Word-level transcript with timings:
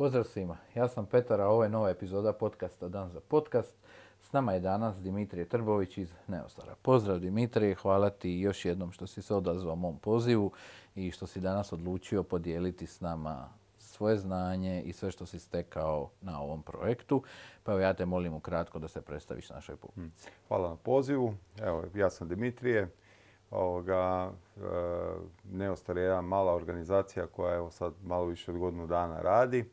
Pozdrav 0.00 0.24
svima, 0.24 0.56
ja 0.74 0.88
sam 0.88 1.06
Petar, 1.06 1.40
a 1.40 1.48
ovo 1.48 1.62
je 1.62 1.68
nova 1.68 1.90
epizoda 1.90 2.32
podcasta 2.32 2.88
Dan 2.88 3.10
za 3.10 3.20
podcast. 3.20 3.74
S 4.20 4.32
nama 4.32 4.52
je 4.52 4.60
danas 4.60 5.00
Dimitrije 5.02 5.44
Trbović 5.44 5.98
iz 5.98 6.14
Neostara. 6.28 6.74
Pozdrav 6.82 7.18
Dimitrije, 7.18 7.74
hvala 7.74 8.10
ti 8.10 8.30
još 8.30 8.64
jednom 8.64 8.92
što 8.92 9.06
si 9.06 9.22
se 9.22 9.34
odazvao 9.34 9.76
mom 9.76 9.98
pozivu 9.98 10.52
i 10.94 11.10
što 11.10 11.26
si 11.26 11.40
danas 11.40 11.72
odlučio 11.72 12.22
podijeliti 12.22 12.86
s 12.86 13.00
nama 13.00 13.48
svoje 13.78 14.16
znanje 14.16 14.82
i 14.82 14.92
sve 14.92 15.10
što 15.10 15.26
si 15.26 15.38
stekao 15.38 16.10
na 16.20 16.40
ovom 16.40 16.62
projektu. 16.62 17.22
Pa 17.62 17.72
evo 17.72 17.80
ja 17.80 17.94
te 17.94 18.06
molim 18.06 18.34
ukratko 18.34 18.78
da 18.78 18.88
se 18.88 19.00
predstaviš 19.02 19.50
našoj 19.50 19.76
publici. 19.76 20.00
Hmm. 20.00 20.12
Hvala 20.48 20.68
na 20.68 20.76
pozivu. 20.76 21.34
Evo, 21.62 21.84
ja 21.94 22.10
sam 22.10 22.28
Dimitrije. 22.28 22.88
Ovoga, 23.50 24.32
e, 24.56 24.60
Neostar 25.52 25.96
je 25.96 26.04
jedna 26.04 26.20
mala 26.20 26.54
organizacija 26.54 27.26
koja 27.26 27.56
evo 27.56 27.70
sad 27.70 27.92
malo 28.02 28.24
više 28.24 28.50
od 28.50 28.58
godinu 28.58 28.86
dana 28.86 29.20
radi. 29.20 29.64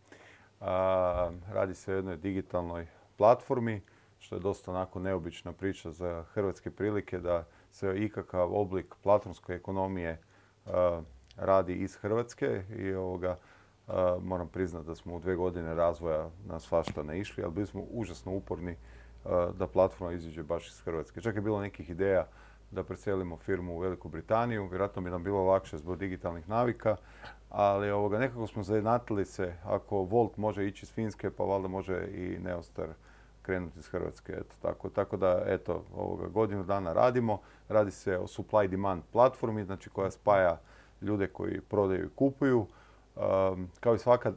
Radi 1.50 1.74
se 1.74 1.94
o 1.94 1.96
jednoj 1.96 2.18
digitalnoj 2.18 2.88
platformi, 3.18 3.82
što 4.20 4.36
je 4.36 4.40
dosta 4.40 4.72
onako 4.72 5.00
neobična 5.00 5.54
priča 5.54 5.92
za 5.92 6.24
hrvatske 6.24 6.72
prilike 6.72 7.20
da 7.20 7.46
se 7.72 7.94
ikakav 7.98 8.54
oblik 8.54 8.96
platformske 9.04 9.54
ekonomije 9.54 10.22
radi 11.36 11.74
iz 11.74 11.96
Hrvatske 11.96 12.64
i 12.78 12.94
ovoga, 12.94 13.38
moram 14.22 14.48
priznati 14.48 14.88
da 14.88 14.96
smo 14.96 15.16
u 15.16 15.20
dve 15.20 15.36
godine 15.36 15.76
razvoja 15.76 16.30
na 16.46 16.60
svašta 16.60 17.04
ne 17.04 17.20
išli, 17.20 17.44
ali 17.44 17.54
bili 17.54 17.68
smo 17.68 17.82
užasno 17.82 18.32
uporni 18.32 18.78
da 19.54 19.68
platforma 19.68 20.14
iziđe 20.14 20.44
baš 20.44 20.68
iz 20.68 20.82
Hrvatske. 20.82 21.22
Čak 21.22 21.36
je 21.36 21.42
bilo 21.42 21.62
nekih 21.62 21.90
ideja 21.90 22.28
da 22.72 22.84
preselimo 22.84 23.38
firmu 23.38 23.76
u 23.76 23.80
Veliku 23.80 24.10
Britaniju, 24.10 24.68
vjerojatno 24.68 25.02
bi 25.02 25.10
nam 25.10 25.24
bilo 25.24 25.44
lakše 25.44 25.78
zbog 25.78 25.98
digitalnih 25.98 26.50
navika, 26.50 26.96
ali 27.50 27.92
ovoga, 27.92 28.20
nekako 28.20 28.48
smo 28.48 28.64
zajednatili 28.64 29.26
se, 29.26 29.56
ako 29.64 29.98
Volt 29.98 30.38
može 30.38 30.68
ići 30.68 30.86
iz 30.86 30.92
Finske, 30.92 31.32
pa 31.32 31.44
valjda 31.44 31.68
može 31.68 32.08
i 32.12 32.40
Neostar 32.40 32.88
krenuti 33.42 33.80
iz 33.80 33.88
Hrvatske. 33.88 34.34
Eto, 34.34 34.56
tako, 34.62 34.90
tako 34.90 35.18
da, 35.18 35.44
eto, 35.46 35.84
ovoga, 35.96 36.28
godinu 36.28 36.64
dana 36.64 36.94
radimo. 36.94 37.40
Radi 37.70 37.92
se 37.92 38.18
o 38.18 38.28
supply 38.28 38.68
demand 38.68 39.04
platformi, 39.12 39.64
znači 39.64 39.90
koja 39.90 40.12
spaja 40.12 40.60
ljude 41.02 41.28
koji 41.28 41.62
prodaju 41.62 42.06
i 42.06 42.16
kupuju. 42.16 42.68
Um, 43.16 43.70
kao 43.80 43.96
i 43.96 44.00
svaka 44.00 44.34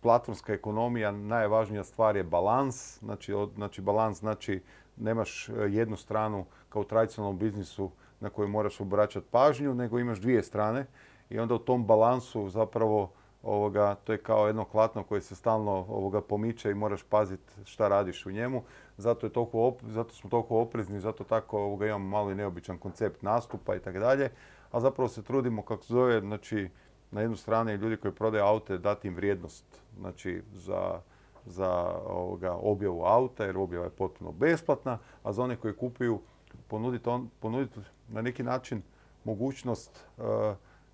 platformska 0.00 0.52
ekonomija, 0.52 1.10
najvažnija 1.12 1.84
stvar 1.84 2.16
je 2.16 2.24
balans. 2.24 2.98
Znači, 2.98 3.32
znači 3.54 3.80
balans 3.80 4.18
znači 4.18 4.62
nemaš 5.00 5.48
e, 5.48 5.52
jednu 5.52 5.96
stranu 5.96 6.44
kao 6.68 6.82
u 6.82 6.84
tradicionalnom 6.84 7.38
biznisu 7.38 7.90
na 8.20 8.30
koju 8.30 8.48
moraš 8.48 8.80
obraćati 8.80 9.26
pažnju, 9.30 9.74
nego 9.74 9.98
imaš 9.98 10.18
dvije 10.18 10.42
strane 10.42 10.86
i 11.30 11.38
onda 11.38 11.54
u 11.54 11.58
tom 11.58 11.86
balansu 11.86 12.48
zapravo 12.48 13.10
ovoga, 13.42 13.94
to 13.94 14.12
je 14.12 14.18
kao 14.18 14.46
jedno 14.46 14.64
klatno 14.64 15.02
koje 15.02 15.20
se 15.20 15.34
stalno 15.34 15.72
ovoga 15.72 16.20
pomiče 16.20 16.70
i 16.70 16.74
moraš 16.74 17.02
paziti 17.02 17.52
šta 17.64 17.88
radiš 17.88 18.26
u 18.26 18.30
njemu. 18.30 18.62
Zato, 18.96 19.26
je 19.26 19.32
toliko 19.32 19.74
zato 19.82 20.14
smo 20.14 20.30
toliko 20.30 20.60
oprezni, 20.60 21.00
zato 21.00 21.24
tako 21.24 21.58
ovoga, 21.58 21.86
imamo 21.86 22.08
malo 22.08 22.30
i 22.30 22.34
neobičan 22.34 22.78
koncept 22.78 23.22
nastupa 23.22 23.76
i 23.76 23.80
tako 23.80 23.98
dalje. 23.98 24.30
A 24.70 24.80
zapravo 24.80 25.08
se 25.08 25.22
trudimo, 25.22 25.62
kako 25.62 25.84
se 25.84 25.92
zove, 25.92 26.20
znači, 26.20 26.68
na 27.10 27.20
jednu 27.20 27.36
stranu 27.36 27.70
ljudi 27.70 27.96
koji 27.96 28.12
prodaju 28.12 28.44
aute 28.44 28.78
dati 28.78 29.08
im 29.08 29.14
vrijednost 29.14 29.64
znači, 29.98 30.42
za, 30.52 31.00
za 31.48 31.70
ovoga, 32.06 32.52
objavu 32.52 33.04
auta, 33.04 33.44
jer 33.44 33.58
objava 33.58 33.84
je 33.84 33.90
potpuno 33.90 34.32
besplatna, 34.32 34.98
a 35.22 35.32
za 35.32 35.42
one 35.42 35.56
koji 35.56 35.76
kupuju 35.76 36.20
ponuditi, 36.68 37.08
on, 37.08 37.30
ponuditi 37.40 37.80
na 38.08 38.22
neki 38.22 38.42
način 38.42 38.82
mogućnost 39.24 40.04
uh, 40.16 40.24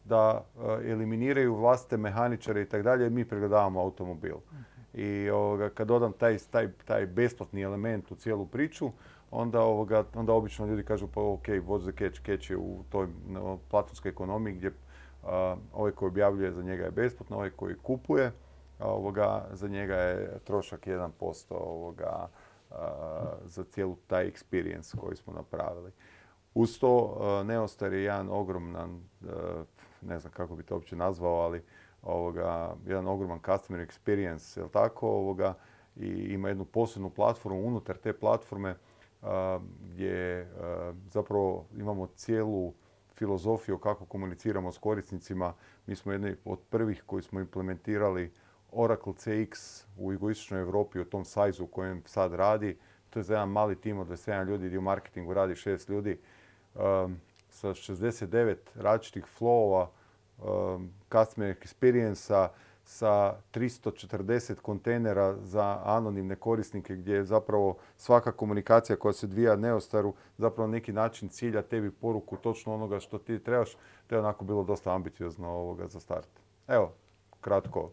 da 0.04 0.44
uh, 0.56 0.62
eliminiraju 0.84 1.54
vlastite 1.54 1.96
mehaničare 1.96 2.62
i 2.62 2.68
tako 2.68 2.82
dalje, 2.82 3.10
mi 3.10 3.24
pregledavamo 3.24 3.80
automobil. 3.80 4.36
I 4.94 5.30
ovoga, 5.30 5.70
kad 5.70 5.88
dodam 5.88 6.12
taj, 6.12 6.38
taj, 6.50 6.68
taj 6.84 7.06
besplatni 7.06 7.62
element 7.62 8.10
u 8.10 8.14
cijelu 8.14 8.46
priču, 8.46 8.90
onda, 9.30 9.60
ovoga, 9.60 10.04
onda 10.14 10.32
obično 10.32 10.66
ljudi 10.66 10.82
kažu 10.82 11.06
pa 11.14 11.20
ok, 11.20 11.46
what's 11.46 11.92
the 11.92 12.04
catch? 12.04 12.26
Catch 12.26 12.50
je 12.50 12.56
u 12.56 12.84
toj 12.90 13.06
platonskoj 13.70 14.08
ekonomiji 14.08 14.54
gdje 14.54 14.72
ovaj 15.72 15.92
koji 15.92 16.08
objavljuje 16.08 16.52
za 16.52 16.62
njega 16.62 16.84
je 16.84 16.90
besplatno, 16.90 17.36
ovaj 17.36 17.50
koji 17.50 17.74
kupuje 17.82 18.32
ovoga, 18.84 19.46
za 19.52 19.68
njega 19.68 19.94
je 19.94 20.38
trošak 20.44 20.86
1% 20.86 21.44
ovoga, 21.50 22.28
za 23.44 23.64
cijelu 23.64 23.96
taj 24.06 24.30
experience 24.30 24.98
koji 25.00 25.16
smo 25.16 25.32
napravili. 25.32 25.92
Uz 26.54 26.78
to 26.78 27.20
Neostar 27.44 27.92
je 27.92 28.02
jedan 28.02 28.28
ogroman, 28.30 29.04
ne 30.02 30.18
znam 30.18 30.32
kako 30.32 30.56
bi 30.56 30.62
to 30.62 30.74
uopće 30.74 30.96
nazvao, 30.96 31.34
ali 31.34 31.64
ovoga, 32.02 32.74
jedan 32.86 33.08
ogroman 33.08 33.40
customer 33.44 33.86
experience, 33.86 34.58
jel 34.58 34.68
tako, 34.68 35.08
ovoga, 35.08 35.54
i 35.96 36.08
ima 36.08 36.48
jednu 36.48 36.64
posebnu 36.64 37.10
platformu 37.10 37.66
unutar 37.66 37.96
te 37.96 38.12
platforme 38.12 38.76
gdje 39.80 40.48
zapravo 41.06 41.66
imamo 41.76 42.06
cijelu 42.06 42.72
filozofiju 43.14 43.78
kako 43.78 44.04
komuniciramo 44.04 44.72
s 44.72 44.78
korisnicima. 44.78 45.54
Mi 45.86 45.96
smo 45.96 46.12
jedni 46.12 46.36
od 46.44 46.58
prvih 46.70 47.02
koji 47.06 47.22
smo 47.22 47.40
implementirali 47.40 48.32
Oracle 48.74 49.12
CX 49.12 49.84
u 49.98 50.12
jugoistočnoj 50.12 50.60
Europi 50.60 51.00
u 51.00 51.04
tom 51.04 51.24
sajzu 51.24 51.64
u 51.64 51.66
kojem 51.66 52.02
sad 52.06 52.34
radi. 52.34 52.76
To 53.10 53.18
je 53.18 53.22
za 53.22 53.34
jedan 53.34 53.48
mali 53.48 53.80
tim 53.80 53.98
od 53.98 54.06
27 54.08 54.46
ljudi 54.46 54.66
gdje 54.66 54.78
u 54.78 54.82
marketingu 54.82 55.34
radi 55.34 55.54
6 55.54 55.90
ljudi 55.90 56.18
um, 56.74 57.16
sa 57.48 57.68
69 57.68 58.56
različitih 58.74 59.24
flowova, 59.38 59.86
um, 60.38 60.90
customer 61.12 61.56
experience 61.62 62.48
sa 62.84 63.34
340 63.52 64.54
kontejnera 64.54 65.36
za 65.42 65.80
anonimne 65.84 66.36
korisnike 66.36 66.96
gdje 66.96 67.14
je 67.14 67.24
zapravo 67.24 67.76
svaka 67.96 68.32
komunikacija 68.32 68.96
koja 68.96 69.12
se 69.12 69.26
dvija 69.26 69.56
Neostaru 69.56 70.14
zapravo 70.38 70.68
neki 70.68 70.92
način 70.92 71.28
cilja 71.28 71.62
tebi 71.62 71.90
poruku 71.90 72.36
točno 72.36 72.74
onoga 72.74 73.00
što 73.00 73.18
ti 73.18 73.38
trebaš. 73.38 73.76
To 74.06 74.14
je 74.14 74.18
onako 74.18 74.44
bilo 74.44 74.64
dosta 74.64 74.94
ambiciozno 74.94 75.48
ovoga 75.48 75.88
za 75.88 76.00
start. 76.00 76.28
Evo, 76.68 76.92
kratko. 77.40 77.90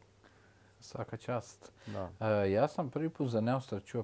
Svaka 0.81 1.17
čast. 1.17 1.71
Da. 1.87 2.09
E, 2.19 2.51
ja 2.51 2.67
sam 2.67 2.89
prvi 2.89 3.09
put 3.09 3.29
za 3.29 3.41
Neostar 3.41 3.81
čuo 3.83 4.03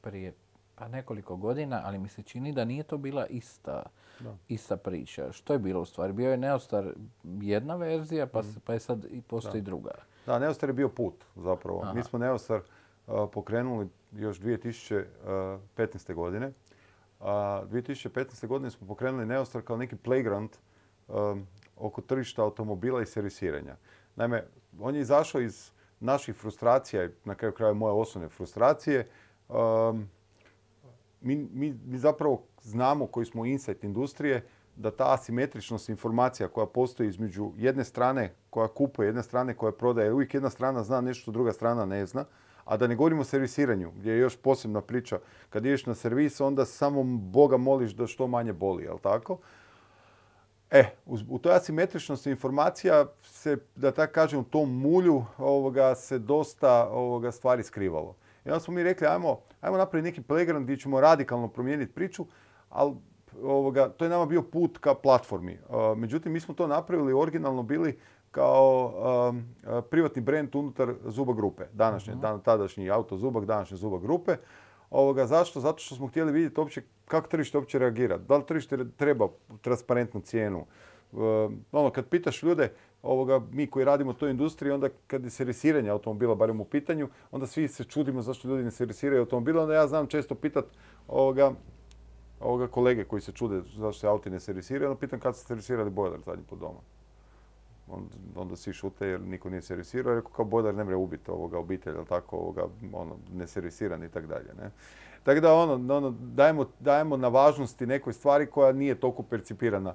prije 0.00 0.32
pa 0.78 0.88
nekoliko 0.88 1.36
godina, 1.36 1.82
ali 1.84 1.98
mi 1.98 2.08
se 2.08 2.22
čini 2.22 2.52
da 2.52 2.64
nije 2.64 2.82
to 2.82 2.98
bila 2.98 3.26
ista, 3.26 3.82
ista 4.48 4.76
priča. 4.76 5.32
Što 5.32 5.52
je 5.52 5.58
bilo 5.58 5.80
u 5.80 5.84
stvari? 5.84 6.12
Bio 6.12 6.30
je 6.30 6.36
Neostar 6.36 6.92
jedna 7.24 7.76
verzija, 7.76 8.26
pa, 8.26 8.42
mm. 8.42 8.56
pa 8.64 8.72
je 8.72 8.80
sad 8.80 9.04
i 9.10 9.22
postoji 9.22 9.62
druga. 9.62 9.90
Da, 10.26 10.38
Neostar 10.38 10.68
je 10.68 10.72
bio 10.72 10.88
put 10.88 11.24
zapravo. 11.36 11.92
Mi 11.94 12.02
smo 12.02 12.18
Neostar 12.18 12.60
pokrenuli 13.32 13.88
još 14.12 14.40
2015. 14.40 16.14
godine. 16.14 16.52
A 17.20 17.62
2015. 17.70 18.46
godine 18.46 18.70
smo 18.70 18.86
pokrenuli 18.86 19.26
Neostar 19.26 19.62
kao 19.62 19.76
neki 19.76 19.96
playground 19.96 20.48
oko 21.76 22.00
tržišta 22.00 22.42
automobila 22.42 23.02
i 23.02 23.06
servisiranja. 23.06 23.76
Naime, 24.16 24.44
on 24.80 24.94
je 24.94 25.00
izašao 25.00 25.40
iz 25.40 25.70
naših 26.00 26.34
frustracija 26.34 27.08
na 27.24 27.34
kraju 27.34 27.52
kraja 27.52 27.72
moje 27.72 27.92
osobne 27.92 28.28
frustracije. 28.28 29.06
mi, 31.20 31.36
mi, 31.36 31.78
mi 31.86 31.98
zapravo 31.98 32.42
znamo 32.62 33.06
koji 33.06 33.26
smo 33.26 33.46
insight 33.46 33.84
industrije 33.84 34.46
da 34.76 34.90
ta 34.90 35.14
asimetričnost 35.14 35.88
informacija 35.88 36.48
koja 36.48 36.66
postoji 36.66 37.08
između 37.08 37.52
jedne 37.56 37.84
strane 37.84 38.34
koja 38.50 38.68
kupuje, 38.68 39.06
jedne 39.06 39.22
strane 39.22 39.54
koja 39.54 39.72
prodaje, 39.72 40.12
uvijek 40.12 40.34
jedna 40.34 40.50
strana 40.50 40.82
zna 40.82 41.00
nešto, 41.00 41.30
druga 41.30 41.52
strana 41.52 41.86
ne 41.86 42.06
zna. 42.06 42.24
A 42.64 42.76
da 42.76 42.86
ne 42.86 42.96
govorimo 42.96 43.20
o 43.20 43.24
servisiranju, 43.24 43.92
gdje 43.96 44.12
je 44.12 44.18
još 44.18 44.36
posebna 44.36 44.80
priča. 44.80 45.18
Kad 45.50 45.66
ideš 45.66 45.86
na 45.86 45.94
servis, 45.94 46.40
onda 46.40 46.64
samo 46.64 47.04
Boga 47.04 47.56
moliš 47.56 47.92
da 47.92 48.06
što 48.06 48.26
manje 48.26 48.52
boli, 48.52 48.84
jel 48.84 48.98
tako? 48.98 49.38
E, 50.70 50.84
u 51.28 51.38
toj 51.38 51.56
asimetričnosti 51.56 52.30
informacija 52.30 53.06
se, 53.22 53.56
da 53.76 53.90
tako 53.90 54.12
kažem, 54.12 54.40
u 54.40 54.44
tom 54.44 54.80
mulju 54.80 55.24
ovoga, 55.38 55.94
se 55.94 56.18
dosta 56.18 56.88
ovoga, 56.90 57.32
stvari 57.32 57.62
skrivalo. 57.62 58.14
I 58.44 58.48
onda 58.48 58.60
smo 58.60 58.74
mi 58.74 58.82
rekli, 58.82 59.06
ajmo, 59.06 59.40
ajmo 59.60 59.76
napraviti 59.76 60.10
neki 60.10 60.22
playground 60.28 60.62
gdje 60.62 60.76
ćemo 60.76 61.00
radikalno 61.00 61.48
promijeniti 61.48 61.92
priču, 61.92 62.26
ali 62.70 62.94
ovoga, 63.42 63.88
to 63.88 64.04
je 64.04 64.08
nama 64.08 64.26
bio 64.26 64.42
put 64.42 64.78
ka 64.78 64.94
platformi. 64.94 65.58
međutim, 65.96 66.32
mi 66.32 66.40
smo 66.40 66.54
to 66.54 66.66
napravili 66.66 67.12
originalno 67.12 67.62
bili 67.62 67.98
kao 68.30 68.92
privatni 69.90 70.22
brand 70.22 70.54
unutar 70.54 70.94
Zuba 71.04 71.32
grupe. 71.32 71.64
Današnje, 71.72 72.14
uh 72.14 72.42
tadašnji 72.44 72.90
auto 72.90 73.16
Zubak, 73.16 73.44
današnje 73.44 73.76
Zuba 73.76 73.98
grupe. 73.98 74.36
Ovoga, 74.90 75.26
zašto? 75.26 75.60
Zato 75.60 75.78
što 75.78 75.94
smo 75.94 76.06
htjeli 76.06 76.32
vidjeti 76.32 76.60
uopće 76.60 76.82
kako 77.04 77.28
tržište 77.28 77.58
uopće 77.58 77.78
reagira. 77.78 78.18
Da 78.18 78.36
li 78.36 78.46
tržište 78.46 78.90
treba 78.96 79.28
transparentnu 79.62 80.20
cijenu? 80.20 80.66
ono, 81.72 81.90
kad 81.90 82.08
pitaš 82.08 82.42
ljude, 82.42 82.72
ovoga, 83.02 83.40
mi 83.52 83.66
koji 83.66 83.84
radimo 83.84 84.10
u 84.10 84.14
toj 84.14 84.30
industriji, 84.30 84.72
onda 84.72 84.88
kad 85.06 85.24
je 85.24 85.30
servisiranje 85.30 85.90
automobila 85.90 86.34
barem 86.34 86.60
u 86.60 86.64
pitanju, 86.64 87.08
onda 87.30 87.46
svi 87.46 87.68
se 87.68 87.84
čudimo 87.84 88.22
zašto 88.22 88.48
ljudi 88.48 88.64
ne 88.64 88.70
servisiraju 88.70 89.20
automobila. 89.20 89.62
Onda 89.62 89.74
ja 89.74 89.86
znam 89.86 90.06
često 90.06 90.34
pitat 90.34 90.64
ovoga, 91.08 91.52
ovoga 92.40 92.66
kolege 92.66 93.04
koji 93.04 93.22
se 93.22 93.32
čude 93.32 93.60
zašto 93.76 94.00
se 94.00 94.06
auti 94.06 94.30
ne 94.30 94.40
servisiraju, 94.40 94.90
onda 94.90 95.00
pitam 95.00 95.20
kad 95.20 95.36
ste 95.36 95.46
servisirali 95.46 95.90
bojler 95.90 96.20
zadnji 96.20 96.44
po 96.50 96.56
doma. 96.56 96.80
Onda 98.34 98.56
svi 98.56 98.72
šute 98.72 99.06
jer 99.06 99.20
niko 99.20 99.50
nije 99.50 99.62
servisirao. 99.62 100.14
Rekao 100.14 100.30
kao 100.30 100.44
bodar 100.44 100.74
ne 100.74 100.84
mre 100.84 100.96
ubiti 100.96 101.30
ovoga 101.30 101.58
obitelj, 101.58 101.94
tako, 102.08 102.36
ovoga, 102.36 102.66
ono, 102.92 103.16
neservisiran 103.32 104.04
i 104.04 104.08
tako 104.08 104.26
dalje. 104.26 104.54
Ne? 104.62 104.70
Tako 105.22 105.40
da 105.40 105.54
ono, 105.54 105.94
ono 105.96 106.14
dajemo, 106.80 107.16
na 107.16 107.28
važnosti 107.28 107.86
nekoj 107.86 108.12
stvari 108.12 108.46
koja 108.46 108.72
nije 108.72 109.00
toliko 109.00 109.22
percipirana. 109.22 109.94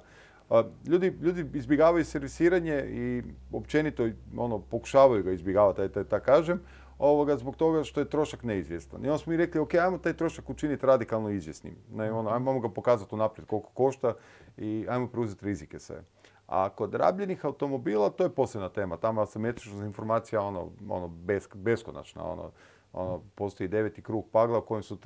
Ljudi, 0.86 1.18
ljudi 1.22 1.58
izbjegavaju 1.58 2.04
servisiranje 2.04 2.84
i 2.88 3.22
općenito 3.52 4.08
ono, 4.36 4.58
pokušavaju 4.58 5.22
ga 5.22 5.32
izbjegavati, 5.32 5.88
da 5.88 6.04
tak 6.04 6.24
kažem, 6.24 6.60
ovoga, 6.98 7.36
zbog 7.36 7.56
toga 7.56 7.84
što 7.84 8.00
je 8.00 8.10
trošak 8.10 8.42
neizvjestan. 8.42 9.04
I 9.04 9.08
onda 9.08 9.18
smo 9.18 9.30
mi 9.30 9.36
rekli, 9.36 9.60
ok, 9.60 9.74
ajmo 9.74 9.98
taj 9.98 10.12
trošak 10.12 10.50
učiniti 10.50 10.86
radikalno 10.86 11.30
izvjesnim. 11.30 11.74
Ne, 11.92 12.12
ono, 12.12 12.30
ajmo 12.30 12.60
ga 12.60 12.68
pokazati 12.68 13.14
unaprijed 13.14 13.48
koliko 13.48 13.68
košta 13.68 14.14
i 14.56 14.86
ajmo 14.88 15.06
preuzeti 15.08 15.44
rizike 15.44 15.78
sve. 15.78 16.02
A 16.46 16.68
kod 16.68 16.94
rabljenih 16.94 17.44
automobila 17.44 18.10
to 18.10 18.24
je 18.24 18.34
posebna 18.34 18.68
tema. 18.68 18.96
Tamo 18.96 19.22
asimetrična 19.22 19.86
informacija 19.86 20.40
ono, 20.40 20.70
ono 20.88 21.08
beskonačna. 21.54 22.24
Ono, 22.24 22.50
ono, 22.92 23.22
postoji 23.34 23.68
deveti 23.68 24.02
krug 24.02 24.26
pagla 24.32 24.58
u 24.58 24.62
kojem 24.62 24.82
su 24.82 24.98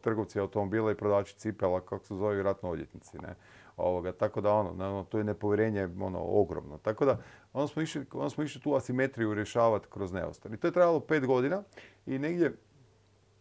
trgovci 0.00 0.40
automobila 0.40 0.92
i 0.92 0.94
prodavači 0.94 1.36
cipela, 1.36 1.80
kako 1.80 2.04
se 2.04 2.14
zove, 2.14 2.34
vjerojatno 2.34 2.70
odjetnici. 2.70 3.18
Ne? 3.18 3.34
Ovoga, 3.76 4.12
tako 4.12 4.40
da 4.40 4.52
ono, 4.52 5.04
to 5.08 5.18
je 5.18 5.24
nepovjerenje 5.24 5.88
ono, 6.00 6.20
ogromno. 6.22 6.78
Tako 6.78 7.04
da 7.04 7.18
onda 7.52 7.68
smo, 7.68 7.82
išli, 7.82 8.06
onda 8.12 8.30
smo 8.30 8.44
išli 8.44 8.60
tu 8.60 8.74
asimetriju 8.74 9.34
rješavati 9.34 9.86
kroz 9.90 10.12
neostar. 10.12 10.54
I 10.54 10.56
to 10.56 10.66
je 10.66 10.72
trajalo 10.72 11.00
pet 11.00 11.26
godina 11.26 11.62
i 12.06 12.18
negdje, 12.18 12.56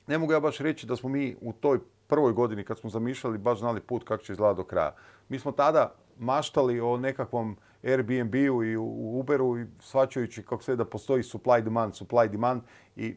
ne 0.07 0.17
mogu 0.17 0.33
ja 0.33 0.39
baš 0.39 0.57
reći 0.57 0.87
da 0.87 0.95
smo 0.95 1.09
mi 1.09 1.35
u 1.41 1.53
toj 1.53 1.79
prvoj 2.07 2.33
godini 2.33 2.63
kad 2.63 2.79
smo 2.79 2.89
zamišljali 2.89 3.37
baš 3.37 3.59
znali 3.59 3.81
put 3.81 4.03
kako 4.03 4.23
će 4.23 4.33
izgledati 4.33 4.57
do 4.57 4.63
kraja. 4.63 4.95
Mi 5.29 5.39
smo 5.39 5.51
tada 5.51 5.95
maštali 6.19 6.79
o 6.79 6.97
nekakvom 6.97 7.57
Airbnb-u 7.83 8.63
i 8.63 8.77
u 8.77 9.19
Uberu 9.19 9.59
i 9.59 9.65
svačajući 9.79 10.43
kako 10.43 10.63
se 10.63 10.75
da 10.75 10.85
postoji 10.85 11.23
supply 11.23 11.61
demand, 11.61 11.93
supply 11.93 12.29
demand 12.29 12.61
i 12.95 13.15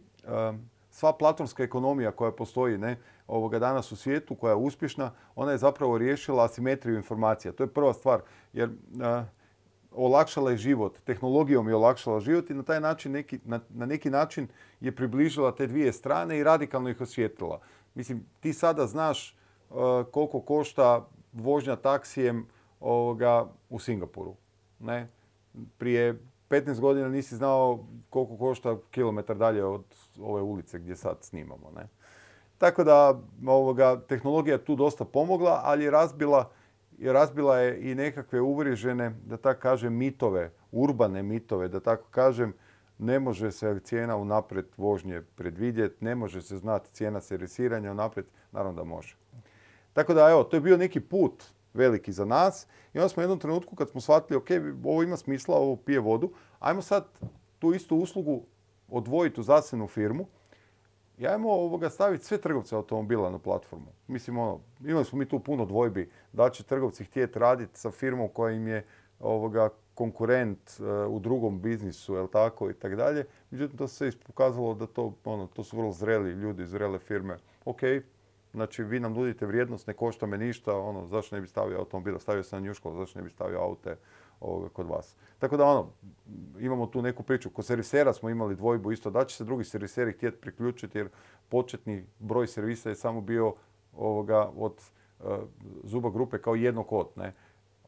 sva 0.91 1.13
platformska 1.13 1.63
ekonomija 1.63 2.11
koja 2.11 2.33
postoji 2.33 2.79
ne, 2.79 2.99
ovoga 3.27 3.59
danas 3.59 3.93
u 3.93 3.97
svijetu, 3.97 4.35
koja 4.35 4.51
je 4.51 4.57
uspješna, 4.57 5.13
ona 5.35 5.53
je 5.53 5.59
zapravo 5.59 5.99
riješila 5.99 6.45
asimetriju 6.45 6.97
informacija. 6.97 7.53
To 7.53 7.63
je 7.63 7.73
prva 7.73 7.95
stvar, 7.95 8.21
jer 8.53 8.71
olakšala 9.93 10.51
je 10.51 10.57
život, 10.57 10.99
tehnologijom 11.05 11.69
je 11.69 11.75
olakšala 11.75 12.21
život 12.21 12.51
i 12.51 12.55
na 12.55 12.63
taj 12.63 12.81
način 12.81 13.13
neki, 13.13 13.39
na, 13.45 13.61
neki 13.69 14.11
način 14.11 14.49
je 14.81 14.97
približila 14.97 15.55
te 15.55 15.67
dvije 15.67 15.93
strane 15.93 16.39
i 16.39 16.45
radikalno 16.45 16.91
ih 16.91 17.01
osvijetlila. 17.01 17.61
Mislim, 17.95 18.27
ti 18.41 18.53
sada 18.53 18.87
znaš 18.87 19.37
koliko 20.11 20.41
košta 20.41 21.09
vožnja 21.33 21.77
taksijem 21.77 22.47
ovoga, 22.81 23.47
u 23.69 23.79
Singapuru. 23.79 24.35
Ne? 24.79 25.09
Prije 25.79 26.19
15 26.51 26.81
godina 26.81 27.09
nisi 27.09 27.37
znao 27.37 27.85
koliko 28.11 28.37
košta 28.37 28.77
kilometar 28.91 29.37
dalje 29.37 29.65
od 29.65 29.85
ove 30.21 30.43
ulice 30.43 30.79
gdje 30.79 30.97
sad 30.97 31.17
snimamo. 31.21 31.73
Ne? 31.77 31.89
Tako 32.59 32.85
da 32.85 33.21
ovoga, 33.47 34.01
tehnologija 34.09 34.59
tu 34.59 34.77
dosta 34.77 35.05
pomogla, 35.05 35.61
ali 35.65 35.85
je 35.85 35.91
razbila, 35.91 36.51
je 36.99 37.13
razbila 37.13 37.59
je 37.59 37.91
i 37.91 37.95
nekakve 37.95 38.41
uvrižene, 38.41 39.15
da 39.27 39.37
tako 39.37 39.61
kažem, 39.61 39.95
mitove, 39.97 40.51
urbane 40.73 41.23
mitove, 41.23 41.69
da 41.69 41.81
tako 41.81 42.09
kažem, 42.11 42.53
ne 42.99 43.19
može 43.19 43.51
se 43.53 43.81
cijena 43.85 44.17
unaprijed 44.17 44.67
vožnje 44.77 45.23
predvidjeti, 45.37 46.05
ne 46.05 46.15
može 46.15 46.43
se 46.43 46.57
znati 46.57 46.91
cijena 46.93 47.21
servisiranja 47.21 47.91
unaprijed, 47.91 48.27
naravno 48.53 48.83
da 48.83 48.85
može. 48.85 49.17
Tako 49.93 50.15
da, 50.15 50.31
evo, 50.31 50.45
to 50.45 50.57
je 50.57 50.61
bio 50.61 50.77
neki 50.77 51.01
put 51.01 51.45
veliki 51.75 52.13
za 52.13 52.25
nas. 52.25 52.67
I 52.95 52.99
onda 52.99 53.09
smo 53.09 53.21
u 53.21 53.25
jednom 53.25 53.39
trenutku 53.39 53.77
kad 53.77 53.91
smo 53.91 54.01
shvatili, 54.01 54.37
ok, 54.37 54.49
ovo 54.85 55.03
ima 55.03 55.17
smisla, 55.17 55.57
ovo 55.57 55.77
pije 55.77 56.01
vodu, 56.01 56.33
ajmo 56.59 56.83
sad 56.83 57.05
tu 57.59 57.75
istu 57.75 57.97
uslugu 57.97 58.43
odvojiti 58.89 59.41
u 59.41 59.43
zasebnu 59.43 59.87
firmu 59.87 60.27
i 61.19 61.27
ajmo 61.27 61.51
ovoga 61.51 61.91
staviti 61.91 62.25
sve 62.25 62.39
trgovce 62.39 62.77
automobila 62.77 63.31
na 63.31 63.39
platformu. 63.39 63.87
Mislim, 64.07 64.39
ono, 64.39 64.61
imali 64.85 65.05
smo 65.05 65.19
mi 65.19 65.29
tu 65.29 65.41
puno 65.41 65.65
dvojbi 65.67 66.11
da 66.33 66.51
će 66.51 66.63
trgovci 66.63 67.05
htjeti 67.05 67.39
raditi 67.39 67.81
sa 67.81 67.91
firmom 67.91 68.29
koja 68.29 68.55
im 68.55 68.69
je 68.69 68.85
ovoga 69.19 69.69
konkurent 69.95 70.59
uh, 70.79 71.15
u 71.15 71.19
drugom 71.19 71.61
biznisu, 71.61 72.15
jel 72.15 72.29
tako, 72.29 72.71
i 72.71 72.75
tako 72.75 72.97
dalje. 72.97 73.25
Međutim, 73.51 73.79
to 73.79 73.89
se 73.89 74.11
pokazalo 74.27 74.75
da 74.75 74.87
to, 74.87 75.15
ono, 75.25 75.47
to 75.47 75.65
su 75.65 75.77
vrlo 75.77 75.93
zreli 75.93 76.31
ljudi, 76.31 76.67
zrele 76.67 76.99
firme. 76.99 77.37
Ok, 77.65 77.81
Znači, 78.53 78.83
vi 78.83 79.01
nam 79.01 79.13
nudite 79.13 79.47
vrijednost, 79.47 79.87
ne 79.87 79.95
košta 79.95 80.27
me 80.27 80.39
ništa, 80.39 80.77
ono, 80.77 81.07
zašto 81.07 81.37
ne 81.37 81.41
bi 81.41 81.47
stavio 81.47 81.79
automobil, 81.79 82.19
stavio 82.19 82.43
sam 82.43 82.63
njuško, 82.63 82.95
zašto 82.95 83.19
ne 83.19 83.23
bi 83.23 83.31
stavio 83.31 83.61
aute 83.61 83.97
ovoga, 84.41 84.69
kod 84.69 84.87
vas. 84.87 85.17
Tako 85.39 85.57
da, 85.57 85.65
ono, 85.65 85.91
imamo 86.59 86.87
tu 86.87 87.03
neku 87.03 87.23
priču. 87.23 87.51
Kod 87.51 87.67
servisera 87.67 88.13
smo 88.13 88.31
imali 88.31 88.57
dvojbu 88.57 88.93
isto, 88.93 89.11
da 89.11 89.25
će 89.25 89.37
se 89.37 89.45
drugi 89.45 89.65
serviseri 89.65 90.13
htjeti 90.13 90.41
priključiti, 90.41 90.99
jer 90.99 91.09
početni 91.49 92.05
broj 92.19 92.47
servisa 92.47 92.89
je 92.89 92.95
samo 92.95 93.21
bio 93.21 93.55
ovoga, 93.97 94.51
od 94.57 94.75
uh, 95.19 95.27
zuba 95.85 96.11
grupe 96.11 96.39
kao 96.39 96.55
jedno 96.55 96.83
kot, 96.83 97.17
ne. 97.17 97.35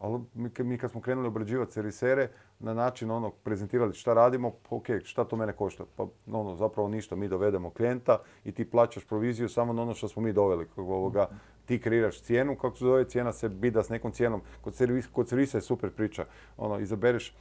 Ali 0.02 0.20
mi 0.58 0.78
kad 0.78 0.90
smo 0.90 1.00
krenuli 1.00 1.28
obrađivati 1.28 1.72
servisere, 1.72 2.28
na 2.58 2.74
način 2.74 3.10
onog 3.10 3.34
prezentirali 3.42 3.94
šta 3.94 4.14
radimo, 4.14 4.52
ok, 4.70 4.86
šta 5.04 5.24
to 5.24 5.36
mene 5.36 5.52
košta? 5.52 5.84
Pa 5.96 6.06
ono, 6.32 6.56
zapravo 6.56 6.88
ništa, 6.88 7.16
mi 7.16 7.28
dovedemo 7.28 7.70
klijenta 7.70 8.18
i 8.44 8.52
ti 8.52 8.70
plaćaš 8.70 9.04
proviziju 9.04 9.48
samo 9.48 9.72
na 9.72 9.82
ono 9.82 9.94
što 9.94 10.08
smo 10.08 10.22
mi 10.22 10.32
doveli. 10.32 10.66
Ovoga, 10.76 11.28
ti 11.66 11.80
kreiraš 11.80 12.22
cijenu, 12.22 12.56
kako 12.56 12.76
se 12.76 12.84
zove, 12.84 13.04
cijena 13.04 13.32
se 13.32 13.48
bida 13.48 13.82
s 13.82 13.88
nekom 13.88 14.12
cijenom. 14.12 14.42
Kod, 14.60 14.74
kod 15.12 15.28
servisa 15.28 15.58
je 15.58 15.62
super 15.62 15.90
priča. 15.90 16.24
Ono, 16.56 16.78
izabereš 16.78 17.36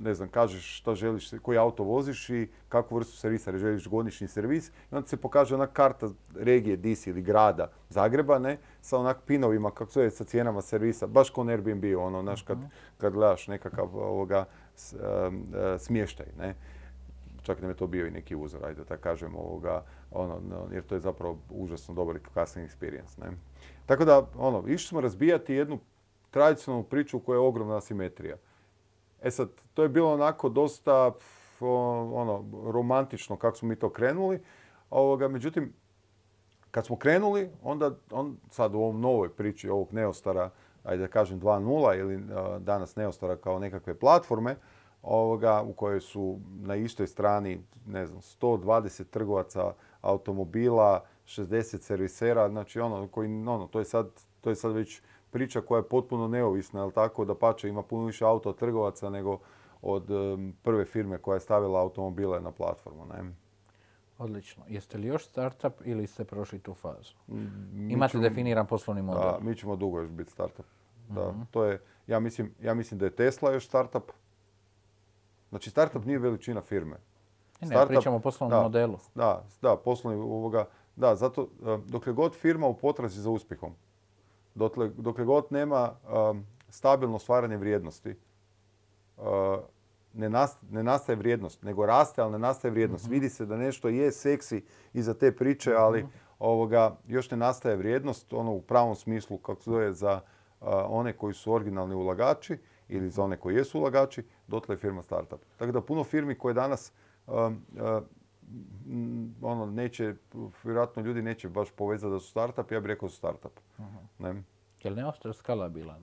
ne 0.00 0.14
znam, 0.14 0.28
kažeš 0.28 0.78
šta 0.78 0.94
želiš, 0.94 1.30
koji 1.42 1.58
auto 1.58 1.84
voziš 1.84 2.30
i 2.30 2.48
kakvu 2.68 2.96
vrstu 2.96 3.16
servisa 3.16 3.58
želiš 3.58 3.88
godišnji 3.88 4.28
servis. 4.28 4.68
I 4.68 4.94
onda 4.94 5.08
se 5.08 5.16
pokaže 5.16 5.54
ona 5.54 5.66
karta 5.66 6.08
regije 6.34 6.76
DC 6.76 7.06
ili 7.06 7.22
grada 7.22 7.70
Zagreba, 7.88 8.38
ne, 8.38 8.58
sa 8.80 8.98
onak 8.98 9.18
pinovima, 9.26 9.70
kako 9.70 9.90
se 9.90 10.10
sa 10.10 10.24
cijenama 10.24 10.62
servisa, 10.62 11.06
baš 11.06 11.30
kao 11.30 11.48
Airbnb, 11.48 11.84
ono, 11.98 12.22
znaš, 12.22 12.42
kad, 12.42 12.58
mhm. 12.58 12.66
kad 12.98 13.12
gledaš 13.12 13.48
nekakav 13.48 13.96
ovoga, 13.96 14.44
smještaj, 15.78 16.26
ne. 16.38 16.54
Čak 17.42 17.60
nam 17.60 17.70
je 17.70 17.76
to 17.76 17.86
bio 17.86 18.06
i 18.06 18.10
neki 18.10 18.36
uzor, 18.36 18.64
ajde 18.64 18.84
da 18.84 18.96
kažem, 18.96 19.36
ovoga, 19.36 19.84
ono, 20.10 20.40
jer 20.72 20.82
to 20.82 20.94
je 20.94 21.00
zapravo 21.00 21.38
užasno 21.50 21.94
dobar 21.94 22.18
customer 22.34 22.68
experience, 22.68 23.20
ne. 23.20 23.36
Tako 23.86 24.04
da, 24.04 24.26
ono, 24.38 24.64
išli 24.68 24.88
smo 24.88 25.00
razbijati 25.00 25.54
jednu 25.54 25.78
tradicionalnu 26.30 26.84
priču 26.84 27.20
koja 27.20 27.36
je 27.36 27.40
ogromna 27.40 27.76
asimetrija. 27.76 28.36
E 29.22 29.30
sad, 29.30 29.48
to 29.74 29.82
je 29.82 29.88
bilo 29.88 30.12
onako 30.12 30.48
dosta 30.48 31.12
ono, 31.60 32.44
romantično 32.72 33.36
kako 33.36 33.56
smo 33.56 33.68
mi 33.68 33.76
to 33.76 33.90
krenuli. 33.90 34.42
Ovoga, 34.90 35.28
međutim, 35.28 35.72
kad 36.70 36.86
smo 36.86 36.96
krenuli, 36.96 37.50
onda 37.62 37.90
on, 38.10 38.36
sad 38.50 38.74
u 38.74 38.78
ovom 38.78 39.00
novoj 39.00 39.28
priči 39.28 39.68
ovog 39.68 39.92
Neostara, 39.92 40.50
ajde 40.84 41.02
da 41.02 41.08
kažem 41.08 41.40
2.0 41.40 42.00
ili 42.00 42.22
danas 42.60 42.96
Neostara 42.96 43.36
kao 43.36 43.58
nekakve 43.58 43.94
platforme, 43.94 44.56
ovoga, 45.02 45.62
u 45.62 45.72
kojoj 45.72 46.00
su 46.00 46.38
na 46.60 46.76
istoj 46.76 47.06
strani, 47.06 47.60
ne 47.86 48.06
znam, 48.06 48.20
120 48.20 49.04
trgovaca 49.10 49.72
automobila, 50.00 51.04
60 51.26 51.80
servisera, 51.80 52.48
znači 52.48 52.80
ono, 52.80 53.08
koji, 53.08 53.28
ono, 53.28 53.66
to 53.66 53.78
je 53.78 53.84
sad, 53.84 54.10
to 54.40 54.50
je 54.50 54.56
sad 54.56 54.72
već 54.72 55.02
priča 55.30 55.60
koja 55.60 55.78
je 55.78 55.88
potpuno 55.88 56.28
neovisna, 56.28 56.80
jel 56.80 56.90
tako, 56.90 57.24
da 57.24 57.34
pače 57.34 57.68
ima 57.68 57.82
puno 57.82 58.06
više 58.06 58.24
auto 58.24 58.50
od 58.50 58.58
trgovaca 58.58 59.10
nego 59.10 59.38
od 59.82 60.08
prve 60.62 60.84
firme 60.84 61.18
koja 61.18 61.36
je 61.36 61.40
stavila 61.40 61.80
automobile 61.80 62.40
na 62.40 62.50
platformu. 62.50 63.06
Ne? 63.06 63.32
Odlično. 64.18 64.64
Jeste 64.68 64.98
li 64.98 65.06
još 65.06 65.24
startup 65.24 65.72
ili 65.84 66.06
ste 66.06 66.24
prošli 66.24 66.58
tu 66.58 66.74
fazu? 66.74 67.14
Imate 67.88 68.18
definiran 68.18 68.66
poslovni 68.66 69.02
model? 69.02 69.22
Da, 69.22 69.38
mi 69.40 69.54
ćemo 69.54 69.76
dugo 69.76 70.00
još 70.00 70.10
biti 70.10 70.32
startup. 70.32 70.66
Da, 71.08 71.28
mhm. 71.28 71.42
to 71.50 71.64
je, 71.64 71.82
ja 72.06 72.20
mislim, 72.20 72.54
ja 72.62 72.74
mislim 72.74 72.98
da 72.98 73.06
je 73.06 73.16
Tesla 73.16 73.52
još 73.52 73.66
startup. 73.66 74.10
Znači, 75.48 75.70
startup 75.70 76.04
nije 76.04 76.18
veličina 76.18 76.60
firme. 76.60 76.96
Ne, 77.60 77.66
startup, 77.66 77.88
pričamo 77.88 78.16
o 78.16 78.20
poslovnom 78.20 78.62
modelu. 78.62 78.98
Da, 79.14 79.44
da, 79.62 79.76
poslovni 79.76 80.20
ovoga, 80.20 80.64
da, 80.96 81.14
zato 81.14 81.48
dokle 81.86 82.12
god 82.12 82.34
firma 82.34 82.66
u 82.66 82.74
potrazi 82.74 83.20
za 83.20 83.30
uspjehom, 83.30 83.74
dokle, 84.56 84.88
dokle 84.88 85.24
god 85.24 85.46
nema 85.50 85.92
um, 86.30 86.46
stabilno 86.68 87.18
stvaranje 87.18 87.56
vrijednosti, 87.56 88.14
uh, 89.16 89.24
ne, 90.12 90.30
ne 90.70 90.82
nastaje 90.82 91.16
vrijednost, 91.16 91.62
nego 91.62 91.86
raste, 91.86 92.22
ali 92.22 92.32
ne 92.32 92.38
nastaje 92.38 92.72
vrijednost. 92.72 93.04
Mhm. 93.04 93.12
Vidi 93.12 93.28
se 93.28 93.46
da 93.46 93.56
nešto 93.56 93.88
je 93.88 94.12
seksi 94.12 94.64
iza 94.92 95.14
te 95.14 95.36
priče, 95.36 95.70
mhm. 95.70 95.80
ali 95.80 96.06
ovoga, 96.38 96.96
još 97.06 97.30
ne 97.30 97.36
nastaje 97.36 97.76
vrijednost, 97.76 98.32
ono 98.32 98.52
u 98.52 98.62
pravom 98.62 98.94
smislu, 98.94 99.38
kako 99.38 99.62
se 99.62 99.70
zove, 99.70 99.92
za 99.92 100.20
uh, 100.60 100.68
one 100.88 101.12
koji 101.12 101.34
su 101.34 101.52
originalni 101.52 101.94
ulagači 101.94 102.58
ili 102.88 103.10
za 103.10 103.22
one 103.22 103.36
koji 103.36 103.54
jesu 103.54 103.78
ulagači, 103.78 104.24
dotle 104.46 104.72
je 104.72 104.78
firma 104.78 105.02
startup. 105.02 105.40
Tako 105.56 105.72
da 105.72 105.80
puno 105.80 106.04
firmi 106.04 106.38
koje 106.38 106.54
danas 106.54 106.92
um, 107.26 107.34
uh, 107.34 108.02
ono, 109.42 109.66
neće, 109.66 110.14
vjerojatno 110.64 111.02
ljudi 111.02 111.22
neće 111.22 111.48
baš 111.48 111.70
povezati 111.70 112.12
da 112.12 112.20
su 112.20 112.30
startup, 112.30 112.72
ja 112.72 112.80
bih 112.80 112.86
rekao 112.86 113.08
su 113.08 113.16
startup. 113.16 113.58
Uh-huh. 113.78 114.06
Ne? 114.18 114.42
Je 114.82 114.90
li 114.90 115.02
skalabilan? 115.34 116.00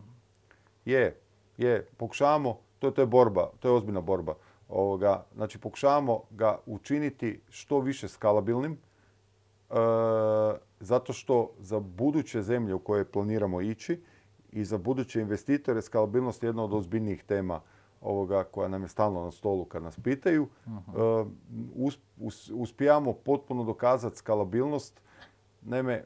Je, 0.86 1.20
je. 1.58 1.88
Pokušavamo, 1.98 2.60
to, 2.80 2.92
to 2.92 3.02
je 3.02 3.08
borba, 3.08 3.52
to 3.60 3.68
je 3.68 3.74
ozbiljna 3.74 4.02
borba. 4.02 4.34
Ovoga, 4.70 5.26
znači 5.36 5.60
pokušavamo 5.60 6.22
ga 6.30 6.58
učiniti 6.66 7.42
što 7.50 7.80
više 7.80 8.08
skalabilnim, 8.08 8.74
e, 8.74 8.78
zato 10.80 11.14
što 11.14 11.52
za 11.60 11.80
buduće 11.80 12.42
zemlje 12.42 12.74
u 12.74 12.80
koje 12.80 13.12
planiramo 13.12 13.62
ići 13.62 14.02
i 14.52 14.66
za 14.66 14.78
buduće 14.78 15.22
investitore 15.22 15.82
skalabilnost 15.82 16.44
je 16.44 16.48
jedna 16.48 16.64
od 16.64 16.74
ozbiljnijih 16.74 17.24
tema 17.24 17.62
ovoga 18.04 18.44
koja 18.44 18.68
nam 18.68 18.82
je 18.82 18.88
stalno 18.88 19.24
na 19.24 19.32
stolu 19.32 19.66
kad 19.66 19.84
nas 19.84 20.00
pitaju. 20.00 20.48
Uh 20.68 21.28
uspijamo 22.54 23.14
potpuno 23.14 23.64
dokazati 23.64 24.18
skalabilnost. 24.18 25.02
Naime, 25.62 26.04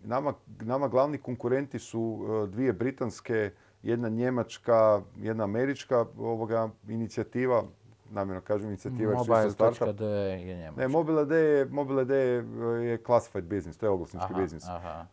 nama, 0.00 0.34
nama 0.60 0.88
glavni 0.88 1.18
konkurenti 1.18 1.78
su 1.78 2.26
dvije 2.50 2.72
britanske, 2.72 3.50
jedna 3.82 4.08
njemačka, 4.08 5.02
jedna 5.16 5.44
američka 5.44 6.06
ovoga 6.18 6.70
inicijativa 6.88 7.64
namjerno 8.10 8.40
kažem 8.40 8.68
inicijativa 8.68 9.12
Mobile.d 9.14 10.04
je 10.06 10.56
njemačka. 10.56 10.80
Ne, 10.80 10.88
Mobile.d 10.88 11.36
je, 11.36 11.64
Mobile 11.64 12.16
je, 12.16 12.44
je 12.84 13.02
classified 13.06 13.44
business, 13.44 13.78
to 13.78 13.86
je 13.86 13.90
oglasnički 13.90 14.34
biznis. 14.34 14.64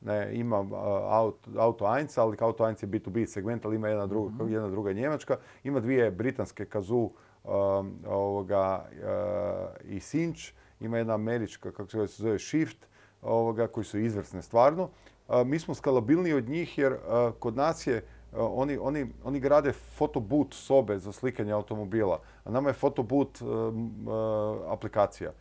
Ne, 0.02 0.36
ima 0.36 0.60
uh, 0.60 0.70
auto, 1.10 1.52
auto 1.58 1.86
1, 1.86 2.22
ali 2.22 2.38
Auto 2.40 2.64
1 2.64 2.84
je 2.84 2.88
B2B 2.88 3.26
segment, 3.26 3.66
ali 3.66 3.76
ima 3.76 3.88
jedna 3.88 4.08
druga, 4.08 4.30
mm-hmm. 4.30 4.54
jedna 4.54 4.70
druga 4.70 4.94
njemačka. 4.94 5.38
Ima 5.64 5.80
dvije 5.80 6.12
britanske 6.12 6.66
Kazoo 6.66 7.10
um, 7.44 8.00
ovoga, 8.08 8.86
uh, 8.92 9.92
i 9.92 10.00
Cinch. 10.00 10.42
Ima 10.80 10.98
jedna 10.98 11.14
američka, 11.14 11.72
kako 11.72 11.90
se 12.08 12.24
zove, 12.24 12.40
Shift, 12.40 12.88
ovoga, 13.22 13.68
koji 13.68 13.84
su 13.84 14.00
izvrsne 14.00 14.42
stvarno. 14.42 14.84
Uh, 15.28 15.48
mi 15.48 15.60
smo 15.60 15.74
skalabilniji 15.74 16.34
od 16.34 16.50
njih 16.50 16.78
jer 16.78 16.94
uh, 16.94 17.00
kod 17.40 17.56
nas 17.56 17.88
je 17.88 18.06
oni, 18.38 18.78
oni, 18.78 19.08
oni 19.24 19.40
grade 19.40 19.72
fotoboot 19.72 20.54
sobe 20.54 21.00
za 21.00 21.12
slikanje 21.12 21.52
automobila, 21.52 22.20
a 22.44 22.52
nama 22.52 22.70
je 22.70 22.74
fotoboot 22.74 23.42
uh, 23.42 23.48
aplikacija. 24.68 25.32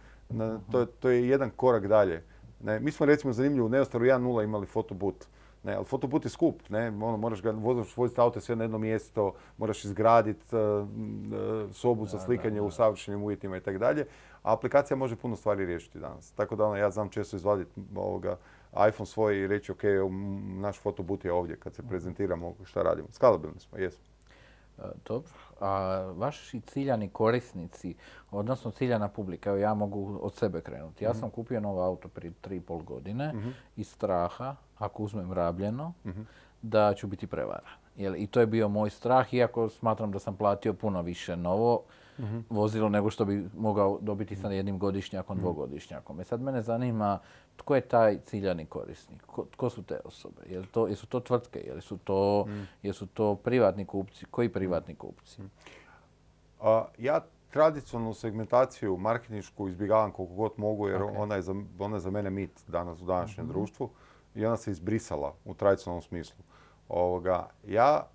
to, 0.73 0.81
je, 0.81 0.87
to 0.87 1.09
je 1.09 1.29
jedan 1.29 1.51
korak 1.51 1.87
dalje. 1.87 2.23
Ne, 2.61 2.81
mi 2.81 2.91
smo 2.91 3.07
recimo 3.07 3.33
zanimljivo 3.33 3.67
u 3.67 3.71
Neostaru 3.71 4.05
1.0 4.05 4.45
imali 4.45 4.67
fotoboot. 4.67 5.25
Ne, 5.65 5.75
ali 5.75 5.85
fotoboot 5.85 6.25
je 6.25 6.31
skup, 6.31 6.63
ne, 6.69 6.89
ono, 6.89 7.17
moraš 7.17 7.43
ga 7.43 7.51
voziti 7.97 8.21
auto 8.21 8.41
sve 8.41 8.57
na 8.57 8.65
jedno 8.65 8.79
mjesto, 8.79 9.33
moraš 9.59 9.85
izgraditi 9.85 10.45
sobu 11.73 12.07
za 12.07 12.19
slikanje 12.19 12.61
u 12.61 12.71
savršenim 12.71 13.23
uvjetima 13.23 13.57
i 13.57 13.61
tako 13.61 13.79
dalje. 13.79 14.07
A 14.43 14.53
aplikacija 14.53 14.97
može 14.97 15.17
puno 15.17 15.37
stvari 15.37 15.67
riješiti 15.67 15.99
danas. 15.99 16.33
Tako 16.33 16.57
da 16.57 16.65
ono, 16.65 16.77
ja 16.77 16.91
znam 16.91 17.09
često 17.09 17.37
izvaditi 17.37 17.81
ovoga, 17.97 18.37
iPhone 18.89 19.07
svoj 19.07 19.39
i 19.39 19.47
reći 19.47 19.73
ok, 19.73 19.83
naš 20.61 20.81
fotobut 20.81 21.25
je 21.25 21.33
ovdje 21.33 21.57
kad 21.57 21.75
se 21.75 21.83
prezentiramo 21.83 22.55
šta 22.65 22.83
radimo. 22.83 23.09
Skalabilni 23.11 23.61
smo, 23.61 23.79
jesmo. 23.79 24.05
E, 24.79 24.83
dobro. 25.09 25.33
A 25.61 25.97
vaši 26.17 26.61
ciljani 26.61 27.09
korisnici, 27.09 27.95
odnosno 28.31 28.71
ciljana 28.71 29.09
publika, 29.09 29.51
evo 29.51 29.59
ja 29.59 29.75
mogu 29.75 30.19
od 30.23 30.35
sebe 30.35 30.61
krenuti. 30.61 31.05
Ja 31.05 31.11
mhm. 31.11 31.19
sam 31.19 31.31
kupio 31.31 31.61
novo 31.61 31.83
auto 31.83 32.09
prije 32.09 32.33
3,5 32.43 32.85
godine 32.85 33.33
mm 33.33 33.55
iz 33.77 33.89
straha, 33.89 34.57
ako 34.79 35.03
uzmem 35.03 35.33
rabljeno, 35.33 35.93
mhm. 36.07 36.21
da 36.63 36.95
ću 36.95 37.07
biti 37.07 37.27
prevaran. 37.27 37.82
I 37.97 38.27
to 38.27 38.41
je 38.41 38.47
bio 38.47 38.69
moj 38.69 38.91
strah, 38.91 39.35
iako 39.35 39.69
smatram 39.69 40.13
da 40.13 40.19
sam 40.19 40.37
platio 40.37 40.73
puno 40.73 41.03
više 41.03 41.37
novo 41.37 41.83
vozilo 42.51 42.89
nego 42.89 43.11
što 43.11 43.25
bi 43.25 43.49
mogao 43.57 43.99
dobiti 44.01 44.37
sa 44.37 44.49
jednim 44.49 44.79
godišnjakom, 44.79 45.39
dvogodišnjakom. 45.39 46.21
E 46.21 46.25
sad 46.25 46.41
mene 46.41 46.63
zanima 46.63 47.19
tko 47.57 47.75
je 47.75 47.81
taj 47.81 48.19
ciljani 48.19 48.67
korisnik? 48.67 49.23
Tko 49.51 49.71
su 49.71 49.83
te 49.83 50.01
osobe? 50.05 50.43
Jel 50.51 50.65
to, 50.71 50.87
jesu 50.89 51.07
to 51.07 51.21
tvrtke? 51.21 51.61
Jel 51.61 51.81
su 51.81 51.99
to, 51.99 52.45
mm. 52.49 52.69
jesu 52.83 53.07
to 53.07 53.35
privatni 53.35 53.85
kupci? 53.85 54.27
Koji 54.31 54.49
privatni 54.49 54.95
kupci? 54.95 55.43
Mm. 55.43 55.51
ja 56.99 57.21
tradicionalnu 57.51 58.15
segmentaciju 58.15 58.97
marketinšku 58.97 59.69
izbjegavam 59.69 60.13
koliko 60.13 60.35
god 60.35 60.53
mogu 60.57 60.89
jer 60.89 61.03
ona, 61.03 61.35
je 61.35 61.43
za, 61.43 61.55
ona 61.79 61.97
je 61.97 62.01
za 62.01 62.11
mene 62.11 62.31
mit 62.31 62.51
danas 62.69 63.01
u 63.01 63.05
današnjem 63.05 63.47
mhm. 63.47 63.53
društvu 63.53 63.91
i 64.35 64.47
ona 64.47 64.57
se 64.57 64.71
izbrisala 64.71 65.35
u 65.45 65.55
tradicionalnom 65.55 66.03
smislu. 66.03 66.45
Ovoga, 66.93 67.49
ja, 67.69 68.07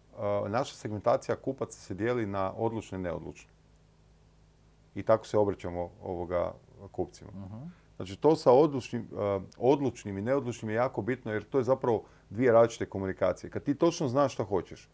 naša 0.48 0.76
segmentacija 0.76 1.36
kupaca 1.36 1.80
se 1.80 1.94
dijeli 1.94 2.26
na 2.26 2.54
odlučne 2.58 2.98
i 2.98 3.02
neodlučne. 3.02 3.50
I 4.96 5.04
tako 5.04 5.28
se 5.28 5.38
obraćamo 5.38 5.92
ovoga 6.04 6.54
kupcima. 6.92 7.32
Mhm. 7.32 7.58
Znači 7.96 8.16
to 8.16 8.36
sa 8.36 8.52
odlučnim, 8.52 9.08
odlučnim 9.58 10.18
i 10.18 10.22
neodlučnim 10.22 10.70
je 10.70 10.76
jako 10.76 11.02
bitno 11.02 11.32
jer 11.34 11.44
to 11.44 11.58
je 11.58 11.64
zapravo 11.64 12.04
dvije 12.30 12.52
različite 12.52 12.86
komunikacije. 12.86 13.50
Kad 13.50 13.64
ti 13.64 13.76
točno 13.76 14.08
znaš 14.08 14.34
što 14.34 14.44
hoćeš 14.44 14.90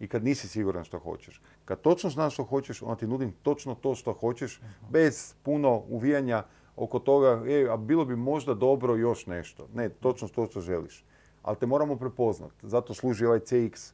i 0.00 0.08
kad 0.08 0.24
nisi 0.24 0.48
siguran 0.48 0.84
što 0.84 0.98
hoćeš. 0.98 1.42
Kad 1.64 1.80
točno 1.80 2.10
znaš 2.10 2.34
što 2.34 2.44
hoćeš, 2.44 2.82
onda 2.82 2.96
ti 2.96 3.06
nudim 3.06 3.32
točno 3.42 3.74
to 3.74 3.94
što 3.94 4.12
hoćeš, 4.12 4.60
bez 4.90 5.34
puno 5.42 5.82
uvijanja 5.88 6.42
oko 6.76 6.98
toga, 6.98 7.42
e, 7.46 7.66
a 7.70 7.76
bilo 7.76 8.04
bi 8.04 8.16
možda 8.16 8.54
dobro 8.54 8.96
još 8.96 9.26
nešto. 9.26 9.68
Ne, 9.74 9.88
točno 9.88 10.28
to 10.28 10.46
što 10.46 10.60
želiš. 10.60 11.04
Ali 11.44 11.56
te 11.56 11.66
moramo 11.66 11.96
prepoznat. 11.96 12.50
Zato 12.62 12.94
služi 12.94 13.26
ovaj 13.26 13.40
CX 13.40 13.92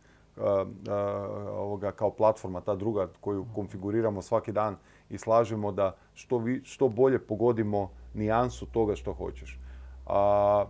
ovoga, 1.52 1.92
kao 1.92 2.11
platforma, 2.11 2.61
ta 2.61 2.75
druga 2.75 3.09
koju 3.21 3.47
konfiguriramo 3.54 4.23
svaki 4.23 4.52
dan 4.52 4.76
i 5.11 5.19
slažemo 5.19 5.73
da 5.73 5.97
što, 6.14 6.42
što 6.62 6.88
bolje 6.88 7.19
pogodimo 7.19 7.90
nijansu 8.14 8.66
toga 8.66 8.97
što 8.97 9.12
hoćeš. 9.12 9.59
A, 10.07 10.64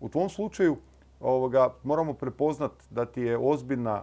u 0.00 0.08
tvom 0.08 0.28
slučaju 0.28 0.76
ovoga, 1.20 1.74
moramo 1.82 2.14
prepoznat 2.14 2.72
da 2.90 3.06
ti 3.06 3.22
je 3.22 3.38
ozbiljna, 3.38 4.02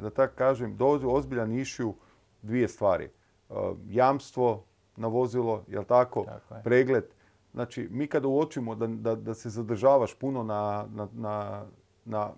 da 0.00 0.10
tako 0.10 0.34
kažem, 0.36 0.78
ozbiljan 1.06 1.52
išiju 1.52 1.94
dvije 2.42 2.68
stvari. 2.68 3.10
jamstvo 3.88 4.64
na 4.96 5.08
vozilo, 5.08 5.62
jel 5.68 5.84
tako, 5.84 6.24
tako 6.24 6.54
pregled. 6.64 7.04
Znači, 7.54 7.88
mi 7.90 8.06
kada 8.06 8.28
uočimo 8.28 8.74
da, 8.74 8.86
da, 8.86 9.14
da 9.14 9.34
se 9.34 9.50
zadržavaš 9.50 10.14
puno 10.14 10.42
na, 10.42 10.86
na, 10.94 11.08
na, 11.12 11.64
na 12.04 12.30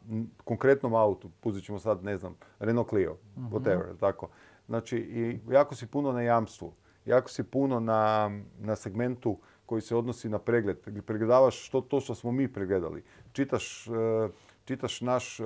konkretnom 0.44 0.94
autu, 0.94 1.30
puzit 1.40 1.64
ćemo 1.64 1.78
sad, 1.78 2.04
ne 2.04 2.16
znam, 2.16 2.36
Renault 2.58 2.88
Clio, 2.88 3.16
mm 3.36 3.46
whatever, 3.46 3.96
tako. 4.00 4.28
Znači, 4.66 4.96
i 4.96 5.40
jako 5.52 5.74
si 5.74 5.86
puno 5.86 6.12
na 6.12 6.22
jamstvu, 6.22 6.72
jako 7.04 7.30
si 7.30 7.42
puno 7.42 7.80
na, 7.80 8.30
na 8.58 8.76
segmentu 8.76 9.38
koji 9.66 9.82
se 9.82 9.96
odnosi 9.96 10.28
na 10.28 10.38
pregled. 10.38 10.76
Pregledavaš 11.06 11.66
što 11.66 11.80
to 11.80 12.00
što 12.00 12.14
smo 12.14 12.32
mi 12.32 12.52
pregledali. 12.52 13.04
Čitaš, 13.32 13.86
e, 13.86 13.90
čitaš 14.64 15.00
naš 15.00 15.40
e, 15.40 15.44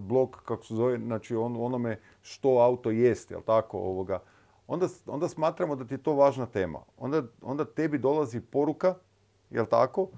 blog, 0.00 0.42
kako 0.44 0.64
se 0.64 0.74
zove, 0.74 0.98
znači 0.98 1.36
on, 1.36 1.56
onome 1.58 2.00
što 2.22 2.48
auto 2.48 2.90
jest, 2.90 3.30
jel 3.30 3.40
tako, 3.42 3.78
ovoga. 3.78 4.20
Onda, 4.68 4.86
onda 5.06 5.28
smatramo 5.28 5.76
da 5.76 5.84
ti 5.84 5.94
je 5.94 6.02
to 6.02 6.14
važna 6.14 6.46
tema. 6.46 6.78
Onda, 6.96 7.22
onda 7.42 7.64
tebi 7.64 7.98
dolazi 7.98 8.40
poruka, 8.40 8.94
jel 9.50 9.66
tako, 9.66 10.08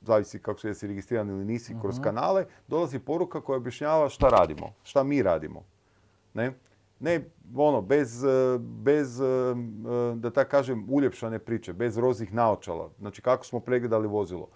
zavisi 0.00 0.38
kako 0.38 0.60
se 0.60 0.68
jesi 0.68 0.86
registriran 0.86 1.30
ili 1.30 1.44
nisi 1.44 1.76
kroz 1.80 1.98
mhm. 1.98 2.04
kanale, 2.04 2.46
dolazi 2.68 2.98
poruka 2.98 3.40
koja 3.40 3.56
objašnjava 3.56 4.08
šta 4.08 4.28
radimo, 4.28 4.72
šta 4.82 5.02
mi 5.02 5.22
radimo. 5.22 5.64
Ne? 6.34 6.52
ne 7.00 7.24
ono, 7.56 7.82
bez, 7.82 8.24
e, 8.24 8.58
bez 8.58 9.20
e, 9.20 9.24
e, 9.24 10.14
da 10.14 10.30
tako 10.30 10.50
kažem, 10.50 10.86
uljepšane 10.90 11.38
priče, 11.38 11.72
bez 11.72 11.98
rozih 11.98 12.34
naočala. 12.34 12.90
Znači 12.98 13.22
kako 13.22 13.44
smo 13.44 13.60
pregledali 13.60 14.08
vozilo. 14.08 14.48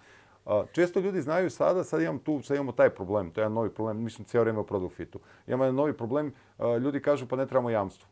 Često 0.73 1.01
ljudi 1.01 1.21
znaju 1.23 1.51
sada, 1.51 1.85
sad 1.85 2.03
imam 2.03 2.19
tu, 2.19 2.43
sad 2.43 2.55
imamo 2.55 2.73
taj 2.73 2.91
problem, 2.91 3.31
to 3.31 3.41
je 3.41 3.43
jedan 3.43 3.53
novi 3.53 3.71
problem, 3.71 4.03
mislim 4.03 4.25
cijelo 4.25 4.43
vrijeme 4.43 4.61
u 4.61 4.67
Produfitu. 4.67 5.21
Imamo 5.47 5.65
jedan 5.65 5.75
novi 5.75 5.97
problem, 5.97 6.33
ljudi 6.81 7.03
kažu 7.03 7.27
pa 7.27 7.37
ne 7.37 7.47
trebamo 7.47 7.71
jamstvo. 7.71 8.09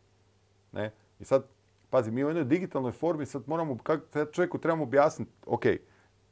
Ne? 0.73 0.93
I 1.21 1.25
sad, 1.25 1.45
pazi, 1.91 2.11
mi 2.11 2.25
u 2.25 2.29
jednoj 2.29 2.45
digitalnoj 2.45 2.93
formi 2.93 3.27
sad 3.27 3.43
moramo, 3.47 3.77
sad 4.13 4.33
čovjeku 4.33 4.59
trebamo 4.59 4.83
objasniti, 4.83 5.31
ok, 5.47 5.65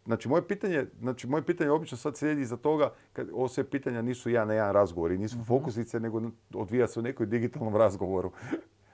Znači 0.07 0.28
moje 0.28 0.49
pitanje, 0.49 0.87
znači 1.00 1.26
moje 1.26 1.43
pitanje 1.43 1.71
obično 1.71 1.97
sad 1.97 2.16
slijedi 2.16 2.43
iza 2.43 2.57
toga, 2.57 2.93
kad 3.12 3.28
ovo 3.33 3.49
sve 3.49 3.64
pitanja 3.64 4.02
nisu 4.02 4.31
jedan 4.31 4.49
na 4.49 4.55
jedan 4.55 4.73
razgovor 4.73 5.12
i 5.12 5.19
nisu 5.19 5.37
mhm. 5.37 5.45
fokusice, 5.45 6.00
nego 6.00 6.23
odvija 6.55 6.87
se 6.87 7.00
u 7.00 7.02
nekoj 7.02 7.26
digitalnom 7.26 7.76
razgovoru. 7.83 8.33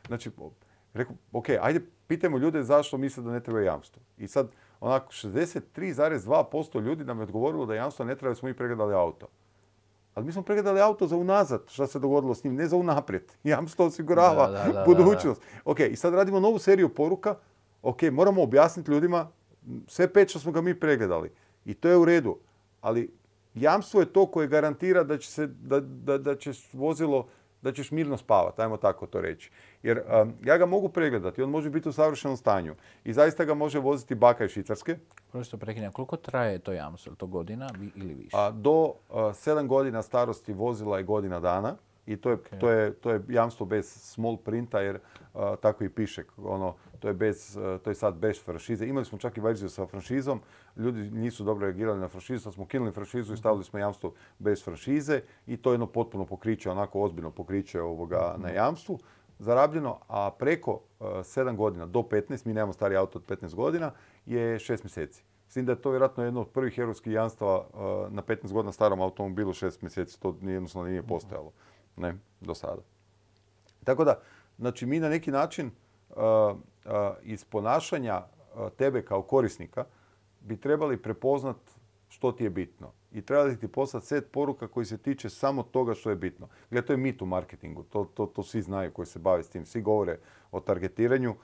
znači, 0.06 0.30
rekao, 0.94 1.14
ok, 1.32 1.48
ajde 1.60 1.80
pitajmo 2.06 2.38
ljude 2.38 2.62
zašto 2.62 2.98
misle 2.98 3.22
da 3.22 3.30
ne 3.30 3.40
treba 3.40 3.60
jamstvo. 3.60 4.02
I 4.18 4.28
sad, 4.28 4.50
onako, 4.80 5.12
63,2% 5.12 6.82
ljudi 6.82 7.04
nam 7.04 7.18
je 7.18 7.22
odgovorilo 7.22 7.66
da 7.66 7.74
jamstvo 7.74 8.04
ne 8.04 8.16
treba, 8.16 8.34
smo 8.34 8.48
mi 8.48 8.54
pregledali 8.54 8.94
auto. 8.94 9.26
Ali 10.14 10.26
mi 10.26 10.32
smo 10.32 10.42
pregledali 10.42 10.80
auto 10.80 11.06
za 11.06 11.16
unazad, 11.16 11.62
šta 11.68 11.86
se 11.86 11.98
dogodilo 11.98 12.34
s 12.34 12.44
njim, 12.44 12.54
ne 12.54 12.66
za 12.66 12.76
unaprijed. 12.76 13.22
Jamstvo 13.44 13.86
osigurava 13.86 14.64
budućnost. 14.86 15.42
Ok, 15.64 15.80
i 15.80 15.96
sad 15.96 16.14
radimo 16.14 16.40
novu 16.40 16.58
seriju 16.58 16.88
poruka. 16.88 17.34
Ok, 17.82 18.02
moramo 18.02 18.42
objasniti 18.42 18.90
ljudima 18.90 19.30
sve 19.86 20.12
pet 20.12 20.28
što 20.28 20.38
smo 20.38 20.52
ga 20.52 20.60
mi 20.60 20.80
pregledali. 20.80 21.30
I 21.64 21.74
to 21.74 21.88
je 21.88 21.96
u 21.96 22.04
redu. 22.04 22.38
Ali 22.80 23.14
jamstvo 23.54 24.00
je 24.00 24.12
to 24.12 24.26
koje 24.26 24.48
garantira 24.48 25.04
da 25.04 25.18
će 25.18 25.30
se, 25.30 25.46
da, 25.46 25.80
da, 25.80 26.18
da 26.18 26.36
će 26.36 26.52
vozilo, 26.72 27.28
da 27.62 27.72
ćeš 27.72 27.90
mirno 27.90 28.16
spavati, 28.16 28.62
ajmo 28.62 28.76
tako 28.76 29.06
to 29.06 29.20
reći. 29.20 29.50
Jer 29.82 30.02
um, 30.22 30.34
ja 30.44 30.58
ga 30.58 30.66
mogu 30.66 30.88
pregledati, 30.88 31.42
on 31.42 31.50
može 31.50 31.70
biti 31.70 31.88
u 31.88 31.92
savršenom 31.92 32.36
stanju. 32.36 32.74
I 33.04 33.12
zaista 33.12 33.44
ga 33.44 33.54
može 33.54 33.78
voziti 33.78 34.14
baka 34.14 34.44
iz 34.44 34.50
Švicarske. 34.50 34.96
Prosto 35.32 35.56
prekinja, 35.56 35.90
koliko 35.90 36.16
traje 36.16 36.58
to 36.58 36.72
jamstvo? 36.72 37.14
To 37.14 37.26
godina 37.26 37.70
ili 37.94 38.14
više? 38.14 38.36
A, 38.36 38.50
do 38.50 38.82
uh, 38.82 38.94
sedam 39.34 39.68
godina 39.68 40.02
starosti 40.02 40.52
vozila 40.52 40.98
je 40.98 41.04
godina 41.04 41.40
dana. 41.40 41.76
I 42.06 42.16
to 42.16 42.30
je, 42.30 42.36
to 42.60 42.70
je, 42.70 42.94
to 42.94 43.10
je 43.10 43.22
jamstvo 43.28 43.66
bez 43.66 43.86
small 43.86 44.36
printa 44.36 44.80
jer 44.80 44.98
tako 45.60 45.84
i 45.84 45.88
piše. 45.88 46.24
Ono, 46.36 46.74
to 46.98 47.08
je, 47.08 47.14
bez, 47.14 47.58
to 47.82 47.90
je 47.90 47.94
sad 47.94 48.14
bez 48.14 48.44
franšize. 48.44 48.86
Imali 48.86 49.04
smo 49.04 49.18
čak 49.18 49.36
i 49.36 49.40
verziju 49.40 49.68
sa 49.68 49.86
franšizom. 49.86 50.40
Ljudi 50.76 51.10
nisu 51.10 51.44
dobro 51.44 51.66
reagirali 51.66 52.00
na 52.00 52.08
franšizu, 52.08 52.42
sad 52.42 52.54
smo 52.54 52.66
kinuli 52.66 52.92
franšizu 52.92 53.34
i 53.34 53.36
stavili 53.36 53.64
smo 53.64 53.78
jamstvo 53.78 54.12
bez 54.38 54.64
franšize 54.64 55.20
i 55.46 55.56
to 55.56 55.70
je 55.70 55.74
jedno 55.74 55.86
potpuno 55.86 56.26
pokriće, 56.26 56.70
onako 56.70 57.00
ozbiljno 57.00 57.30
pokriće 57.30 57.80
ovoga 57.80 58.34
na 58.38 58.48
jamstvu 58.48 58.98
zarabljeno, 59.38 59.98
a 60.08 60.30
preko 60.38 60.80
7 61.00 61.56
godina 61.56 61.86
do 61.86 62.00
15, 62.00 62.46
mi 62.46 62.54
nemamo 62.54 62.72
stari 62.72 62.96
auto 62.96 63.18
od 63.18 63.26
15 63.26 63.54
godina, 63.54 63.92
je 64.26 64.58
6 64.58 64.84
mjeseci. 64.84 65.24
S 65.48 65.56
da 65.56 65.72
je 65.72 65.80
to 65.80 65.90
vjerojatno 65.90 66.24
jedno 66.24 66.40
od 66.40 66.48
prvih 66.48 66.78
europskih 66.78 67.12
jamstava 67.12 67.66
na 68.10 68.22
15 68.22 68.52
godina 68.52 68.72
starom 68.72 69.00
automobilu 69.00 69.52
6 69.52 69.82
mjeseci. 69.82 70.20
To 70.20 70.36
jednostavno 70.42 70.88
nije 70.88 71.02
postojalo 71.02 71.52
ne, 71.96 72.14
do 72.40 72.54
sada. 72.54 72.82
Tako 73.84 74.04
da, 74.04 74.20
znači 74.58 74.86
mi 74.86 75.00
na 75.00 75.08
neki 75.08 75.30
način 75.30 75.70
iz 77.22 77.44
ponašanja 77.44 78.22
tebe 78.76 79.04
kao 79.04 79.22
korisnika 79.22 79.84
bi 80.40 80.56
trebali 80.56 81.02
prepoznat 81.02 81.56
što 82.08 82.32
ti 82.32 82.44
je 82.44 82.50
bitno. 82.50 82.92
I 83.12 83.22
trebali 83.22 83.58
ti 83.58 83.68
poslati 83.68 84.06
set 84.06 84.32
poruka 84.32 84.68
koji 84.68 84.86
se 84.86 84.98
tiče 84.98 85.30
samo 85.30 85.62
toga 85.62 85.94
što 85.94 86.10
je 86.10 86.16
bitno. 86.16 86.48
Gledaj, 86.70 86.86
to 86.86 86.92
je 86.92 86.96
mit 86.96 87.22
u 87.22 87.26
marketingu. 87.26 87.82
To, 87.82 88.04
to, 88.04 88.26
to 88.26 88.42
svi 88.42 88.62
znaju 88.62 88.92
koji 88.92 89.06
se 89.06 89.18
bave 89.18 89.42
s 89.42 89.48
tim. 89.48 89.66
Svi 89.66 89.82
govore 89.82 90.18
o 90.50 90.60
targetiranju. 90.60 91.34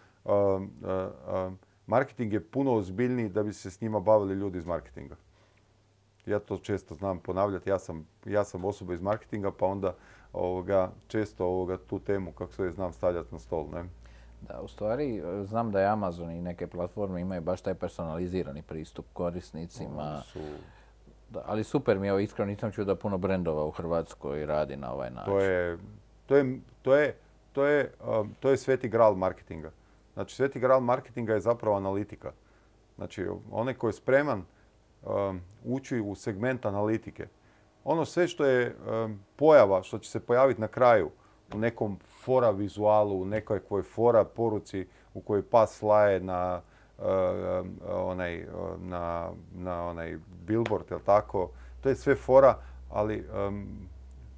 marketing 1.86 2.32
je 2.32 2.44
puno 2.44 2.74
ozbiljniji 2.74 3.28
da 3.28 3.42
bi 3.42 3.52
se 3.52 3.70
s 3.70 3.80
njima 3.80 4.00
bavili 4.00 4.34
ljudi 4.34 4.58
iz 4.58 4.66
marketinga. 4.66 5.16
Ja 6.26 6.38
to 6.38 6.58
često 6.58 6.94
znam 6.94 7.18
ponavljati. 7.18 7.70
Ja 7.70 7.78
sam, 7.78 8.06
ja 8.24 8.44
sam 8.44 8.64
osoba 8.64 8.94
iz 8.94 9.00
marketinga 9.00 9.50
pa 9.50 9.66
onda 9.66 9.96
ovoga, 10.32 10.90
često 11.08 11.46
ovoga, 11.46 11.78
tu 11.78 11.98
temu, 11.98 12.32
kako 12.32 12.52
se 12.52 12.70
znam, 12.70 12.92
stavljati 12.92 13.32
na 13.32 13.38
stol. 13.38 13.66
Ne? 13.72 13.84
Da, 14.40 14.60
u 14.60 14.68
stvari 14.68 15.22
znam 15.42 15.70
da 15.70 15.80
je 15.80 15.86
Amazon 15.86 16.30
i 16.30 16.40
neke 16.40 16.66
platforme 16.66 17.20
imaju 17.20 17.40
baš 17.40 17.60
taj 17.60 17.74
personalizirani 17.74 18.62
pristup 18.62 19.06
korisnicima. 19.12 20.20
Su... 20.20 20.40
Da, 21.30 21.42
ali 21.46 21.64
super 21.64 21.98
mi 21.98 22.06
je, 22.06 22.24
iskreno 22.24 22.50
nisam 22.50 22.72
čuo 22.72 22.84
da 22.84 22.94
puno 22.94 23.18
brendova 23.18 23.64
u 23.64 23.70
Hrvatskoj 23.70 24.46
radi 24.46 24.76
na 24.76 24.92
ovaj 24.92 25.10
način. 25.10 25.32
To 25.32 25.40
je, 25.40 25.78
to 26.26 26.36
je, 26.36 26.60
to 26.82 26.94
je, 26.94 27.16
to 27.52 27.64
je, 27.64 27.92
um, 28.20 28.34
to 28.40 28.50
je 28.50 28.56
sveti 28.56 28.88
gral 28.88 29.14
marketinga. 29.14 29.70
Znači, 30.14 30.36
sveti 30.36 30.60
gral 30.60 30.80
marketinga 30.80 31.34
je 31.34 31.40
zapravo 31.40 31.76
analitika. 31.76 32.32
Znači, 32.96 33.26
onaj 33.50 33.74
koji 33.74 33.88
je 33.88 33.92
spreman 33.92 34.42
um, 35.02 35.40
ući 35.64 36.00
u 36.00 36.14
segment 36.14 36.66
analitike, 36.66 37.26
ono 37.84 38.04
sve 38.04 38.28
što 38.28 38.44
je 38.44 38.76
pojava, 39.36 39.82
što 39.82 39.98
će 39.98 40.10
se 40.10 40.20
pojaviti 40.20 40.60
na 40.60 40.68
kraju 40.68 41.10
u 41.54 41.58
nekom 41.58 41.98
fora 42.24 42.50
vizualu, 42.50 43.20
u 43.22 43.24
nekoj 43.24 43.82
fora 43.82 44.24
poruci 44.24 44.88
u 45.14 45.20
kojoj 45.20 45.42
pas 45.42 45.78
slaje 45.78 46.20
na 46.20 46.60
onaj, 47.88 48.46
na, 48.78 49.30
na 49.54 49.84
onaj 49.86 50.18
billboard, 50.46 50.84
jel 50.90 51.00
tako? 51.04 51.50
To 51.80 51.88
je 51.88 51.94
sve 51.96 52.14
fora, 52.14 52.58
ali 52.90 53.28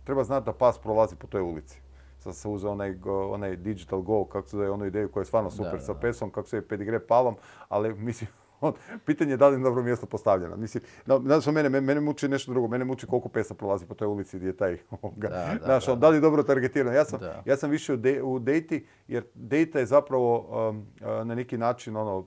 treba 0.04 0.24
znati 0.24 0.46
da 0.46 0.52
pas 0.52 0.78
prolazi 0.78 1.16
po 1.16 1.26
toj 1.26 1.40
ulici. 1.40 1.80
Sad 2.18 2.36
se 2.36 2.48
uze 2.48 2.68
onaj, 2.68 2.94
onaj 3.30 3.56
digital 3.56 4.00
go, 4.00 4.24
kako 4.24 4.48
se 4.48 4.56
zove, 4.56 4.70
onu 4.70 4.86
ideju 4.86 5.08
koja 5.12 5.20
je 5.20 5.24
stvarno 5.24 5.50
super 5.50 5.80
sa 5.80 5.94
pesom, 5.94 6.30
kako 6.30 6.48
se 6.48 6.56
je 6.56 6.68
pedigre 6.68 7.06
palom, 7.06 7.36
ali 7.68 7.94
mislim, 7.94 8.30
pitanje 9.06 9.32
je 9.32 9.36
da 9.36 9.48
li 9.48 9.56
je 9.56 9.62
dobro 9.62 9.82
mjesto 9.82 10.06
postavljeno. 10.06 10.56
Mislim, 10.56 10.82
na, 11.06 11.52
mene, 11.52 11.80
mene 11.80 12.00
muči 12.00 12.28
nešto 12.28 12.52
drugo. 12.52 12.68
Mene 12.68 12.84
muči 12.84 13.06
koliko 13.06 13.28
pesa 13.28 13.54
prolazi 13.54 13.86
po 13.86 13.94
toj 13.94 14.08
ulici 14.08 14.36
gdje 14.36 14.48
je 14.48 14.56
taj, 14.56 14.78
da, 15.16 15.56
znaš, 15.64 15.86
da, 15.86 15.94
da, 15.94 16.08
li 16.08 16.16
je 16.16 16.20
dobro 16.20 16.42
targetirano. 16.42 16.96
Ja 16.96 17.04
sam, 17.04 17.20
ja 17.44 17.56
sam 17.56 17.70
više 17.70 17.92
u, 17.92 17.96
de, 17.96 18.22
u 18.22 18.38
dati, 18.38 18.86
jer 19.08 19.24
data 19.34 19.78
je 19.78 19.86
zapravo 19.86 20.38
um, 20.68 20.78
uh, 20.78 21.26
na 21.26 21.34
neki 21.34 21.58
način 21.58 21.96
ono, 21.96 22.18
uh, 22.18 22.24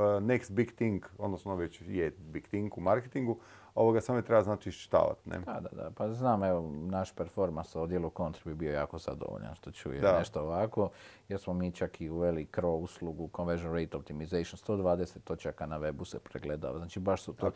next 0.00 0.52
big 0.52 0.72
thing, 0.72 1.04
odnosno 1.18 1.56
već 1.56 1.82
je 1.86 2.10
big 2.18 2.46
thing 2.46 2.78
u 2.78 2.80
marketingu, 2.80 3.38
ovoga 3.76 4.00
samo 4.00 4.18
je 4.18 4.22
treba 4.22 4.42
znači 4.42 4.68
iščitavati. 4.68 5.30
Ne? 5.30 5.38
Da, 5.38 5.60
da, 5.60 5.82
da. 5.82 5.90
Pa 5.90 6.12
znam, 6.12 6.44
evo, 6.44 6.70
naš 6.72 7.12
performans 7.12 7.74
u 7.74 7.80
odjelu 7.80 8.10
kontri 8.10 8.42
bi 8.44 8.54
bio 8.54 8.72
jako 8.72 8.98
zadovoljan 8.98 9.54
što 9.54 9.70
čuje 9.70 10.00
da. 10.00 10.18
nešto 10.18 10.40
ovako, 10.40 10.90
jer 11.28 11.40
smo 11.40 11.54
mi 11.54 11.72
čak 11.72 12.00
i 12.00 12.10
uveli 12.10 12.46
CRO 12.54 12.70
uslugu 12.70 13.30
Conversion 13.36 13.74
Rate 13.74 13.96
Optimization, 13.96 14.78
120 14.78 15.18
točaka 15.24 15.66
na 15.66 15.78
webu 15.78 16.04
se 16.04 16.18
pregledava. 16.18 16.78
Znači 16.78 17.00
baš 17.00 17.22
su 17.22 17.32
to 17.32 17.50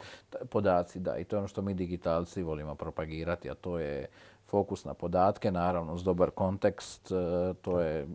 podaci, 0.50 0.98
da, 1.00 1.16
i 1.16 1.24
to 1.24 1.36
je 1.36 1.38
ono 1.38 1.48
što 1.48 1.62
mi 1.62 1.74
digitalci 1.74 2.42
volimo 2.42 2.74
propagirati, 2.74 3.50
a 3.50 3.54
to 3.54 3.78
je 3.78 4.06
fokus 4.46 4.84
na 4.84 4.94
podatke, 4.94 5.50
naravno 5.50 5.94
uz 5.94 6.04
dobar 6.04 6.30
kontekst, 6.30 7.12
e, 7.12 7.54
to 7.62 7.80
je, 7.80 8.06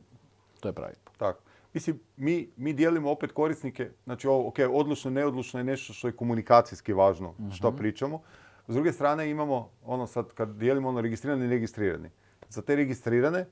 to 0.60 0.68
je 0.70 0.74
pravi. 0.74 0.96
Tako. 1.18 1.45
Mislim, 1.76 2.00
mi, 2.18 2.50
mi 2.58 2.74
dijelimo 2.74 3.12
opet 3.12 3.32
korisnike, 3.32 3.92
znači 4.04 4.28
ovo, 4.28 4.48
ok, 4.48 4.56
odlučno, 4.72 5.12
neodlučno 5.12 5.60
je 5.60 5.64
nešto 5.64 5.94
što 5.94 6.08
je 6.08 6.16
komunikacijski 6.16 6.94
važno, 6.94 7.34
što 7.56 7.70
mhm. 7.70 7.78
pričamo. 7.78 8.22
S 8.68 8.74
druge 8.74 8.92
strane 8.92 9.30
imamo, 9.30 9.70
ono 9.86 10.08
sad, 10.08 10.34
kad 10.34 10.50
dijelimo 10.50 10.90
ono 10.90 11.02
registrirani 11.02 11.46
i 11.46 11.50
registrirani. 11.50 12.10
Za 12.50 12.62
te 12.62 12.76
registrirane, 12.76 13.46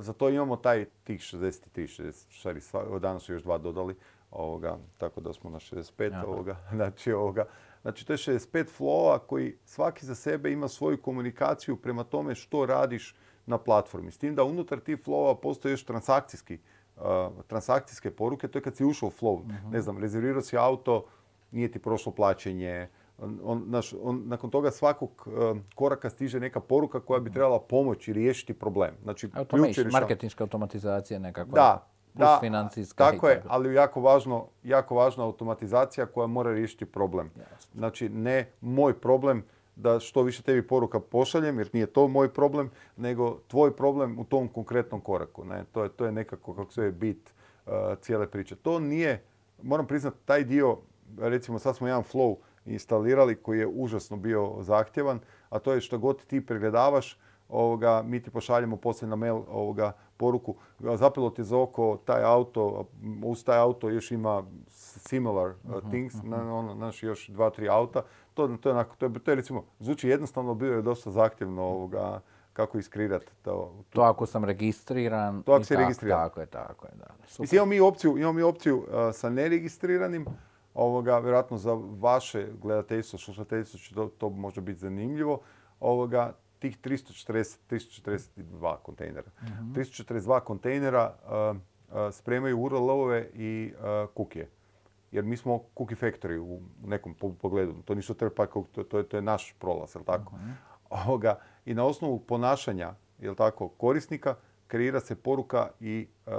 za 0.00 0.12
to 0.12 0.28
imamo 0.28 0.56
taj 0.56 0.84
tih 1.04 1.20
63, 1.20 2.12
60, 2.44 2.98
danas 2.98 3.22
su 3.22 3.32
još 3.32 3.42
dva 3.42 3.58
dodali, 3.58 3.94
ovoga, 4.30 4.78
tako 4.98 5.20
da 5.20 5.32
smo 5.32 5.50
na 5.50 5.58
65 5.58 6.24
ovoga, 6.24 6.56
znači 6.76 7.12
ovoga. 7.12 7.44
Znači 7.82 8.06
to 8.06 8.12
je 8.12 8.16
65 8.16 8.66
flowa 8.78 9.18
koji 9.18 9.56
svaki 9.64 10.06
za 10.06 10.14
sebe 10.14 10.52
ima 10.52 10.68
svoju 10.68 11.02
komunikaciju 11.02 11.76
prema 11.76 12.04
tome 12.04 12.34
što 12.34 12.66
radiš 12.66 13.14
na 13.46 13.58
platformi. 13.58 14.10
S 14.10 14.18
tim 14.18 14.34
da 14.34 14.44
unutar 14.44 14.80
tih 14.80 14.98
flowa 15.06 15.40
postoji 15.42 15.72
još 15.72 15.84
transakcijski 15.84 16.58
transakcijske 17.46 18.10
poruke, 18.10 18.48
to 18.48 18.58
je 18.58 18.62
kad 18.62 18.76
si 18.76 18.84
ušao 18.84 19.06
u 19.06 19.12
flow. 19.20 19.34
uh 19.34 19.72
Ne 19.72 19.80
znam, 19.80 19.98
rezervirao 19.98 20.42
si 20.42 20.56
auto, 20.56 21.04
nije 21.50 21.72
ti 21.72 21.78
prošlo 21.78 22.12
plaćanje, 22.12 22.88
on, 23.18 23.74
on, 24.02 24.22
nakon 24.24 24.50
toga 24.50 24.70
svakog 24.70 25.28
koraka 25.74 26.10
stiže 26.10 26.40
neka 26.40 26.60
poruka 26.60 27.00
koja 27.00 27.20
bi 27.20 27.32
trebala 27.32 27.60
pomoći 27.60 28.12
riješiti 28.12 28.54
problem. 28.54 28.94
Znači, 29.02 29.28
Automation, 29.34 29.86
marketinška 29.92 30.44
automatizacija 30.44 31.18
nekakva. 31.18 31.54
Da, 31.54 31.86
da, 32.14 32.38
financijska. 32.40 33.10
Tako 33.10 33.28
je, 33.28 33.42
ali 33.48 33.74
jako 33.74 34.00
važno, 34.00 34.46
jako 34.62 34.94
važna 34.94 35.24
automatizacija 35.24 36.06
koja 36.06 36.26
mora 36.26 36.52
riješiti 36.52 36.84
problem. 36.84 37.30
Znači, 37.74 38.08
ne 38.08 38.50
moj 38.60 39.00
problem 39.00 39.44
da 39.76 40.00
što 40.00 40.22
više 40.22 40.42
tebi 40.42 40.66
poruka 40.66 41.00
pošaljem, 41.00 41.58
jer 41.58 41.70
nije 41.72 41.86
to 41.86 42.08
moj 42.08 42.32
problem, 42.32 42.70
nego 42.96 43.38
tvoj 43.48 43.76
problem 43.76 44.18
u 44.18 44.24
tom 44.24 44.48
konkretnom 44.48 45.00
koraku. 45.00 45.44
Ne? 45.44 45.64
To, 45.72 45.82
je, 45.82 45.88
to 45.88 46.06
je 46.06 46.12
nekako, 46.12 46.54
kako 46.54 46.72
se 46.72 46.82
je 46.82 46.92
bit 46.92 47.34
uh, 47.66 47.72
cijele 48.00 48.30
priče. 48.30 48.56
To 48.56 48.80
nije, 48.80 49.22
moram 49.62 49.86
priznati, 49.86 50.16
taj 50.24 50.44
dio, 50.44 50.78
recimo 51.18 51.58
sad 51.58 51.76
smo 51.76 51.86
jedan 51.86 52.02
flow 52.12 52.36
instalirali 52.66 53.34
koji 53.34 53.58
je 53.58 53.66
užasno 53.66 54.16
bio 54.16 54.56
zahtjevan, 54.60 55.20
a 55.48 55.58
to 55.58 55.72
je 55.72 55.80
što 55.80 55.98
god 55.98 56.26
ti 56.26 56.46
pregledavaš, 56.46 57.18
ovoga, 57.48 58.02
mi 58.02 58.22
ti 58.22 58.30
pošaljemo 58.30 58.76
poslije 58.76 59.08
na 59.08 59.16
mail 59.16 59.36
ovoga, 59.48 59.92
poruku, 60.16 60.54
zapelo 60.78 61.30
ti 61.30 61.44
za 61.44 61.58
oko 61.58 61.98
taj 62.04 62.22
auto, 62.22 62.88
uz 63.24 63.44
taj 63.44 63.58
auto 63.58 63.90
još 63.90 64.10
ima 64.10 64.44
similar 65.00 65.54
uh, 65.64 65.76
mhm, 65.76 65.90
things, 65.90 66.14
uh 66.14 66.32
ono, 66.32 66.74
naš 66.74 67.02
još 67.02 67.28
dva, 67.28 67.50
tri 67.50 67.68
auta. 67.68 68.02
To, 68.34 68.56
to, 68.60 68.68
je, 68.68 68.72
onako, 68.72 68.96
to, 68.96 69.06
je, 69.06 69.12
to 69.12 69.30
je 69.30 69.34
recimo, 69.34 69.64
zvuči 69.78 70.08
jednostavno, 70.08 70.54
bio 70.54 70.72
je 70.74 70.82
dosta 70.82 71.10
zahtjevno 71.10 71.62
ovoga, 71.62 72.20
kako 72.52 72.78
iskreirati 72.78 73.32
to. 73.42 73.84
To 73.90 74.00
ako 74.00 74.26
sam 74.26 74.44
registriran. 74.44 75.42
To 75.42 75.52
ako 75.52 75.64
si 75.64 75.76
registriran. 75.76 76.18
Tako 76.18 76.40
je, 76.40 76.46
tako 76.46 76.86
je. 76.86 76.92
Da. 76.98 77.06
Mislim, 77.38 77.56
imamo 77.58 77.70
mi 77.70 77.80
opciju, 77.80 78.18
imamo 78.18 78.32
mi 78.32 78.42
opciju 78.42 78.78
uh, 78.78 78.86
sa 79.12 79.30
neregistriranim, 79.30 80.26
ovoga, 80.74 81.18
vjerojatno 81.18 81.58
za 81.58 81.78
vaše 82.00 82.48
gledateljstvo, 82.62 83.18
slušateljstvo 83.18 83.78
će 83.78 83.94
to, 83.94 84.10
to 84.18 84.30
može 84.30 84.60
biti 84.60 84.78
zanimljivo. 84.78 85.40
Ovoga, 85.80 86.32
tih 86.58 86.78
340, 86.78 87.56
342 87.70 88.76
kontejnera. 88.82 89.30
Uh-huh. 89.42 89.74
342 89.74 90.40
kontejnera 90.40 91.14
uh, 91.24 91.56
uh, 91.56 92.14
spremaju 92.14 92.60
URL-ove 92.60 93.28
i 93.34 93.72
uh, 93.74 94.08
kukije. 94.14 94.48
Jer 95.14 95.24
mi 95.24 95.36
smo 95.36 95.62
cookie 95.78 95.96
factory 95.96 96.38
u 96.38 96.60
nekom 96.86 97.14
pogledu. 97.14 97.74
To 97.84 97.94
nisu 97.94 98.14
third 98.14 98.32
party, 98.32 98.64
to, 98.72 98.82
to, 98.82 98.98
je, 98.98 99.08
to 99.08 99.16
je 99.16 99.22
naš 99.22 99.54
prolaz, 99.58 99.94
jel 99.94 100.04
tako? 100.04 100.32
Uh-huh. 100.32 100.52
Ovoga, 100.90 101.38
I 101.64 101.74
na 101.74 101.84
osnovu 101.84 102.18
ponašanja, 102.18 102.94
jel 103.18 103.34
tako, 103.34 103.68
korisnika, 103.68 104.34
kreira 104.66 105.00
se 105.00 105.14
poruka 105.14 105.68
i 105.80 106.06
uh, 106.26 106.32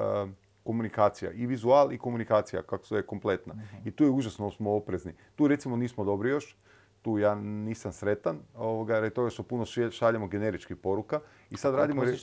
komunikacija. 0.64 1.32
I 1.32 1.46
vizual 1.46 1.94
i 1.94 1.98
komunikacija, 1.98 2.62
kako 2.62 2.86
se 2.86 2.96
je 2.96 3.06
kompletna. 3.06 3.54
Uh-huh. 3.54 3.88
I 3.88 3.92
tu 3.92 4.04
je 4.04 4.10
užasno 4.10 4.52
smo 4.52 4.76
oprezni. 4.76 5.14
Tu 5.36 5.48
recimo 5.48 5.78
nismo 5.78 6.04
dobri 6.04 6.30
još 6.30 6.58
tu 7.06 7.18
ja 7.18 7.36
nisam 7.36 7.92
sretan, 7.92 8.40
ovoga, 8.58 8.96
jer 8.96 9.04
je 9.04 9.10
to 9.10 9.30
što 9.30 9.44
puno 9.44 9.66
šaljemo 9.92 10.28
generičkih 10.28 10.78
poruka. 10.78 11.20
I 11.50 11.58
sad 11.58 11.76
radimo... 11.76 12.04
E, 12.04 12.16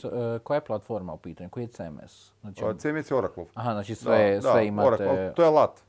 koja 0.42 0.56
je 0.56 0.64
platforma 0.64 1.12
u 1.12 1.18
pitanju? 1.18 1.50
Koji 1.50 1.64
je 1.64 1.68
CMS? 1.68 2.32
Znači... 2.40 2.62
CMS 2.78 3.10
je 3.10 3.16
Oracle. 3.16 3.44
Aha, 3.54 3.72
znači 3.72 3.94
sve, 3.94 4.34
da, 4.34 4.52
sve 4.52 4.66
imate... 4.66 4.88
Oracle. 4.88 5.32
To 5.34 5.42
je 5.42 5.48
alat. 5.48 5.82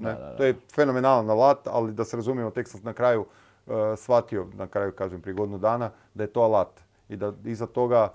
Ne? 0.00 0.12
Da, 0.12 0.18
da, 0.18 0.36
to 0.36 0.44
je 0.44 0.54
fenomenalan 0.74 1.30
alat, 1.30 1.66
ali 1.66 1.92
da 1.92 2.04
se 2.04 2.16
razumijemo, 2.16 2.50
tek 2.50 2.68
sam 2.68 2.80
na 2.84 2.92
kraju 2.92 3.24
uh, 3.66 3.72
shvatio, 3.96 4.46
na 4.54 4.66
kraju 4.66 4.92
kažem 4.92 5.20
prije 5.20 5.34
godinu 5.34 5.58
dana, 5.58 5.90
da 6.14 6.24
je 6.24 6.32
to 6.32 6.40
alat. 6.40 6.80
I 7.08 7.16
da 7.16 7.32
iza 7.44 7.66
toga 7.66 8.12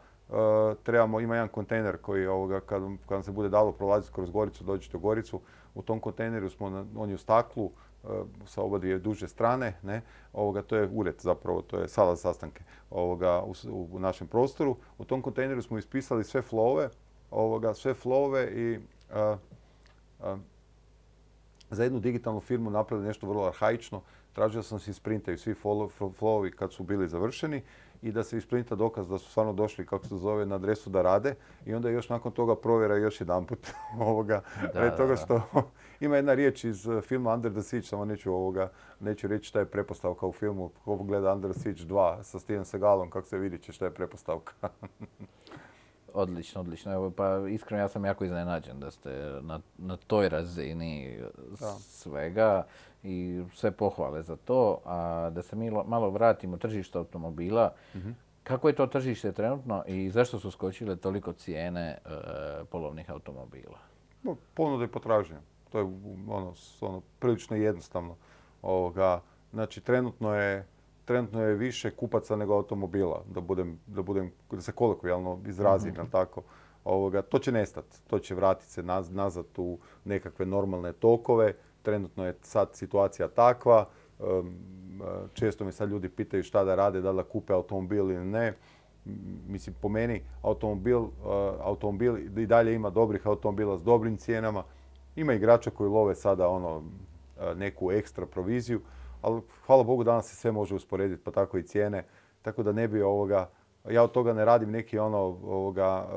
trebamo, 0.83 1.19
ima 1.19 1.35
jedan 1.35 1.49
kontejner 1.49 1.97
koji 1.97 2.27
ovoga, 2.27 2.59
kad, 2.59 2.81
kad 3.09 3.25
se 3.25 3.31
bude 3.31 3.49
dalo 3.49 3.71
prolaziti 3.71 4.13
kroz 4.13 4.31
Goricu, 4.31 4.63
dođete 4.63 4.97
u 4.97 4.99
Goricu, 4.99 5.41
u 5.75 5.81
tom 5.81 5.99
kontejneru 5.99 6.49
smo, 6.49 6.85
on 6.97 7.09
je 7.09 7.15
u 7.15 7.17
staklu, 7.17 7.71
sa 8.45 8.61
oba 8.61 8.77
dvije 8.77 8.99
duže 8.99 9.27
strane, 9.27 9.73
ne, 9.83 10.01
ovoga, 10.33 10.61
to 10.61 10.75
je 10.75 10.89
ured 10.93 11.15
zapravo, 11.19 11.61
to 11.61 11.79
je 11.79 11.87
sala 11.87 12.15
za 12.15 12.21
sastanke 12.21 12.63
ovoga, 12.89 13.43
u, 13.69 13.99
našem 13.99 14.27
prostoru. 14.27 14.75
U 14.97 15.05
tom 15.05 15.21
kontejneru 15.21 15.61
smo 15.61 15.77
ispisali 15.77 16.23
sve 16.23 16.41
flove, 16.41 16.89
ovoga, 17.31 17.73
sve 17.73 17.93
flove 17.93 18.51
i 18.51 18.79
za 21.75 21.83
jednu 21.83 21.99
digitalnu 21.99 22.39
firmu 22.39 22.69
napravili 22.69 23.07
nešto 23.07 23.27
vrlo 23.27 23.45
arhaično. 23.47 24.01
Tražio 24.33 24.63
sam 24.63 24.79
se 24.79 24.91
isprintaju 24.91 25.37
svi 25.37 25.55
flowovi 25.99 26.51
kad 26.51 26.73
su 26.73 26.83
bili 26.83 27.07
završeni 27.07 27.61
i 28.01 28.11
da 28.11 28.23
se 28.23 28.37
isprinta 28.37 28.75
dokaz 28.75 29.07
da 29.07 29.17
su 29.17 29.29
stvarno 29.29 29.53
došli, 29.53 29.85
kako 29.85 30.07
se 30.07 30.17
zove, 30.17 30.45
na 30.45 30.55
adresu 30.55 30.89
da 30.89 31.01
rade 31.01 31.35
i 31.65 31.73
onda 31.73 31.89
još 31.89 32.09
nakon 32.09 32.31
toga 32.31 32.55
provjera 32.55 32.97
još 32.97 33.21
jedan 33.21 33.45
put 33.45 33.67
ovoga, 34.09 34.41
da, 34.73 34.95
toga 34.95 35.15
što 35.15 35.41
ima 36.05 36.15
jedna 36.15 36.33
riječ 36.33 36.63
iz 36.63 36.87
eh, 36.87 37.01
filma 37.01 37.33
Under 37.33 37.51
the 37.51 37.61
Siege, 37.61 37.85
samo 37.85 38.05
neću 38.05 38.33
ovoga, 38.33 38.71
neću 38.99 39.27
reći 39.27 39.47
šta 39.47 39.59
je 39.59 39.65
prepostavka 39.65 40.27
u 40.27 40.31
filmu, 40.31 40.69
ko 40.85 40.95
gleda 40.95 41.33
Under 41.33 41.51
the 41.51 41.59
Siege 41.59 41.83
2 41.83 42.23
sa 42.23 42.39
Steven 42.39 42.65
Segalom, 42.65 43.09
kako 43.09 43.27
se 43.27 43.37
vidi 43.37 43.57
će 43.57 43.71
šta 43.71 43.85
je 43.85 43.91
prepostavka. 43.91 44.53
Odlično, 46.15 46.61
odlično. 46.61 46.93
Evo, 46.93 47.11
pa 47.11 47.47
iskreno 47.49 47.83
ja 47.83 47.87
sam 47.87 48.05
jako 48.05 48.25
iznenađen 48.25 48.79
da 48.79 48.91
ste 48.91 49.09
na, 49.41 49.59
na 49.77 49.97
toj 49.97 50.29
razini 50.29 51.19
svega 51.79 52.63
i 53.03 53.43
sve 53.53 53.71
pohvale 53.71 54.23
za 54.23 54.35
to. 54.35 54.81
A 54.85 55.29
da 55.33 55.41
se 55.41 55.55
mi 55.55 55.71
malo 55.71 56.09
vratimo 56.09 56.57
tržište 56.57 56.97
automobila, 56.97 57.73
mhm. 57.95 58.11
kako 58.43 58.67
je 58.67 58.75
to 58.75 58.87
tržište 58.87 59.31
trenutno 59.31 59.83
i 59.87 60.09
zašto 60.09 60.39
su 60.39 60.51
skočile 60.51 60.95
toliko 60.95 61.33
cijene 61.33 61.87
e, 61.89 61.97
polovnih 62.71 63.09
automobila? 63.09 63.79
No, 64.23 64.35
ponuda 64.53 64.83
i 64.83 64.87
potražnja. 64.87 65.39
To 65.71 65.79
je 65.79 65.83
ono, 66.29 66.53
ono 66.81 67.01
prilično 67.19 67.57
jednostavno. 67.57 68.15
Ovoga, 68.61 69.21
znači, 69.53 69.81
trenutno 69.81 70.35
je 70.35 70.65
trenutno 71.05 71.41
je 71.41 71.55
više 71.55 71.91
kupaca 71.91 72.35
nego 72.35 72.53
automobila, 72.53 73.23
da 73.33 73.41
budem, 73.41 73.79
da 73.87 74.01
budem, 74.01 74.31
da 74.51 74.61
se 74.61 74.71
kolokvijalno 74.71 75.39
izrazim, 75.47 75.93
mm 75.93 76.09
tako. 76.11 76.41
Ovoga, 76.83 77.21
to 77.21 77.39
će 77.39 77.51
nestati, 77.51 78.01
to 78.07 78.19
će 78.19 78.35
vratiti 78.35 78.71
se 78.71 78.83
nazad 79.09 79.45
u 79.57 79.77
nekakve 80.03 80.45
normalne 80.45 80.93
tokove. 80.93 81.53
Trenutno 81.81 82.25
je 82.25 82.37
sad 82.41 82.69
situacija 82.73 83.27
takva. 83.27 83.85
često 85.33 85.65
mi 85.65 85.71
sad 85.71 85.89
ljudi 85.89 86.09
pitaju 86.09 86.43
šta 86.43 86.63
da 86.63 86.75
rade, 86.75 87.01
da 87.01 87.11
li 87.11 87.17
da 87.17 87.23
kupe 87.23 87.53
automobil 87.53 88.11
ili 88.11 88.25
ne. 88.25 88.53
Mislim, 89.47 89.75
po 89.81 89.89
meni 89.89 90.21
automobil, 90.41 90.99
uh, 90.99 91.09
automobil 91.59 92.39
i 92.39 92.45
dalje 92.45 92.75
ima 92.75 92.89
dobrih 92.89 93.27
automobila 93.27 93.77
s 93.77 93.83
dobrim 93.83 94.17
cijenama. 94.17 94.63
Ima 95.15 95.33
igrača 95.33 95.69
koji 95.69 95.89
love 95.89 96.15
sada 96.15 96.47
ono 96.49 96.83
neku 97.55 97.91
ekstra 97.91 98.25
proviziju, 98.25 98.81
ali 99.25 99.41
hvala 99.65 99.83
Bogu 99.83 100.03
danas 100.03 100.29
se 100.29 100.35
sve 100.35 100.51
može 100.51 100.75
usporediti, 100.75 101.23
pa 101.23 101.31
tako 101.31 101.57
i 101.57 101.63
cijene. 101.63 102.03
Tako 102.41 102.63
da 102.63 102.71
ne 102.71 102.87
bi 102.87 103.01
ovoga, 103.01 103.49
ja 103.89 104.03
od 104.03 104.11
toga 104.11 104.33
ne 104.33 104.45
radim 104.45 104.71
neki 104.71 104.99
ono, 104.99 105.17
ovoga, 105.43 106.07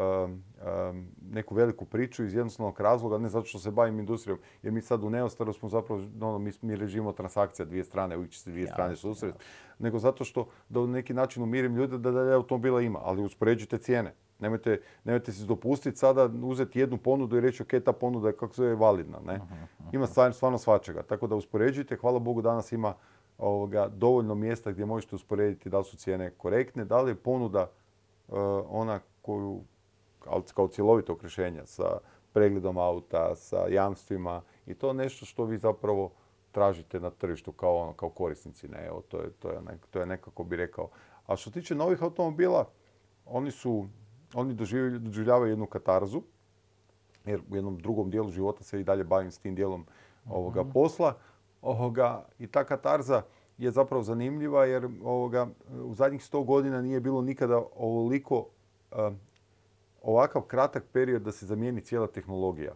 neku 1.30 1.54
veliku 1.54 1.84
priču 1.84 2.24
iz 2.24 2.34
jednostavnog 2.34 2.80
razloga, 2.80 3.18
ne 3.18 3.28
zato 3.28 3.46
što 3.46 3.58
se 3.58 3.70
bavim 3.70 3.98
industrijom, 3.98 4.38
jer 4.62 4.72
mi 4.72 4.80
sad 4.80 5.04
u 5.04 5.10
Neostaru 5.10 5.52
smo 5.52 5.68
zapravo, 5.68 6.02
ono, 6.20 6.38
mi, 6.38 6.50
mi 6.62 6.76
režimo 6.76 7.12
transakcija 7.12 7.66
dvije 7.66 7.84
strane, 7.84 8.16
uvijek 8.16 8.32
će 8.32 8.40
se 8.40 8.50
dvije 8.50 8.66
strane 8.66 8.96
susret, 8.96 9.34
nego 9.78 9.98
zato 9.98 10.24
što 10.24 10.48
da 10.68 10.80
u 10.80 10.86
neki 10.86 11.14
način 11.14 11.42
umirim 11.42 11.76
ljude 11.76 11.98
da 11.98 12.10
dalje 12.10 12.34
automobila 12.34 12.80
ima, 12.80 12.98
ali 13.02 13.24
uspoređujte 13.24 13.78
cijene. 13.78 14.14
Nemojte, 14.38 14.80
nemojte 15.04 15.32
si 15.32 15.46
dopustiti 15.46 15.96
sada 15.96 16.30
uzeti 16.42 16.80
jednu 16.80 16.98
ponudu 16.98 17.36
i 17.36 17.40
reći 17.40 17.62
ok, 17.62 17.68
ta 17.84 17.92
ponuda 17.92 18.28
je 18.28 18.36
kako 18.36 18.54
se 18.54 18.64
je 18.64 18.74
validna. 18.74 19.18
Ne? 19.26 19.40
Ima 19.92 20.06
stvarno 20.06 20.58
svačega. 20.58 21.02
Tako 21.02 21.26
da 21.26 21.34
uspoređujte. 21.34 21.96
Hvala 21.96 22.18
Bogu 22.18 22.42
danas 22.42 22.72
ima 22.72 22.94
ovoga, 23.38 23.88
dovoljno 23.88 24.34
mjesta 24.34 24.72
gdje 24.72 24.86
možete 24.86 25.14
usporediti 25.16 25.70
da 25.70 25.78
li 25.78 25.84
su 25.84 25.96
cijene 25.96 26.30
korektne, 26.30 26.84
da 26.84 27.02
li 27.02 27.10
je 27.10 27.14
ponuda 27.14 27.62
uh, 28.28 28.36
ona 28.68 29.00
koju 29.22 29.60
kao 30.54 30.68
cjelovitog 30.68 31.22
rješenja 31.22 31.66
sa 31.66 31.98
pregledom 32.32 32.78
auta, 32.78 33.34
sa 33.36 33.66
jamstvima 33.68 34.42
i 34.66 34.74
to 34.74 34.92
nešto 34.92 35.26
što 35.26 35.44
vi 35.44 35.58
zapravo 35.58 36.10
tražite 36.52 37.00
na 37.00 37.10
tržištu 37.10 37.52
kao, 37.52 37.76
ono, 37.76 37.92
kao 37.92 38.10
korisnici. 38.10 38.68
Ne? 38.68 38.86
Evo, 38.86 39.02
to, 39.08 39.20
je, 39.20 39.30
to, 39.30 39.50
je, 39.50 39.60
to 39.90 40.00
je 40.00 40.06
nekako 40.06 40.44
bi 40.44 40.56
rekao. 40.56 40.88
A 41.26 41.36
što 41.36 41.50
tiče 41.50 41.74
novih 41.74 42.02
automobila, 42.02 42.68
oni 43.26 43.50
su 43.50 43.88
oni 44.34 44.54
doživljavaju 44.98 45.50
jednu 45.50 45.66
katarzu, 45.66 46.22
jer 47.24 47.40
u 47.50 47.56
jednom 47.56 47.78
drugom 47.78 48.10
dijelu 48.10 48.30
života 48.30 48.64
se 48.64 48.80
i 48.80 48.84
dalje 48.84 49.04
bavim 49.04 49.30
s 49.30 49.38
tim 49.38 49.54
dijelom 49.54 49.86
ovoga 50.30 50.62
mhm. 50.62 50.70
posla. 50.72 51.14
Ovoga, 51.62 52.26
I 52.38 52.46
ta 52.46 52.64
katarza 52.64 53.22
je 53.58 53.70
zapravo 53.70 54.02
zanimljiva 54.02 54.64
jer 54.64 54.88
ovoga, 55.04 55.46
u 55.84 55.94
zadnjih 55.94 56.24
sto 56.24 56.42
godina 56.42 56.82
nije 56.82 57.00
bilo 57.00 57.22
nikada 57.22 57.62
ovoliko 57.76 58.46
ovakav 60.02 60.42
kratak 60.42 60.84
period 60.92 61.22
da 61.22 61.32
se 61.32 61.46
zamijeni 61.46 61.80
cijela 61.80 62.06
tehnologija 62.06 62.74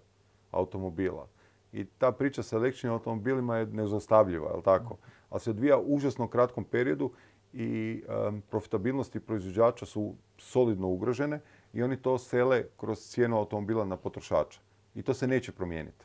automobila. 0.51 1.29
I 1.73 1.85
ta 1.85 2.13
priča 2.13 2.43
sa 2.43 2.57
električnim 2.57 2.93
automobilima 2.93 3.57
je 3.57 3.67
nezaustavljiva, 3.67 4.57
je 4.57 4.63
tako? 4.63 4.97
Ali 5.31 5.41
se 5.41 5.51
odvija 5.51 5.79
u 5.79 5.95
užasno 5.95 6.29
kratkom 6.29 6.65
periodu 6.65 7.11
i 7.53 8.03
profitabilnosti 8.51 9.21
proizvođača 9.21 9.87
su 9.87 10.15
solidno 10.39 10.89
ugrožene 10.89 11.41
i 11.73 11.83
oni 11.83 11.97
to 11.97 12.19
sele 12.19 12.65
kroz 12.77 12.99
cijenu 12.99 13.39
automobila 13.39 13.85
na 13.85 13.97
potrošača. 13.97 14.61
I 14.95 15.03
to 15.03 15.15
se 15.15 15.27
neće 15.27 15.53
promijeniti. 15.53 16.05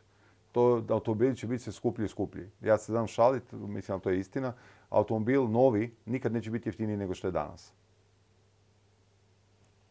To, 0.51 0.85
automobili 0.89 1.35
će 1.35 1.47
biti 1.47 1.63
sve 1.63 1.73
skuplji 1.73 2.05
i 2.05 2.09
skuplji. 2.09 2.49
Ja 2.61 2.77
se 2.77 2.91
znam 2.91 3.07
šaliti, 3.07 3.55
mislim 3.55 3.97
da 3.97 4.01
to 4.01 4.09
je 4.09 4.19
istina. 4.19 4.53
Automobil 4.89 5.47
novi 5.47 5.95
nikad 6.05 6.33
neće 6.33 6.51
biti 6.51 6.69
jeftiniji 6.69 6.97
nego 6.97 7.13
što 7.13 7.27
je 7.27 7.31
danas. 7.31 7.73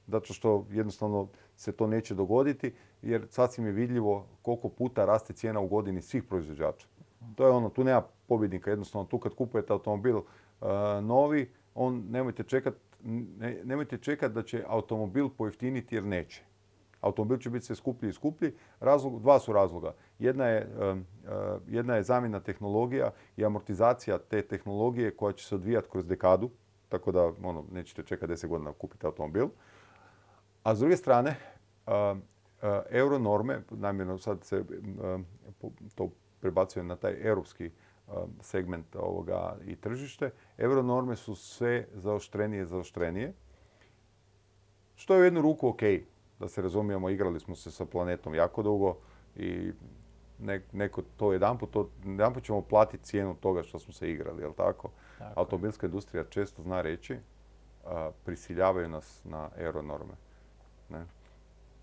Zato 0.07 0.33
što 0.33 0.66
jednostavno 0.71 1.29
se 1.57 1.73
to 1.73 1.87
neće 1.87 2.14
dogoditi 2.14 2.75
jer 3.03 3.27
sasvim 3.31 3.66
je 3.66 3.73
vidljivo 3.73 4.27
koliko 4.42 4.69
puta 4.69 5.05
raste 5.05 5.33
cijena 5.33 5.61
u 5.61 5.69
godini 5.69 6.03
svih 6.03 6.23
proizvođača. 6.23 6.87
To 7.34 7.46
je 7.46 7.50
ono, 7.50 7.68
tu 7.68 7.84
nema 7.84 8.02
pobjednika. 8.26 8.70
Jednostavno 8.70 9.06
tu 9.08 9.18
kad 9.18 9.34
kupujete 9.34 9.72
automobil 9.72 10.20
E, 10.60 11.00
novi, 11.00 11.50
on 11.74 12.04
nemojte 12.10 12.42
čekati 12.42 12.76
nemojte 13.64 13.98
čekat 13.98 14.32
da 14.32 14.42
će 14.42 14.64
automobil 14.66 15.28
pojeftiniti 15.28 15.94
jer 15.94 16.04
neće. 16.04 16.42
Automobil 17.00 17.38
će 17.38 17.50
biti 17.50 17.64
sve 17.64 17.76
skuplji 17.76 18.08
i 18.08 18.12
skuplji. 18.12 18.52
Razlog, 18.80 19.20
dva 19.20 19.38
su 19.38 19.52
razloga. 19.52 19.94
Jedna 20.18 20.46
je, 20.46 20.58
e, 20.58 20.84
e, 20.84 20.96
jedna 21.68 21.96
je 21.96 22.02
zamjena 22.02 22.40
tehnologija 22.40 23.10
i 23.36 23.44
amortizacija 23.44 24.18
te 24.18 24.42
tehnologije 24.42 25.16
koja 25.16 25.32
će 25.32 25.46
se 25.46 25.54
odvijati 25.54 25.88
kroz 25.90 26.06
dekadu, 26.06 26.50
tako 26.88 27.12
da 27.12 27.24
ono, 27.24 27.64
nećete 27.72 28.02
čekati 28.02 28.32
10 28.32 28.46
godina 28.46 28.72
kupiti 28.72 29.06
automobil. 29.06 29.46
A 30.62 30.74
s 30.74 30.78
druge 30.78 30.96
strane, 30.96 31.36
euronorme, 32.90 33.60
namjerno 33.70 34.18
sad 34.18 34.44
se 34.44 34.64
to 35.94 36.10
prebacuje 36.46 36.82
na 36.82 36.96
taj 36.96 37.16
europski 37.20 37.70
Um, 38.06 38.32
segment 38.40 38.96
ovoga 38.96 39.56
i 39.64 39.76
tržište. 39.76 40.30
Euronorme 40.59 41.16
su 41.16 41.35
sve 41.35 41.87
zaoštrenije 41.92 42.62
i 42.62 42.66
zaoštrenije. 42.66 43.32
Što 44.94 45.14
je 45.14 45.20
u 45.20 45.24
jednu 45.24 45.42
ruku 45.42 45.68
ok, 45.68 45.80
da 46.38 46.48
se 46.48 46.62
razumijemo, 46.62 47.11
igrali 47.11 47.40
smo 47.40 47.54
se 47.54 47.70
sa 47.70 47.85
planetom 47.85 48.35
jako 48.35 48.62
dugo 48.62 48.96
i 49.37 49.72
neko 50.72 51.02
to 51.16 51.32
jedan 51.32 51.59
put, 51.59 51.70
to, 51.70 51.90
jedan 52.04 52.35
put 52.35 52.44
ćemo 52.44 52.62
platiti 52.62 53.04
cijenu 53.04 53.35
toga 53.35 53.62
što 53.62 53.78
smo 53.78 53.92
se 53.92 54.11
igrali, 54.11 54.42
jel 54.42 54.52
tako? 54.52 54.90
tako. 55.18 55.40
Automobilska 55.40 55.87
industrija 55.87 56.24
često 56.24 56.62
zna 56.62 56.80
reći, 56.80 57.16
prisiljavaju 58.24 58.88
nas 58.88 59.24
na 59.24 59.50
euronorme. 59.56 60.14
Ne? 60.88 61.06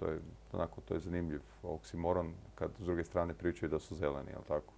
To 0.04 0.10
je, 0.10 0.20
onako, 0.54 0.82
to 0.82 0.94
je 0.94 1.00
zanimljiv 1.00 1.42
oksimoron 1.64 2.34
kad 2.56 2.72
s 2.80 2.84
druge 2.84 3.04
strane 3.04 3.34
pričaju 3.34 3.70
da 3.70 3.80
su 3.80 3.96
zeleni, 3.96 4.32
jel 4.32 4.42
tako? 4.48 4.74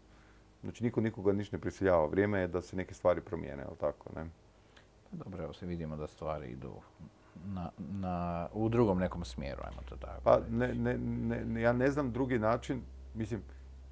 Znači 0.61 0.83
niko 0.83 1.01
nikoga 1.01 1.33
ništa 1.33 1.57
ne 1.57 1.61
prisiljava. 1.61 2.05
Vrijeme 2.05 2.39
je 2.39 2.47
da 2.47 2.61
se 2.61 2.75
neke 2.75 2.93
stvari 2.93 3.21
promijene, 3.21 3.63
jel 3.63 3.75
tako? 3.79 4.09
Ne? 4.15 4.25
Pa 5.11 5.23
dobro, 5.23 5.43
evo 5.43 5.53
se 5.53 5.65
vidimo 5.65 5.97
da 5.97 6.07
stvari 6.07 6.47
idu 6.47 6.73
na, 7.45 7.69
na, 7.77 8.47
u 8.53 8.69
drugom 8.69 8.99
nekom 8.99 9.25
smjeru, 9.25 9.61
ajmo 9.63 9.81
to 9.89 9.95
tako. 9.95 10.21
Pa 10.23 10.39
ne, 10.49 10.73
ne, 10.73 10.97
ne, 10.97 11.61
ja 11.61 11.73
ne 11.73 11.91
znam 11.91 12.11
drugi 12.11 12.39
način, 12.39 12.81
mislim, 13.13 13.41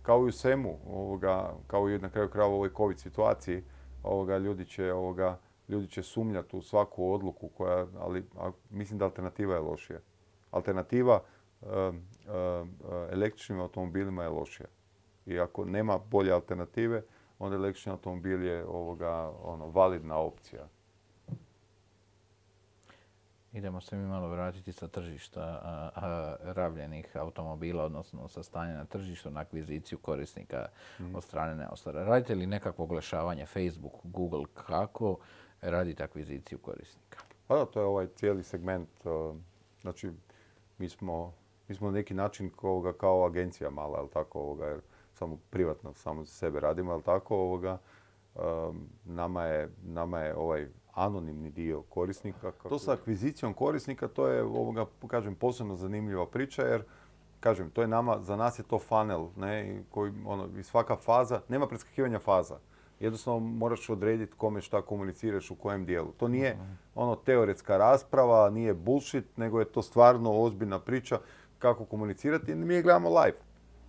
kao 0.02 0.26
i 0.26 0.30
u 0.30 0.32
svemu, 0.32 0.78
ovoga, 0.88 1.54
kao 1.68 1.90
i 1.90 2.00
na 2.00 2.10
kraju 2.10 2.30
krajeva 2.30 2.54
u 2.54 2.56
ovoj 2.56 2.70
COVID 2.78 3.00
situaciji, 3.00 3.64
ovoga, 4.04 4.38
ljudi 4.38 4.66
će, 4.66 4.94
ovoga, 4.94 5.40
ljudi 5.70 5.88
će 5.88 6.04
sumnjati 6.04 6.58
u 6.58 6.62
svaku 6.62 7.14
odluku 7.14 7.48
koja, 7.48 7.88
ali 8.00 8.26
mislim 8.70 9.00
da 9.00 9.06
alternativa 9.06 9.54
je 9.54 9.62
lošija. 9.62 10.00
Alternativa 10.54 11.20
uh, 11.62 11.68
uh, 11.68 12.68
električnim 13.12 13.60
automobilima 13.60 14.24
je 14.24 14.30
lošija. 14.30 14.68
I 15.26 15.40
ako 15.40 15.66
nema 15.66 15.98
bolje 15.98 16.32
alternative, 16.32 17.02
onda 17.40 17.56
električni 17.56 17.92
automobil 17.92 18.44
je 18.44 18.66
ovoga, 18.66 19.12
ono, 19.44 19.68
validna 19.68 20.18
opcija. 20.18 20.68
Idemo 23.54 23.82
se 23.82 23.96
mi 23.96 24.06
malo 24.08 24.28
vratiti 24.30 24.74
sa 24.74 24.88
tržišta 24.88 25.42
a, 25.42 25.90
a, 25.96 26.36
rabljenih 26.42 27.18
automobila, 27.18 27.84
odnosno 27.84 28.28
sa 28.28 28.44
stanja 28.44 28.74
na 28.78 28.86
tržištu 28.86 29.30
na 29.32 29.40
akviziciju 29.40 29.98
korisnika 29.98 30.66
Mhm. 31.00 31.16
od 31.16 31.24
strane 31.24 31.56
Neostara. 31.56 32.04
Radite 32.04 32.36
li 32.36 32.46
nekakvo 32.48 32.84
oglašavanje 32.86 33.46
Facebook, 33.46 33.94
Google, 34.04 34.46
kako 34.54 35.18
radite 35.62 36.04
akviziciju 36.04 36.58
korisnika? 36.58 37.18
Pa 37.48 37.56
da, 37.56 37.66
to 37.66 37.80
je 37.80 37.86
ovaj 37.86 38.08
cijeli 38.08 38.44
segment. 38.44 38.90
uh, 39.06 39.36
Znači, 39.82 40.12
mi 40.84 40.90
smo, 40.90 41.34
mi 41.68 41.76
smo 41.76 41.88
na 41.88 41.94
neki 41.94 42.14
način 42.14 42.52
ovoga, 42.62 42.94
kao 42.94 43.26
agencija 43.26 43.70
mala, 43.70 43.98
jel 43.98 44.08
tako, 44.08 44.40
ovoga, 44.40 44.66
jer 44.66 44.82
samo 45.14 45.38
privatno, 45.50 45.94
samo 45.94 46.24
za 46.24 46.32
sebe 46.32 46.60
radimo, 46.60 46.92
jel 46.92 47.02
tako, 47.02 47.36
ovoga, 47.36 47.78
um, 48.36 48.88
nama, 49.06 49.44
je, 49.44 49.70
nama 49.84 50.20
je 50.20 50.36
ovaj 50.36 50.68
anonimni 50.94 51.50
dio 51.50 51.82
korisnika. 51.82 52.52
To 52.70 52.80
sa 52.80 52.94
akvizicijom 52.94 53.54
korisnika, 53.54 54.08
to 54.08 54.28
je, 54.28 54.44
ovoga, 54.44 54.86
kažem, 55.08 55.36
posebno 55.36 55.76
zanimljiva 55.76 56.26
priča, 56.28 56.62
jer 56.62 56.84
kažem, 57.40 57.70
to 57.70 57.82
je 57.82 57.88
nama, 57.88 58.20
za 58.22 58.36
nas 58.36 58.60
je 58.60 58.64
to 58.64 58.80
funnel, 58.80 59.28
ne, 59.38 59.84
koji, 59.90 60.14
ono, 60.26 60.50
i 60.60 60.64
svaka 60.64 60.96
faza, 60.96 61.42
nema 61.48 61.68
preskakivanja 61.68 62.20
faza. 62.20 62.60
Jednostavno 63.04 63.40
moraš 63.40 63.90
odrediti 63.90 64.34
kome 64.38 64.62
šta 64.62 64.82
komuniciraš 64.82 65.52
u 65.52 65.56
kojem 65.56 65.86
dijelu. 65.86 66.12
To 66.18 66.28
nije 66.28 66.58
ono 66.96 67.16
teoretska 67.16 67.78
rasprava, 67.78 68.50
nije 68.50 68.74
bullshit, 68.74 69.38
nego 69.38 69.60
je 69.60 69.66
to 69.66 69.82
stvarno 69.82 70.32
ozbiljna 70.32 70.80
priča 70.80 71.20
kako 71.60 71.86
komunicirati. 71.86 72.52
I 72.52 72.56
mi 72.56 72.74
je 72.74 72.82
gledamo 72.82 73.10
live. 73.10 73.38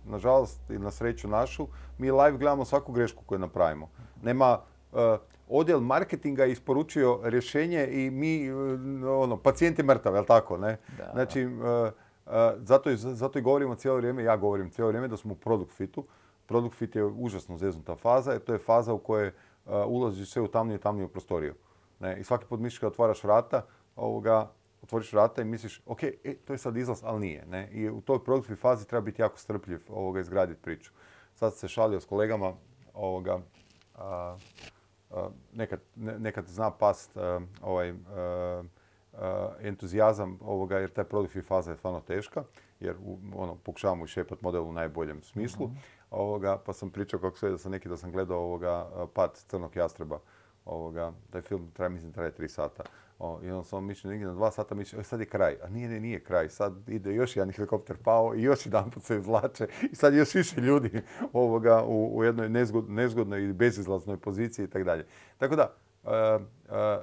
Nažalost 0.05 0.69
i 0.69 0.79
na 0.79 0.91
sreću 0.91 1.27
našu, 1.27 1.67
mi 1.97 2.11
live 2.11 2.37
gledamo 2.37 2.65
svaku 2.65 2.91
grešku 2.91 3.23
koju 3.25 3.39
napravimo. 3.39 3.89
Nema, 4.23 4.59
eh, 4.93 5.17
odjel 5.49 5.79
marketinga 5.79 6.43
je 6.43 6.51
isporučio 6.51 7.19
rješenje 7.23 7.87
i 7.91 8.09
mi, 8.11 8.47
eh, 8.47 8.53
ono, 9.07 9.37
pacijent 9.37 9.79
je 9.79 9.85
mrtav, 9.85 10.15
jel 10.15 10.25
tako, 10.25 10.57
ne? 10.57 10.77
Da. 10.97 11.09
Znači, 11.13 11.41
eh, 11.41 11.91
zato, 12.57 12.91
i, 12.91 12.97
zato 12.97 13.39
i 13.39 13.41
govorimo 13.41 13.75
cijelo 13.75 13.97
vrijeme, 13.97 14.23
ja 14.23 14.37
govorim 14.37 14.69
cijelo 14.69 14.87
vrijeme 14.87 15.07
da 15.07 15.17
smo 15.17 15.33
u 15.33 15.35
product 15.35 15.71
fitu. 15.71 16.05
Product 16.45 16.75
fit 16.75 16.95
je 16.95 17.05
užasno 17.05 17.57
zeznuta 17.57 17.95
faza, 17.95 18.31
jer 18.31 18.41
to 18.43 18.53
je 18.53 18.59
faza 18.59 18.93
u 18.93 18.97
kojoj 18.97 19.27
uh, 19.27 19.33
ulaziš 19.87 20.31
sve 20.31 20.41
u 20.41 20.47
tamniju 20.47 20.77
i 20.77 20.81
tamniju 20.81 21.07
prostoriju. 21.07 21.55
Ne? 21.99 22.19
I 22.19 22.23
svaki 22.23 22.45
put 22.45 22.59
misliš 22.59 22.79
kad 22.79 22.91
otvaraš 22.91 23.23
vrata, 23.23 23.65
ovoga, 23.95 24.51
otvoriš 24.81 25.13
vrata 25.13 25.41
i 25.41 25.45
misliš, 25.45 25.81
ok, 25.85 26.03
e, 26.03 26.35
to 26.45 26.53
je 26.53 26.57
sad 26.57 26.77
izlaz, 26.77 27.03
ali 27.03 27.19
nije. 27.19 27.45
Ne? 27.45 27.69
I 27.71 27.89
u 27.89 28.01
toj 28.01 28.23
product 28.23 28.47
fit 28.47 28.59
fazi 28.59 28.87
treba 28.87 29.01
biti 29.01 29.21
jako 29.21 29.37
strpljiv, 29.37 29.79
ovoga, 29.89 30.19
izgraditi 30.19 30.61
priču. 30.61 30.91
Sad 31.33 31.55
se 31.55 31.67
šalio 31.67 31.99
s 31.99 32.05
kolegama, 32.05 32.53
ovoga, 32.93 33.39
a, 33.95 34.37
a, 35.11 35.29
nekad, 35.53 35.79
ne- 35.95 36.19
nekad 36.19 36.45
zna 36.47 36.71
past 36.71 37.17
a, 37.17 37.39
ovaj, 37.61 37.93
entuzijazam 39.61 40.39
ovoga, 40.41 40.77
jer 40.77 40.89
taj 40.89 41.03
produkt 41.03 41.33
fit 41.33 41.45
faza 41.45 41.71
je 41.71 41.77
stvarno 41.77 41.99
teška, 41.99 42.43
jer 42.79 42.95
ono, 43.35 43.55
pokušavamo 43.55 44.05
išepati 44.05 44.43
model 44.43 44.63
u 44.63 44.73
najboljem 44.73 45.23
smislu. 45.23 45.69
Ovoga, 46.15 46.57
pa 46.65 46.73
sam 46.73 46.89
pričao 46.89 47.19
kako 47.19 47.37
se 47.37 47.49
da 47.49 47.57
sam 47.57 47.71
neki 47.71 47.89
da 47.89 47.97
sam 47.97 48.11
gledao 48.11 48.39
ovoga 48.39 48.89
pad 49.13 49.43
crnog 49.47 49.75
jastreba. 49.75 50.19
Ovoga, 50.65 51.13
taj 51.29 51.41
film 51.41 51.71
traje, 51.73 51.89
mislim, 51.89 52.13
traje 52.13 52.31
tri 52.31 52.49
sata. 52.49 52.83
O, 53.19 53.39
I 53.43 53.51
onda 53.51 53.63
sam 53.63 53.85
mišljen 53.85 54.11
negdje 54.11 54.27
na 54.27 54.33
dva 54.33 54.51
sata, 54.51 54.75
mišljen, 54.75 55.03
sad 55.03 55.19
je 55.19 55.25
kraj. 55.25 55.57
A 55.63 55.69
nije, 55.69 55.89
ne, 55.89 55.99
nije 55.99 56.23
kraj. 56.23 56.49
Sad 56.49 56.89
ide 56.89 57.13
još 57.13 57.35
jedan 57.35 57.51
helikopter 57.51 57.97
pao 58.03 58.35
i 58.35 58.43
još 58.43 58.65
jedan 58.65 58.91
put 58.91 59.03
se 59.03 59.17
izvlače. 59.17 59.67
I 59.91 59.95
sad 59.95 60.13
još 60.13 60.35
više 60.35 60.61
ljudi 60.61 61.01
ovoga, 61.33 61.83
u, 61.83 62.17
u 62.17 62.23
jednoj 62.23 62.49
nezgod, 62.49 62.89
nezgodnoj 62.89 63.43
i 63.43 63.53
bezizlaznoj 63.53 64.17
poziciji 64.17 64.63
i 64.63 64.67
tako 64.67 64.85
dalje. 64.85 65.05
Tako 65.37 65.55
da, 65.55 65.73
e, 66.03 66.09
e, 66.11 66.39
e, 66.75 67.01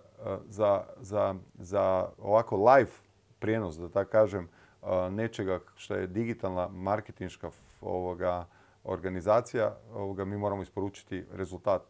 za, 0.48 0.84
za, 1.00 1.34
za 1.58 2.08
ovako 2.18 2.56
live 2.56 2.90
prijenos, 3.38 3.76
da 3.78 3.88
tako 3.88 4.10
kažem, 4.10 4.48
e, 4.82 5.10
nečega 5.10 5.60
što 5.74 5.94
je 5.94 6.06
digitalna 6.06 6.68
marketinška 6.68 7.50
ovoga, 7.80 8.46
organizacija, 8.84 9.76
ovoga, 9.94 10.24
mi 10.24 10.38
moramo 10.38 10.62
isporučiti 10.62 11.24
rezultat 11.32 11.82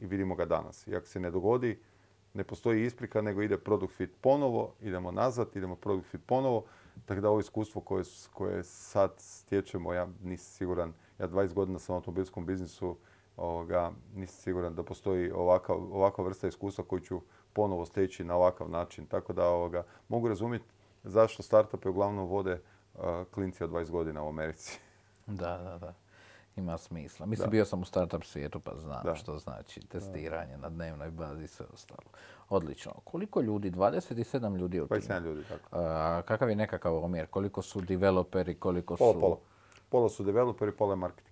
i 0.00 0.06
vidimo 0.06 0.34
ga 0.34 0.44
danas. 0.44 0.86
I 0.86 0.96
ako 0.96 1.06
se 1.06 1.20
ne 1.20 1.30
dogodi, 1.30 1.78
ne 2.34 2.44
postoji 2.44 2.84
isprika, 2.84 3.22
nego 3.22 3.42
ide 3.42 3.58
product 3.58 3.94
fit 3.94 4.10
ponovo, 4.20 4.74
idemo 4.80 5.10
nazad, 5.10 5.48
idemo 5.54 5.76
product 5.76 6.10
fit 6.10 6.20
ponovo. 6.26 6.64
Tako 7.06 7.20
da 7.20 7.30
ovo 7.30 7.40
iskustvo 7.40 7.80
koje, 7.80 8.04
koje 8.32 8.62
sad 8.64 9.12
stječemo, 9.18 9.92
ja 9.92 10.08
nisam 10.22 10.52
siguran, 10.52 10.92
ja 11.18 11.28
20 11.28 11.52
godina 11.52 11.78
sam 11.78 11.94
u 11.94 11.96
automobilskom 11.96 12.46
biznisu, 12.46 12.96
ovoga, 13.36 13.92
nisam 14.14 14.42
siguran 14.42 14.74
da 14.74 14.82
postoji 14.82 15.30
ovakav, 15.30 15.76
ovakva 15.76 16.24
vrsta 16.24 16.48
iskustva 16.48 16.84
koju 16.84 17.00
ću 17.00 17.20
ponovo 17.52 17.86
steći 17.86 18.24
na 18.24 18.36
ovakav 18.36 18.70
način. 18.70 19.06
Tako 19.06 19.32
da 19.32 19.48
ovoga, 19.48 19.84
mogu 20.08 20.28
razumjeti 20.28 20.64
zašto 21.04 21.42
startupe 21.42 21.88
uglavnom 21.88 22.26
vode 22.26 22.60
uh, 22.94 23.00
klinci 23.30 23.64
od 23.64 23.70
20 23.70 23.90
godina 23.90 24.22
u 24.22 24.28
Americi. 24.28 24.80
Da, 25.26 25.58
da, 25.58 25.78
da. 25.78 25.94
Ima 26.60 26.78
smisla. 26.78 27.26
Mislim, 27.26 27.46
Da. 27.46 27.50
bio 27.50 27.64
sam 27.64 27.82
u 27.82 27.84
startup 27.84 28.24
svijetu 28.24 28.60
pa 28.60 28.74
znam 28.76 29.00
Da. 29.04 29.14
što 29.14 29.38
znači 29.38 29.80
testiranje 29.80 30.56
na 30.58 30.68
dnevnoj 30.68 31.10
bazi 31.10 31.44
i 31.44 31.48
sve 31.48 31.66
ostalo. 31.74 32.10
Odlično. 32.48 32.92
Koliko 33.04 33.40
ljudi? 33.40 33.70
27 33.70 34.56
ljudi 34.56 34.76
je 34.76 34.82
u 34.82 34.88
timu. 34.88 35.00
27 35.00 35.24
ljudi, 35.24 35.42
tako. 35.48 35.68
A, 35.72 36.22
kakav 36.24 36.50
je 36.50 36.56
nekakav 36.56 37.04
omjer? 37.04 37.26
Koliko 37.26 37.62
su 37.62 37.80
developeri, 37.80 38.54
koliko 38.54 38.96
Pola, 38.96 39.12
su... 39.14 39.20
pola. 39.20 39.36
Pola 39.88 40.08
su 40.08 40.24
developeri, 40.24 40.72
pola 40.72 40.92
je 40.92 40.96
marketing. 40.96 41.29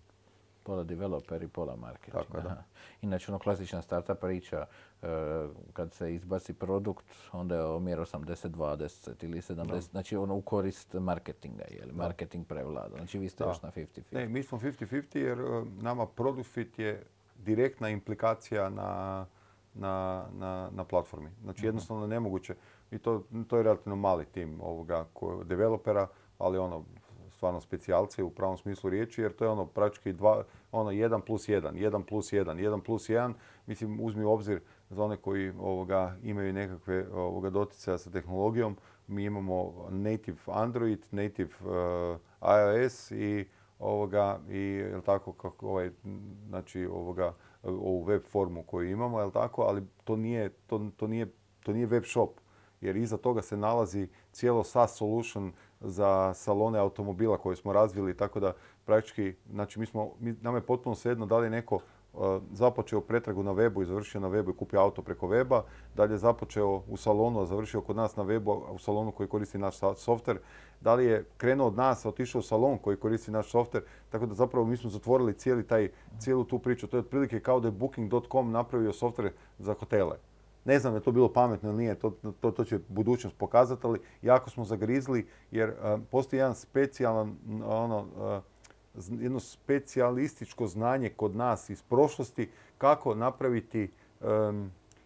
Pola 0.69 0.85
developeri, 0.85 1.49
pola 1.49 1.77
marketing. 1.77 2.13
Tako 2.13 2.41
da. 2.41 2.65
Inače, 3.03 3.31
ono 3.33 3.39
klasična 3.39 3.83
startup 3.83 4.21
priča, 4.21 4.67
e, 5.03 5.07
kad 5.73 5.93
se 5.93 6.15
izbaci 6.15 6.53
produkt, 6.53 7.05
onda 7.33 7.55
je 7.55 7.65
omjer 7.65 7.99
80-20 7.99 9.25
ili 9.25 9.41
70, 9.41 9.81
znači 9.81 10.17
ono 10.17 10.35
u 10.35 10.41
korist 10.41 10.95
marketinga, 10.95 11.65
je 11.71 11.87
li 11.87 11.93
marketing 11.93 12.47
prevlada. 12.47 12.97
Znači 12.97 13.19
vi 13.19 13.29
ste 13.29 13.45
Da. 13.45 13.51
još 13.51 13.63
na 13.63 13.71
50-50. 13.71 14.03
Ne, 14.11 14.29
mi 14.29 14.43
smo 14.43 14.59
50-50 14.59 15.17
jer 15.17 15.39
e, 15.41 15.65
nama 15.83 16.07
product 16.07 16.51
fit 16.51 16.79
je 16.79 17.03
direktna 17.45 17.89
implikacija 17.89 18.69
na, 18.71 19.27
na, 19.75 20.27
na, 20.33 20.71
na 20.73 20.85
platformi. 20.85 21.31
Znači 21.43 21.67
jednostavno 21.67 22.03
je 22.05 22.09
nemoguće. 22.09 22.55
I 22.91 22.99
to, 22.99 23.23
to 23.49 23.57
je 23.57 23.63
relativno 23.63 23.97
mali 23.97 24.25
tim 24.25 24.61
ovoga 24.61 25.05
ko, 25.13 25.45
developera, 25.45 26.09
ali 26.39 26.59
ono 26.59 26.85
stvarno 27.39 27.61
specijalci 27.61 28.23
u 28.23 28.31
pravom 28.31 28.57
smislu 28.57 28.91
riječi, 28.91 29.23
jer 29.23 29.33
to 29.33 29.45
je 29.45 29.51
ono 29.51 29.67
praktički 29.67 30.13
dva, 30.13 30.45
ono 30.73 30.91
1 30.91 31.21
plus 31.21 31.49
1, 31.49 31.73
1 31.73 32.03
plus 32.05 32.33
1, 32.33 32.45
1 32.45 32.81
plus 32.81 33.09
1. 33.09 33.33
Mislim, 33.67 34.01
uzmi 34.01 34.25
u 34.25 34.31
obzir 34.31 34.61
za 34.91 35.05
one 35.05 35.17
koji 35.17 35.53
ovoga, 35.61 36.17
imaju 36.23 36.53
nekakve 36.53 37.09
ovoga, 37.13 37.51
doticaja 37.51 37.99
sa 37.99 38.11
tehnologijom, 38.11 38.77
mi 39.07 39.25
imamo 39.25 39.87
native 39.91 40.39
Android, 40.47 41.07
native 41.11 41.51
uh, 41.61 42.19
iOS 42.43 43.11
i 43.11 43.49
ovoga 43.79 44.41
i 44.49 44.59
jel 44.59 45.01
tako 45.01 45.33
kako 45.33 45.69
ovaj 45.69 45.91
znači 46.49 46.87
ovoga 46.87 47.35
ovu 47.63 48.03
web 48.03 48.23
formu 48.23 48.63
koju 48.63 48.91
imamo 48.91 49.21
jel 49.21 49.31
tako 49.31 49.63
ali 49.63 49.83
to 50.05 50.17
nije 50.17 50.49
to, 50.49 50.91
to 50.97 51.07
nije 51.07 51.33
to 51.63 51.73
nije 51.73 51.87
web 51.87 52.05
shop 52.05 52.31
jer 52.81 52.97
iza 52.97 53.17
toga 53.17 53.43
se 53.43 53.57
nalazi 53.57 54.09
cijelo 54.33 54.65
SaaS 54.65 54.97
solution 54.97 55.53
za 55.81 56.35
salone 56.35 56.79
automobila 56.79 57.39
koje 57.39 57.57
smo 57.57 57.73
razvili 57.73 58.17
tako 58.17 58.41
da 58.41 58.53
praktički 58.85 59.35
znači 59.51 59.81
mi 59.81 59.87
smo 59.87 60.11
mi, 60.21 60.33
nama 60.43 60.59
je 60.59 60.67
potpuno 60.67 60.95
svejedno 60.95 61.27
da 61.27 61.39
li 61.39 61.51
neko 61.51 61.75
uh, 61.75 62.43
započeo 62.53 63.01
pretragu 63.01 63.43
na 63.43 63.53
webu 63.53 63.83
i 63.83 63.87
završio 63.87 64.21
na 64.21 64.29
webu 64.29 64.51
i 64.51 64.57
kupio 64.57 64.81
auto 64.81 65.03
preko 65.03 65.27
weba, 65.27 65.63
li 65.97 66.15
je 66.15 66.19
započeo 66.19 66.83
u 66.89 66.97
salonu, 66.97 67.41
a 67.41 67.47
završio 67.47 67.81
kod 67.81 67.97
nas 67.97 68.17
na 68.17 68.25
webu, 68.25 68.75
u 68.75 68.79
salonu 68.79 69.13
koji 69.13 69.29
koristi 69.29 69.59
naš 69.59 69.75
softver, 69.97 70.39
da 70.81 70.95
li 70.95 71.05
je 71.05 71.25
krenuo 71.37 71.67
od 71.67 71.77
nas, 71.77 72.07
a 72.07 72.09
otišao 72.09 72.39
u 72.39 72.43
salon 72.43 72.79
koji 72.79 72.97
koristi 72.97 73.31
naš 73.31 73.51
softver, 73.51 73.83
tako 74.11 74.27
da 74.27 74.35
zapravo 74.35 74.67
mi 74.67 74.77
smo 74.77 74.91
zatvorili 74.91 75.35
cijeli 75.35 75.67
taj, 75.67 75.91
cijelu 76.19 76.45
tu 76.45 76.59
priču. 76.59 76.87
To 76.87 76.97
je 76.97 77.01
otprilike 77.01 77.41
kao 77.41 77.61
da 77.61 77.69
je 77.69 77.73
Booking.com 77.73 78.51
napravio 78.51 78.93
softver 78.93 79.33
za 79.59 79.75
hotele. 79.75 80.17
Ne 80.69 80.79
znam 80.79 80.95
je 80.95 81.01
to 81.01 81.13
bilo 81.13 81.33
pametno 81.33 81.69
ili 81.69 81.79
nije, 81.79 81.95
to, 81.95 82.11
to, 82.41 82.51
to 82.51 82.65
će 82.65 82.79
budućnost 82.89 83.37
pokazati, 83.37 83.87
ali 83.87 84.01
jako 84.23 84.51
smo 84.51 84.65
zagrizli 84.65 85.27
jer 85.51 85.69
uh, 85.71 86.01
postoji 86.11 86.39
jedan 86.39 86.55
specijalan, 86.55 87.37
ono, 87.65 88.07
z- 88.95 89.23
jedno 89.23 89.41
specijalističko 89.41 90.67
znanje 90.67 91.09
kod 91.09 91.37
nas 91.37 91.71
iz 91.71 91.83
prošlosti 91.83 92.51
kako 92.79 93.15
napraviti, 93.15 93.91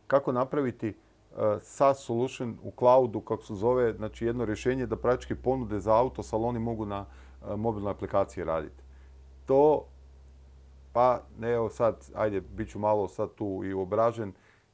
kako 0.07 0.33
napraviti 0.33 0.88
uh, 0.88 1.38
SaaS 1.61 1.98
solution 1.98 2.59
u 2.62 2.72
cloudu, 2.79 3.20
kako 3.20 3.42
se 3.42 3.55
zove, 3.55 3.92
znači 3.92 4.27
jedno 4.27 4.44
rješenje 4.44 4.87
da 4.87 4.96
praktički 4.96 5.35
ponude 5.35 5.81
za 5.81 5.94
auto 5.94 6.22
saloni 6.22 6.59
mogu 6.59 6.87
na 6.87 7.07
mobilnoj 7.57 7.90
aplikaciji 7.90 8.44
raditi. 8.44 8.83
To, 9.46 9.85
pa 10.92 11.22
ne, 11.38 11.53
evo 11.53 11.70
sad, 11.70 12.11
ajde, 12.14 12.40
bit 12.40 12.70
ću 12.70 12.79
malo 12.79 13.09
sad 13.09 13.35
tu 13.35 13.61
i 13.64 13.72
obražen, 13.72 14.33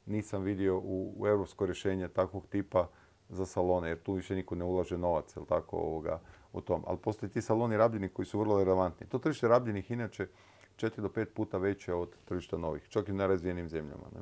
nisam 0.09 0.43
vidio 0.43 0.79
u, 0.79 1.15
u 1.17 1.27
europsko 1.27 1.67
rješenje 1.67 2.09
takvog 2.09 2.47
tipa 2.47 2.89
za 3.29 3.47
salone, 3.47 3.89
jer 3.89 4.03
tu 4.03 4.13
više 4.13 4.35
niko 4.35 4.55
ne 4.55 4.65
ulaže 4.65 4.99
novac, 4.99 5.37
jel 5.37 5.45
tako, 5.47 5.77
ovoga, 5.77 6.21
u 6.53 6.61
tom. 6.61 6.85
Ali 6.87 6.99
postoje 6.99 7.31
ti 7.31 7.43
saloni 7.43 7.77
rabljeni 7.77 8.09
koji 8.09 8.27
su 8.27 8.39
vrlo 8.39 8.65
relevantni. 8.65 9.07
To 9.07 9.19
tržište 9.19 9.49
rabljenih 9.49 9.91
inače 9.91 10.27
4 10.77 11.01
do 11.01 11.09
5 11.09 11.25
puta 11.25 11.59
veće 11.59 11.95
od 11.95 12.17
tržišta 12.25 12.57
novih, 12.57 12.89
čak 12.89 13.09
i 13.09 13.13
u 13.13 13.15
nerazvijenim 13.15 13.69
zemljama. 13.69 14.05
Ne? 14.15 14.21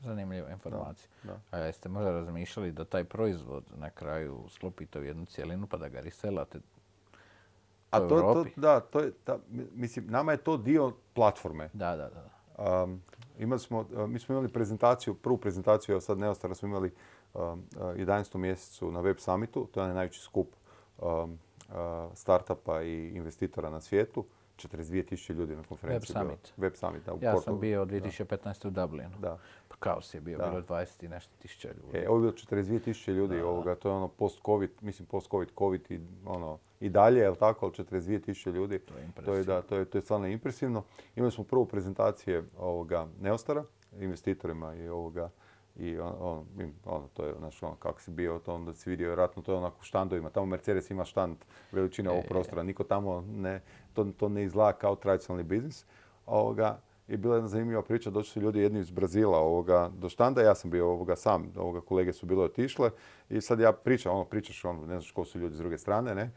Zanimljiva 0.00 0.50
informacija. 0.50 1.08
da. 1.22 1.40
A 1.50 1.58
jeste 1.58 1.88
možda 1.88 2.10
razmišljali 2.10 2.72
da 2.72 2.84
taj 2.84 3.04
proizvod 3.04 3.64
na 3.76 3.90
kraju 3.90 4.44
sklopite 4.48 5.00
u 5.00 5.04
jednu 5.04 5.24
cijelinu 5.26 5.66
pa 5.66 5.76
da 5.76 5.88
ga 5.88 6.00
riselate 6.00 6.58
A 7.90 8.00
to, 8.00 8.08
to, 8.08 8.44
da, 8.56 8.80
to 8.80 9.00
je, 9.00 9.12
ta- 9.24 9.38
mi- 9.48 9.66
mislim, 9.72 10.06
nama 10.08 10.32
je 10.32 10.38
to 10.38 10.56
dio 10.56 10.92
platforme. 11.12 11.70
Da, 11.72 11.96
da, 11.96 12.10
da. 12.10 12.30
Um, 12.82 13.02
imali 13.38 13.60
smo, 13.60 13.86
mi 14.08 14.18
smo 14.18 14.32
imali 14.32 14.48
prezentaciju, 14.48 15.14
prvu 15.14 15.36
prezentaciju, 15.36 15.92
evo 15.92 16.00
sad 16.00 16.18
Neostara 16.18 16.54
smo 16.54 16.68
imali 16.68 16.92
um, 17.34 17.42
uh, 17.42 17.82
11. 17.82 18.36
mjesecu 18.36 18.90
na 18.90 19.00
Web 19.00 19.16
Summitu, 19.18 19.68
to 19.72 19.82
je 19.82 19.94
najveći 19.94 20.20
skup 20.20 20.48
startupa 22.14 22.82
i 22.82 23.08
investitora 23.08 23.70
na 23.70 23.80
svijetu. 23.80 24.24
42.000 24.56 25.32
ljudi 25.32 25.56
na 25.56 25.62
konferenciji. 25.62 26.14
Web. 26.16 26.26
Summit. 26.26 26.52
Web 26.56 26.74
Summit, 26.74 27.04
da, 27.04 27.14
u 27.14 27.18
Ja 27.22 27.40
sam 27.40 27.60
bio 27.60 27.84
2015. 27.84 28.66
u 28.66 28.70
Dublinu. 28.70 29.18
Da. 29.18 29.38
Pa 29.68 29.76
kaos 29.76 30.14
je 30.14 30.20
bio, 30.20 30.38
Da. 30.38 30.44
bilo 30.44 30.58
je 30.58 30.64
20 30.64 31.04
i 31.04 31.08
nešto 31.08 31.32
tisuća 31.38 31.68
ljudi. 31.68 31.98
E, 31.98 32.08
ovo 32.08 32.18
je 32.18 32.20
bilo 32.20 32.32
42.000 32.32 33.12
ljudi, 33.12 33.40
ovoga, 33.40 33.74
to 33.74 33.88
je 33.88 33.94
ono 33.94 34.08
post-covid, 34.08 34.70
mislim 34.80 35.06
post-covid, 35.06 35.48
covid 35.58 35.90
i 35.90 36.00
ono, 36.26 36.58
i 36.84 36.88
dalje, 36.88 37.20
jel 37.20 37.34
tako, 37.34 37.66
ali 37.66 37.72
42.000 37.72 38.52
ljudi. 38.52 38.78
To 38.78 38.94
je 38.94 39.24
To 39.24 39.34
je, 39.34 39.44
da, 39.44 39.62
to 39.62 39.76
je, 39.76 39.84
to 39.84 39.98
je 39.98 40.02
stvarno 40.02 40.26
impresivno. 40.26 40.82
Imali 41.16 41.32
smo 41.32 41.44
prvu 41.44 41.66
prezentacije 41.66 42.44
ovoga 42.58 43.06
Neostara, 43.20 43.64
investitorima 44.00 44.74
i 44.74 44.88
ovoga, 44.88 45.30
i 45.76 45.98
on, 45.98 46.12
on, 46.20 46.44
ono, 46.84 47.08
to 47.14 47.24
je, 47.26 47.34
znaš, 47.38 47.62
ono, 47.62 47.74
kako 47.74 48.00
si 48.00 48.10
bio, 48.10 48.38
to 48.38 48.54
onda 48.54 48.74
si 48.74 48.90
vidio, 48.90 49.06
vjerojatno 49.06 49.42
to 49.42 49.52
je 49.52 49.58
onako 49.58 49.76
u 49.80 49.84
štandovima, 49.84 50.30
tamo 50.30 50.46
Mercedes 50.46 50.90
ima 50.90 51.04
štand 51.04 51.36
veličine 51.72 52.10
ovog 52.10 52.24
E, 52.24 52.28
prostora, 52.28 52.62
niko 52.62 52.84
tamo 52.84 53.20
ne, 53.20 53.60
to, 53.92 54.04
to 54.16 54.28
ne 54.28 54.42
izgleda 54.42 54.72
kao 54.72 54.96
tradicionalni 54.96 55.44
biznis. 55.44 55.86
Ovoga, 56.26 56.80
i 57.08 57.16
bila 57.16 57.34
je 57.34 57.38
jedna 57.38 57.48
zanimljiva 57.48 57.82
priča, 57.82 58.10
došli 58.10 58.30
su 58.30 58.40
ljudi 58.40 58.60
jedni 58.60 58.80
iz 58.80 58.90
Brazila 58.90 59.38
ovoga, 59.38 59.90
do 59.96 60.08
štanda, 60.08 60.42
ja 60.42 60.54
sam 60.54 60.70
bio 60.70 60.90
ovoga 60.90 61.16
sam, 61.16 61.52
ovoga, 61.56 61.80
kolege 61.80 62.12
su 62.12 62.26
bile 62.26 62.44
otišle 62.44 62.90
i 63.30 63.40
sad 63.40 63.60
ja 63.60 63.72
pričam, 63.72 64.14
ono, 64.14 64.24
pričaš, 64.24 64.64
ono, 64.64 64.80
ne 64.80 64.94
znaš 64.94 65.10
ko 65.10 65.24
su 65.24 65.38
ljudi 65.38 65.54
s 65.54 65.58
druge 65.58 65.78
strane, 65.78 66.14
ne, 66.14 66.30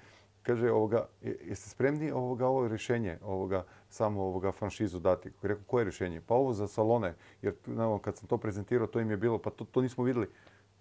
kaže, 0.48 0.72
ovoga, 0.72 1.08
"Je- 1.22 1.38
jeste 1.50 1.70
spremni 1.70 2.12
ovoga, 2.12 2.48
ovo 2.48 2.68
rješenje, 2.68 3.18
ovoga, 3.24 3.66
samo 3.90 4.24
ovoga 4.24 4.52
franšizu 4.52 5.00
dati? 5.00 5.32
Rekao, 5.42 5.64
koje 5.68 5.84
rješenje? 5.84 6.22
Pa 6.22 6.34
ovo 6.36 6.54
za 6.54 6.68
salone, 6.68 7.14
jer 7.42 7.54
kad 8.02 8.18
sam 8.18 8.28
to 8.28 8.38
prezentirao, 8.38 8.88
to 8.88 9.00
im 9.00 9.12
je 9.12 9.18
bilo, 9.18 9.38
pa 9.38 9.50
to, 9.50 9.66
to 9.66 9.82
nismo 9.82 10.04
vidjeli. 10.04 10.28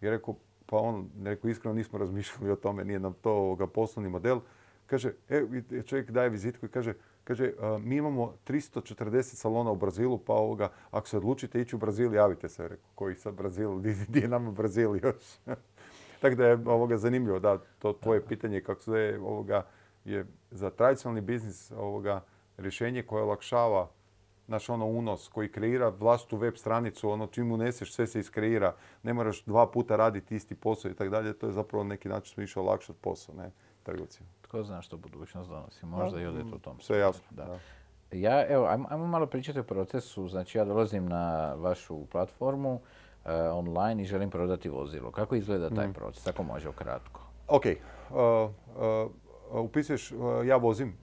I 0.01 0.11
rekao, 0.11 0.35
pa 0.67 0.77
on, 0.77 1.11
rekao, 1.25 1.51
iskreno 1.51 1.75
nismo 1.75 1.99
razmišljali 1.99 2.51
o 2.51 2.57
tome, 2.57 2.85
nije 2.85 2.99
nam 2.99 3.13
to 3.13 3.31
ovoga, 3.33 3.67
poslovni 3.67 4.11
model. 4.11 4.41
Kaže, 4.87 5.13
e, 5.29 5.43
čovjek 5.87 6.11
daje 6.11 6.29
vizitku 6.29 6.67
i 6.67 6.69
kaže, 6.69 6.95
kaže, 7.25 7.53
"a, 7.61 7.79
mi 7.79 7.97
imamo 7.97 8.35
340 8.45 9.37
salona 9.37 9.71
u 9.71 9.77
Brazilu, 9.77 10.19
pa 10.19 10.33
ovoga, 10.33 10.69
ako 10.91 11.09
se 11.09 11.17
odlučite 11.17 11.61
ići 11.61 11.77
u 11.77 11.79
Brazil, 11.79 12.15
javite 12.15 12.49
se. 12.49 12.63
Rekao, 12.69 12.91
koji 12.95 13.15
sad 13.15 13.35
Brazil, 13.35 13.79
di 14.09 14.21
je 14.21 14.29
nama 14.29 14.51
Brazil 14.51 14.97
još? 15.03 15.39
Tako 16.21 16.35
da 16.37 16.47
je 16.47 16.59
ovoga 16.67 16.99
zanimljivo, 16.99 17.39
da, 17.39 17.59
to 17.79 17.93
tvoje 17.93 18.27
pitanje 18.27 18.61
kako 18.61 18.83
se 18.83 19.19
ovoga 19.23 19.67
je 20.05 20.27
za 20.51 20.71
tradicionalni 20.71 21.21
biznis 21.21 21.73
ovoga 21.73 22.21
rješenje 22.57 23.03
koje 23.03 23.23
olakšava 23.23 23.89
naš 24.47 24.69
ono 24.69 24.87
unos 24.87 25.29
koji 25.29 25.53
kreira 25.53 25.89
vlastitu 25.89 26.37
web 26.37 26.57
stranicu, 26.57 27.11
ono 27.11 27.27
čim 27.27 27.53
uneseš 27.53 27.95
sve 27.95 28.07
se 28.07 28.21
iskreira, 28.21 28.75
ne 29.03 29.13
moraš 29.13 29.45
dva 29.45 29.71
puta 29.71 29.97
raditi 29.97 30.37
isti 30.37 30.55
posao 30.55 30.91
i 30.91 30.95
tako 30.95 31.11
dalje, 31.11 31.33
to 31.33 31.47
je 31.47 31.53
zapravo 31.53 31.85
na 31.85 31.89
neki 31.89 32.09
način 32.09 32.35
smo 32.35 32.43
išli 32.43 32.61
olakšati 32.61 32.99
posao, 33.03 33.35
ne, 33.35 33.51
trgovcima. 33.83 34.29
Tko 34.43 34.63
zna 34.63 34.83
što 34.83 34.97
budućnost 34.97 35.51
donosi, 35.51 35.87
možda 35.87 36.21
i 36.21 36.27
odete 36.27 36.55
u 36.55 36.59
tom 36.59 36.81
Sve 36.81 36.99
jasno, 36.99 37.27
da. 37.31 37.59
Ja, 38.13 38.47
evo, 38.49 38.67
ajmo, 38.67 38.87
ajmo 38.91 39.07
malo 39.07 39.27
pričati 39.27 39.59
o 39.59 39.63
procesu. 39.63 40.29
Znači, 40.29 40.59
ja 40.59 40.65
dolazim 40.65 41.07
na 41.07 41.55
vašu 41.55 42.07
platformu 42.07 42.81
online 43.53 44.03
i 44.03 44.07
želim 44.07 44.31
prodati 44.31 44.69
vozilo. 44.69 45.11
Kako 45.11 45.35
izgleda 45.35 45.67
Mhm. 45.67 45.77
taj 45.77 45.93
proces, 45.93 46.27
ako 46.27 46.43
može 46.43 46.69
ukratko? 46.69 47.21
Ok, 47.49 47.65
uh, 47.65 48.51
uh, 49.53 49.65
upisuješ, 49.65 50.13
uh, 50.13 50.19
ja 50.47 50.57
vozim 50.57 50.97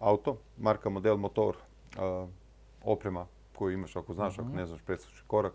auto, 0.00 0.36
marka, 0.58 0.88
model, 0.88 1.16
motor, 1.16 1.56
uh, 1.96 2.28
oprema 2.84 3.26
koju 3.54 3.72
imaš 3.72 3.96
ako 3.96 4.14
znaš, 4.14 4.38
ako 4.38 4.48
ne 4.48 4.66
znaš, 4.66 4.82
preslušaj 4.82 5.24
korak. 5.26 5.52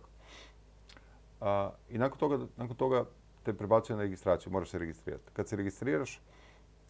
I 1.89 1.97
nakon 1.97 2.19
toga, 2.19 2.45
nakon 2.57 2.75
toga 2.75 3.05
te 3.43 3.53
prebacuje 3.53 3.97
na 3.97 4.03
registraciju, 4.03 4.51
moraš 4.51 4.69
se 4.69 4.79
registrirati. 4.79 5.31
Kad 5.33 5.47
se 5.47 5.55
registriraš, 5.55 6.21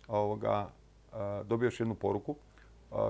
ovoga, 0.08 0.70
dobiješ 1.44 1.80
jednu 1.80 1.96
poruku 1.96 2.36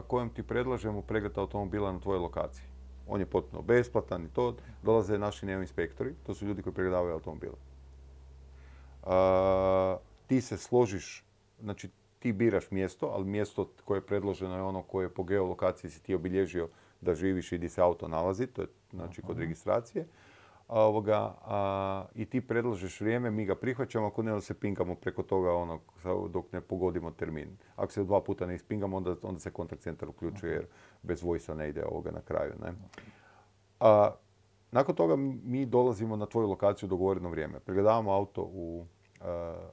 kojom 0.08 0.30
ti 0.30 0.44
predlažemo 0.44 1.02
pregled 1.02 1.38
automobila 1.38 1.92
na 1.92 2.00
tvojoj 2.00 2.20
lokaciji. 2.20 2.66
On 3.10 3.20
je 3.20 3.26
potpuno 3.26 3.62
besplatan 3.62 4.26
i 4.26 4.30
to. 4.30 4.56
Dolaze 4.84 5.18
naši 5.18 5.46
neo 5.46 5.62
inspektori, 5.62 6.14
to 6.26 6.34
su 6.34 6.46
ljudi 6.46 6.62
koji 6.62 6.74
pregledavaju 6.74 7.14
automobile. 7.14 7.56
A, 9.04 9.98
ti 10.28 10.42
se 10.42 10.58
složiš, 10.58 11.26
znači 11.62 11.90
ti 12.20 12.34
biraš 12.34 12.72
mjesto, 12.72 13.08
ali 13.08 13.26
mjesto 13.26 13.70
koje 13.86 13.98
je 13.98 14.06
predloženo 14.06 14.56
je 14.56 14.62
ono 14.62 14.82
koje 14.82 15.10
po 15.10 15.24
geolokaciji 15.24 15.92
si 15.92 16.04
ti 16.04 16.16
obilježio 16.16 16.70
da 17.02 17.16
živiš 17.16 17.52
i 17.52 17.58
di 17.58 17.70
se 17.70 17.82
auto 17.82 18.08
nalazi, 18.08 18.48
to 18.48 18.62
je 18.62 18.68
znači 18.92 19.22
kod 19.22 19.40
registracije. 19.40 20.08
Ovoga, 20.70 21.36
a, 21.46 22.06
I 22.16 22.26
ti 22.26 22.42
predlažeš 22.42 23.02
vrijeme, 23.02 23.32
mi 23.32 23.46
ga 23.46 23.56
prihvaćamo, 23.56 24.08
ako 24.08 24.24
ne, 24.24 24.32
onda 24.32 24.42
se 24.42 24.54
pingamo 24.54 24.96
preko 24.96 25.24
toga 25.24 25.54
ono, 25.54 25.80
dok 26.30 26.52
ne 26.52 26.62
pogodimo 26.62 27.12
termin. 27.12 27.58
Ako 27.76 27.92
se 27.92 28.04
dva 28.04 28.22
puta 28.24 28.46
ne 28.46 28.56
ispingamo, 28.56 28.98
onda, 28.98 29.16
onda 29.22 29.40
se 29.40 29.52
kontakt 29.52 29.82
centar 29.82 30.10
uključuje 30.10 30.54
jer 30.54 30.66
bez 31.04 31.24
vojsa 31.24 31.54
ne 31.54 31.70
ide 31.70 31.86
ovoga 31.86 32.12
na 32.12 32.22
kraju. 32.22 32.54
Ne? 32.62 32.74
A, 33.80 34.12
nakon 34.72 34.96
toga 34.96 35.16
mi 35.44 35.66
dolazimo 35.66 36.16
na 36.16 36.26
tvoju 36.26 36.48
lokaciju 36.48 36.88
u 36.88 36.90
dogovoreno 36.90 37.30
vrijeme. 37.30 37.60
Pregledavamo 37.60 38.12
auto 38.12 38.42
u 38.42 38.86
a, 39.22 39.70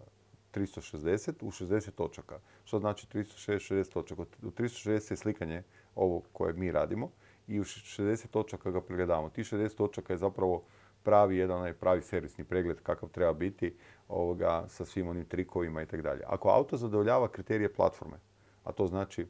360 0.55 1.33
u 1.41 1.51
60 1.51 1.91
točaka. 1.91 2.39
Što 2.65 2.79
znači 2.79 3.07
360, 3.07 3.75
60 3.75 3.93
točaka? 3.93 4.23
U 4.23 4.51
360 4.51 5.13
je 5.13 5.17
slikanje 5.17 5.63
ovo 5.95 6.23
koje 6.33 6.53
mi 6.53 6.73
radimo 6.73 7.11
i 7.47 7.61
u 7.61 7.65
60 7.65 8.27
točaka 8.27 8.71
ga 8.71 8.81
pregledavamo. 8.81 9.29
Ti 9.29 9.43
60 9.43 9.77
točaka 9.77 10.13
je 10.13 10.19
zapravo 10.19 10.63
pravi 11.07 11.37
jedan 11.37 11.59
onaj 11.59 11.73
pravi 11.73 12.03
servisni 12.03 12.45
pregled 12.45 12.81
kakav 12.83 13.09
treba 13.09 13.33
biti 13.33 13.75
ovoga, 14.09 14.65
sa 14.69 14.85
svim 14.85 15.09
onim 15.09 15.25
trikovima 15.25 15.83
i 15.83 15.87
tako 15.87 16.03
dalje. 16.03 16.23
Ako 16.27 16.49
auto 16.49 16.77
zadovoljava 16.77 17.29
kriterije 17.29 17.73
platforme, 17.73 18.19
a 18.65 18.73
to 18.73 18.87
znači 18.87 19.27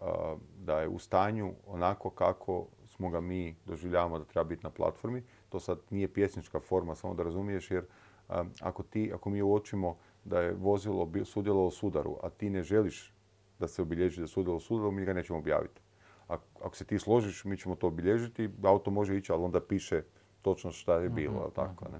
a, 0.00 0.36
da 0.58 0.80
je 0.80 0.88
u 0.88 0.98
stanju 0.98 1.52
onako 1.66 2.10
kako 2.10 2.66
smo 2.86 3.10
ga 3.10 3.20
mi 3.20 3.56
doživljavamo 3.66 4.18
da 4.18 4.24
treba 4.24 4.44
biti 4.48 4.64
na 4.64 4.70
platformi. 4.70 5.22
To 5.48 5.60
sad 5.60 5.78
nije 5.90 6.08
pjesnička 6.12 6.60
forma, 6.60 6.94
samo 6.94 7.14
da 7.14 7.22
razumiješ, 7.22 7.70
jer 7.70 7.84
a, 8.28 8.44
ako, 8.60 8.82
ti, 8.82 9.10
ako 9.14 9.30
mi 9.30 9.42
uočimo 9.42 9.96
da 10.24 10.40
je 10.40 10.54
vozilo 10.54 11.08
sudjelovalo 11.24 11.68
u 11.68 11.70
sudaru, 11.70 12.16
a 12.22 12.30
ti 12.30 12.50
ne 12.50 12.62
želiš 12.62 13.12
da 13.58 13.68
se 13.68 13.82
obilježi 13.82 14.16
da 14.16 14.24
je 14.24 14.28
sudjelovalo 14.28 14.56
u 14.56 14.60
sudaru, 14.60 14.90
mi 14.90 15.04
ga 15.04 15.12
nećemo 15.12 15.38
objaviti. 15.38 15.80
Ako 16.28 16.76
se 16.76 16.84
ti 16.84 16.98
složiš, 16.98 17.44
mi 17.44 17.56
ćemo 17.56 17.74
to 17.74 17.86
obilježiti, 17.86 18.50
auto 18.62 18.90
može 18.90 19.16
ići, 19.16 19.32
ali 19.32 19.44
onda 19.44 19.60
piše 19.60 20.02
točno 20.42 20.72
šta 20.72 20.94
je 20.94 21.08
bilo, 21.08 21.40
jel 21.40 21.50
tako, 21.50 21.88
ne? 21.88 21.98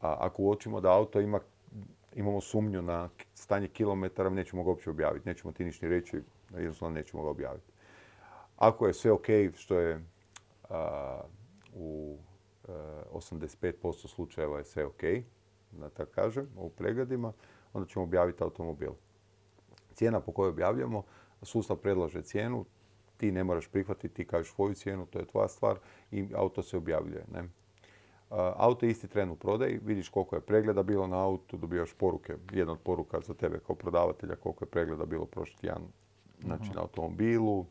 A 0.00 0.16
ako 0.20 0.42
uočimo 0.42 0.80
da 0.80 0.92
auto 0.92 1.20
ima, 1.20 1.40
imamo 2.14 2.40
sumnju 2.40 2.82
na 2.82 3.08
stanje 3.34 3.68
kilometara, 3.68 4.30
nećemo 4.30 4.64
ga 4.64 4.70
uopće 4.70 4.90
objaviti. 4.90 5.28
Nećemo 5.28 5.52
ti 5.52 5.64
ništa 5.64 5.86
ni 5.86 5.92
reći, 5.92 6.22
jednostavno 6.54 6.94
nećemo 6.94 7.22
ga 7.22 7.28
objaviti. 7.28 7.72
Ako 8.56 8.86
je 8.86 8.94
sve 8.94 9.12
ok, 9.12 9.26
što 9.54 9.78
je 9.78 10.04
a, 10.70 11.20
u 11.74 12.16
a, 12.68 13.02
85% 13.12 14.08
slučajeva 14.08 14.58
je 14.58 14.64
sve 14.64 14.86
ok, 14.86 15.02
da 15.72 15.90
tako 15.90 16.12
kažem, 16.14 16.48
u 16.56 16.70
pregledima, 16.70 17.32
onda 17.72 17.88
ćemo 17.88 18.02
objaviti 18.04 18.42
automobil. 18.42 18.90
Cijena 19.94 20.20
po 20.20 20.32
kojoj 20.32 20.50
objavljamo, 20.50 21.02
sustav 21.42 21.76
predlaže 21.76 22.22
cijenu, 22.22 22.64
ti 23.16 23.32
ne 23.32 23.44
moraš 23.44 23.68
prihvatiti, 23.68 24.14
ti 24.14 24.24
kažeš 24.24 24.52
svoju 24.52 24.74
cijenu, 24.74 25.06
to 25.06 25.18
je 25.18 25.24
tvoja 25.24 25.48
stvar 25.48 25.78
i 26.10 26.28
auto 26.34 26.62
se 26.62 26.76
objavljuje. 26.76 27.24
Ne? 27.32 27.44
Auto 28.56 28.86
je 28.86 28.90
isti 28.90 29.08
tren 29.08 29.30
u 29.30 29.36
prodaji, 29.36 29.80
vidiš 29.84 30.08
koliko 30.08 30.36
je 30.36 30.40
pregleda 30.40 30.82
bilo 30.82 31.06
na 31.06 31.24
autu, 31.24 31.56
dobivaš 31.56 31.92
poruke, 31.92 32.36
jedna 32.52 32.72
od 32.72 32.78
poruka 32.80 33.20
za 33.20 33.34
tebe 33.34 33.58
kao 33.66 33.76
prodavatelja, 33.76 34.36
koliko 34.36 34.64
je 34.64 34.68
pregleda 34.70 35.04
bilo 35.06 35.26
prošli 35.26 35.60
tjedan 35.60 35.82
znači, 36.44 36.70
na 36.74 36.80
automobilu, 36.80 37.66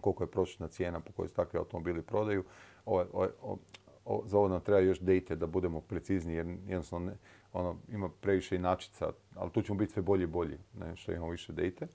koliko 0.00 0.24
je 0.24 0.30
prosječna 0.30 0.68
cijena 0.68 1.00
po 1.00 1.12
kojoj 1.12 1.28
se 1.28 1.34
takvi 1.34 1.58
automobili 1.58 2.02
prodaju. 2.02 2.44
Ovo, 2.86 3.04
ovo, 3.12 3.28
ovo- 3.42 3.58
ovo- 4.04 4.22
za 4.26 4.38
ovo 4.38 4.48
nam 4.48 4.60
treba 4.60 4.80
još 4.80 4.98
date 5.00 5.36
da 5.36 5.46
budemo 5.46 5.80
precizni 5.80 6.34
jer 6.34 6.46
jednostavno 6.46 7.06
ne- 7.06 7.16
ono, 7.52 7.76
ima 7.88 8.08
previše 8.20 8.56
inačica, 8.56 9.12
ali 9.34 9.50
tu 9.50 9.62
ćemo 9.62 9.78
biti 9.78 9.92
sve 9.92 10.02
bolji 10.02 10.22
i 10.24 10.26
bolji 10.26 10.58
ne, 10.78 10.96
što 10.96 11.12
imamo 11.12 11.30
više 11.30 11.52
date. 11.52 11.86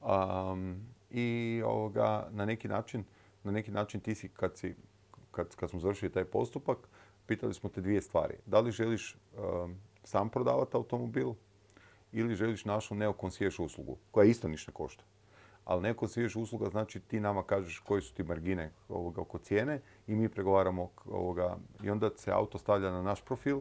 Um, 0.00 0.80
I 1.10 1.62
ovoga, 1.64 2.28
na 2.30 2.44
neki 2.44 2.68
način, 2.68 3.04
na 3.44 3.52
neki 3.52 3.70
način 3.70 4.00
ti 4.00 4.14
si 4.14 4.28
kad, 4.28 4.56
si, 4.56 4.74
kad, 5.30 5.56
kad 5.56 5.70
smo 5.70 5.80
završili 5.80 6.12
taj 6.12 6.24
postupak, 6.24 6.78
pitali 7.26 7.54
smo 7.54 7.70
te 7.70 7.80
dvije 7.80 8.02
stvari. 8.02 8.34
Da 8.46 8.60
li 8.60 8.70
želiš 8.70 9.16
um, 9.16 9.76
sam 10.04 10.28
prodavati 10.28 10.76
automobil 10.76 11.32
ili 12.12 12.34
želiš 12.34 12.64
našu 12.64 12.94
neokonsiješu 12.94 13.64
uslugu, 13.64 13.96
koja 14.10 14.24
isto 14.24 14.48
ništa 14.48 14.72
košta. 14.72 15.04
Ali 15.64 15.82
neko 15.82 16.08
svijež 16.08 16.36
usluga 16.36 16.70
znači 16.70 17.00
ti 17.00 17.20
nama 17.20 17.42
kažeš 17.42 17.78
koji 17.78 18.02
su 18.02 18.14
ti 18.14 18.22
margine 18.22 18.70
ovoga, 18.88 19.20
oko 19.20 19.38
cijene 19.38 19.80
i 20.06 20.14
mi 20.14 20.28
pregovaramo 20.28 20.90
ovoga, 21.04 21.56
i 21.84 21.90
onda 21.90 22.10
se 22.16 22.30
auto 22.30 22.58
stavlja 22.58 22.90
na 22.90 23.02
naš 23.02 23.24
profil, 23.24 23.60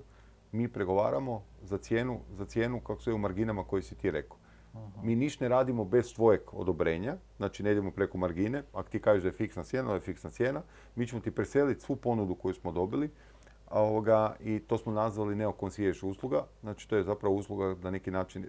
mi 0.52 0.68
pregovaramo 0.68 1.44
za 1.62 1.78
cijenu, 1.78 2.20
za 2.32 2.46
cijenu 2.46 2.80
kako 2.80 3.02
se 3.02 3.14
u 3.14 3.18
marginama 3.18 3.64
koji 3.64 3.84
si 3.84 3.96
ti 3.96 4.12
rekao. 4.12 4.38
Mi 5.04 5.16
niš 5.16 5.40
ne 5.40 5.48
radimo 5.48 5.86
bez 5.86 6.14
tvojeg 6.14 6.42
odobrenja, 6.52 7.18
znači 7.38 7.64
ne 7.64 7.72
idemo 7.72 7.92
preko 7.92 8.18
margine, 8.18 8.64
ako 8.74 8.90
ti 8.90 9.02
kažeš 9.02 9.24
da 9.24 9.30
je 9.30 9.34
fiksna 9.34 9.64
cijena, 9.64 9.94
je 9.94 10.00
fiksna 10.00 10.30
cijena, 10.30 10.62
mi 10.96 11.08
ćemo 11.08 11.22
ti 11.22 11.32
preseliti 11.32 11.82
svu 11.82 11.96
ponudu 11.96 12.36
koju 12.36 12.54
smo 12.54 12.72
dobili 12.72 13.10
ovoga, 13.70 14.36
i 14.40 14.60
to 14.60 14.78
smo 14.78 14.92
nazvali 14.92 15.36
neokonsijež 15.36 16.04
usluga, 16.04 16.46
znači 16.62 16.90
to 16.90 16.96
je 16.96 17.04
zapravo 17.04 17.36
usluga 17.36 17.76
na 17.82 17.92
neki 17.92 18.12
način, 18.12 18.46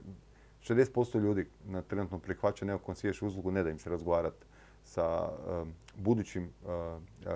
60% 0.63 1.21
ljudi 1.21 1.47
na 1.65 1.83
trenutno 1.83 2.19
prihvaća 2.19 2.65
neokonsijež 2.65 3.23
uslugu, 3.23 3.51
ne 3.51 3.63
da 3.63 3.71
im 3.71 3.79
se 3.79 3.91
razgovarati 3.91 4.47
sa 4.85 5.29
budućim 5.97 6.51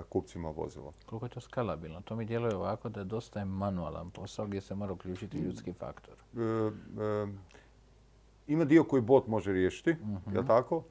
kupcima 0.08 0.50
vozila. 0.50 0.92
Koliko 1.06 1.26
je 1.26 1.30
to 1.30 1.40
skalabilno? 1.40 2.00
To 2.00 2.16
mi 2.16 2.24
djeluje 2.24 2.56
ovako 2.56 2.88
da 2.88 3.00
je 3.00 3.04
dosta 3.04 3.44
manualan 3.44 4.10
posao 4.10 4.46
gdje 4.46 4.60
se 4.60 4.74
mora 4.74 4.92
uključiti 4.92 5.38
ljudski 5.38 5.72
faktor. 5.72 6.14
E, 6.14 6.70
ima 8.52 8.64
dio 8.64 8.84
koji 8.84 9.02
bot 9.02 9.26
može 9.26 9.52
riješiti, 9.52 9.90
uh 9.90 10.34
jel 10.34 10.46
tako? 10.46 10.82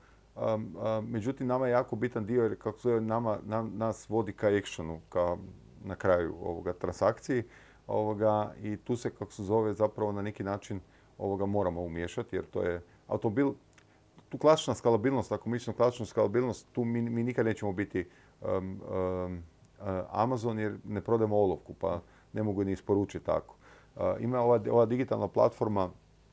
međutim, 1.03 1.47
nama 1.47 1.68
je 1.68 1.72
jako 1.72 1.95
bitan 1.95 2.26
dio 2.26 2.43
jer 2.43 2.57
kako 2.57 2.80
se 2.80 3.01
nama, 3.01 3.38
nas 3.74 4.09
vodi 4.09 4.34
ka 4.34 4.47
actionu, 4.47 4.99
ka 5.09 5.38
na 5.84 5.95
kraju 5.95 6.36
ovoga 6.43 6.74
transakciji. 6.74 7.43
Ovoga, 7.88 8.53
I 8.62 8.78
tu 8.78 8.95
se, 8.95 9.09
kako 9.09 9.32
se 9.32 9.43
zove, 9.43 9.74
zapravo 9.74 10.12
na 10.12 10.22
neki 10.22 10.43
način 10.43 10.80
ovoga 11.18 11.45
moramo 11.45 11.82
umiješati 11.82 12.36
jer 12.36 12.45
to 12.45 12.64
je 12.64 12.82
automobil, 13.07 13.53
tu 14.30 14.38
klasična 14.38 14.76
skalabilnost, 14.76 15.32
ako 15.32 15.49
mislimo 15.49 15.78
klasičnu 15.78 16.05
skalabilnost, 16.05 16.68
tu 16.72 16.84
mi, 16.84 17.01
mi 17.01 17.24
nikad 17.24 17.45
nećemo 17.45 17.74
biti 17.74 18.09
Amazon 20.09 20.59
jer 20.59 20.78
ne 20.84 21.01
prodajemo 21.01 21.38
olovku 21.38 21.74
pa 21.74 22.01
ne 22.34 22.43
mogu 22.43 22.64
ni 22.64 22.72
isporučiti 22.72 23.26
tako. 23.26 23.55
ima 24.20 24.39
ova, 24.39 24.62
ova 24.72 24.86
digitalna 24.86 25.28
platforma 25.28 25.89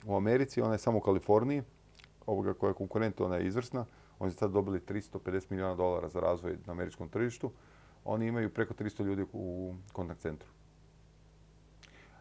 u 0.09 0.17
Americi, 0.17 0.61
ona 0.61 0.73
je 0.73 0.79
samo 0.79 0.99
u 0.99 1.01
Kaliforniji, 1.01 1.63
ovoga 2.27 2.55
koja 2.55 2.71
je 2.71 2.75
konkurent, 2.75 3.21
ona 3.21 3.37
je 3.37 3.47
izvrsna. 3.47 3.85
Oni 4.19 4.31
su 4.33 4.39
sad 4.39 4.51
dobili 4.51 4.81
350 4.81 5.47
milijuna 5.51 5.75
dolara 5.75 6.09
za 6.09 6.21
razvoj 6.21 6.57
na 6.67 6.73
američkom 6.73 7.09
tržištu. 7.09 7.51
Oni 8.05 8.27
imaju 8.27 8.55
preko 8.55 8.75
300 8.75 9.05
ljudi 9.05 9.27
u 9.33 9.75
kontakt 9.93 10.21
centru. 10.21 10.49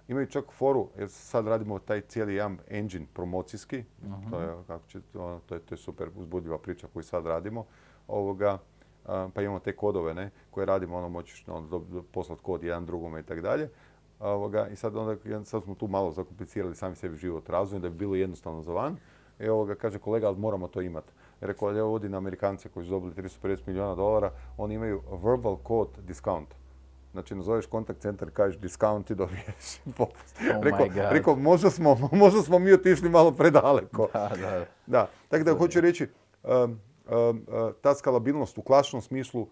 Imaju 0.08 0.28
čak 0.28 0.52
foru, 0.52 0.90
jer 0.98 1.10
sad 1.10 1.48
radimo 1.48 1.80
taj 1.80 2.02
cijeli 2.02 2.36
jedan 2.36 2.58
engine 2.68 3.06
promocijski, 3.14 3.84
to, 4.30 4.40
je, 4.40 4.48
kako 4.68 4.88
će, 4.88 5.02
to, 5.14 5.42
je, 5.52 5.60
to 5.60 5.74
je 5.74 5.78
super 5.78 6.10
uzbudljiva 6.16 6.58
priča 6.58 6.88
koju 6.94 7.04
sad 7.04 7.26
radimo. 7.26 7.66
Ovoga, 8.08 8.58
pa 9.34 9.42
imamo 9.42 9.60
te 9.60 9.76
kodove 9.76 10.14
ne, 10.14 10.30
koje 10.52 10.66
radimo, 10.66 10.98
ono 10.98 11.10
moćeš 11.10 11.46
ono, 11.48 11.82
poslati 12.12 12.42
kod 12.44 12.64
jedan 12.64 12.86
drugome 12.86 13.20
i 13.20 13.24
tako 13.24 13.42
dalje. 13.42 13.70
Ovoga, 14.20 14.68
I 14.68 14.76
sad, 14.76 14.96
onda, 14.96 15.46
sad 15.46 15.64
smo 15.64 15.76
tu 15.76 15.88
malo 15.88 16.12
zakomplicirali 16.12 16.76
sami 16.76 16.96
sebi 16.96 17.18
život 17.18 17.50
razvojem 17.50 17.82
da 17.82 17.90
bi 17.90 17.96
bilo 17.96 18.16
jednostavno 18.16 18.62
za 18.62 18.74
van. 18.74 18.98
I 19.40 19.50
ovoga, 19.50 19.76
kaže 19.76 20.00
kolega, 20.00 20.28
ali 20.28 20.38
moramo 20.38 20.68
to 20.68 20.82
imati. 20.82 21.14
Rekao, 21.42 21.72
ja 21.72 21.84
vodi 21.84 22.10
na 22.10 22.18
Amerikance 22.18 22.70
koji 22.70 22.86
su 22.86 22.90
dobili 22.90 23.14
350 23.14 23.60
milijuna 23.68 23.96
dolara, 23.96 24.32
oni 24.58 24.76
imaju 24.76 25.02
verbal 25.24 25.58
code 25.68 26.02
discount. 26.02 26.48
Znači, 27.12 27.36
nazoveš 27.36 27.66
kontakt 27.66 28.02
centar, 28.02 28.30
kažeš 28.32 28.60
discount 28.60 29.10
i 29.10 29.16
dobiješ 29.16 29.80
popust. 29.98 30.38
Oh 30.56 30.64
rekao, 31.12 31.36
možda, 31.36 31.70
smo, 31.70 31.98
možda 32.12 32.42
smo 32.42 32.60
mi 32.60 32.74
otišli 32.74 33.10
malo 33.10 33.32
predaleko. 33.32 34.10
Da, 34.14 34.32
da. 34.42 34.66
da. 34.88 35.10
Tako 35.28 35.44
da 35.44 35.58
hoću 35.58 35.82
reći, 35.82 36.08
um, 36.44 36.54
um, 36.54 37.46
uh, 37.48 37.72
ta 37.82 37.96
skalabilnost 37.96 38.58
u 38.58 38.62
klasičnom 38.62 39.02
smislu 39.02 39.48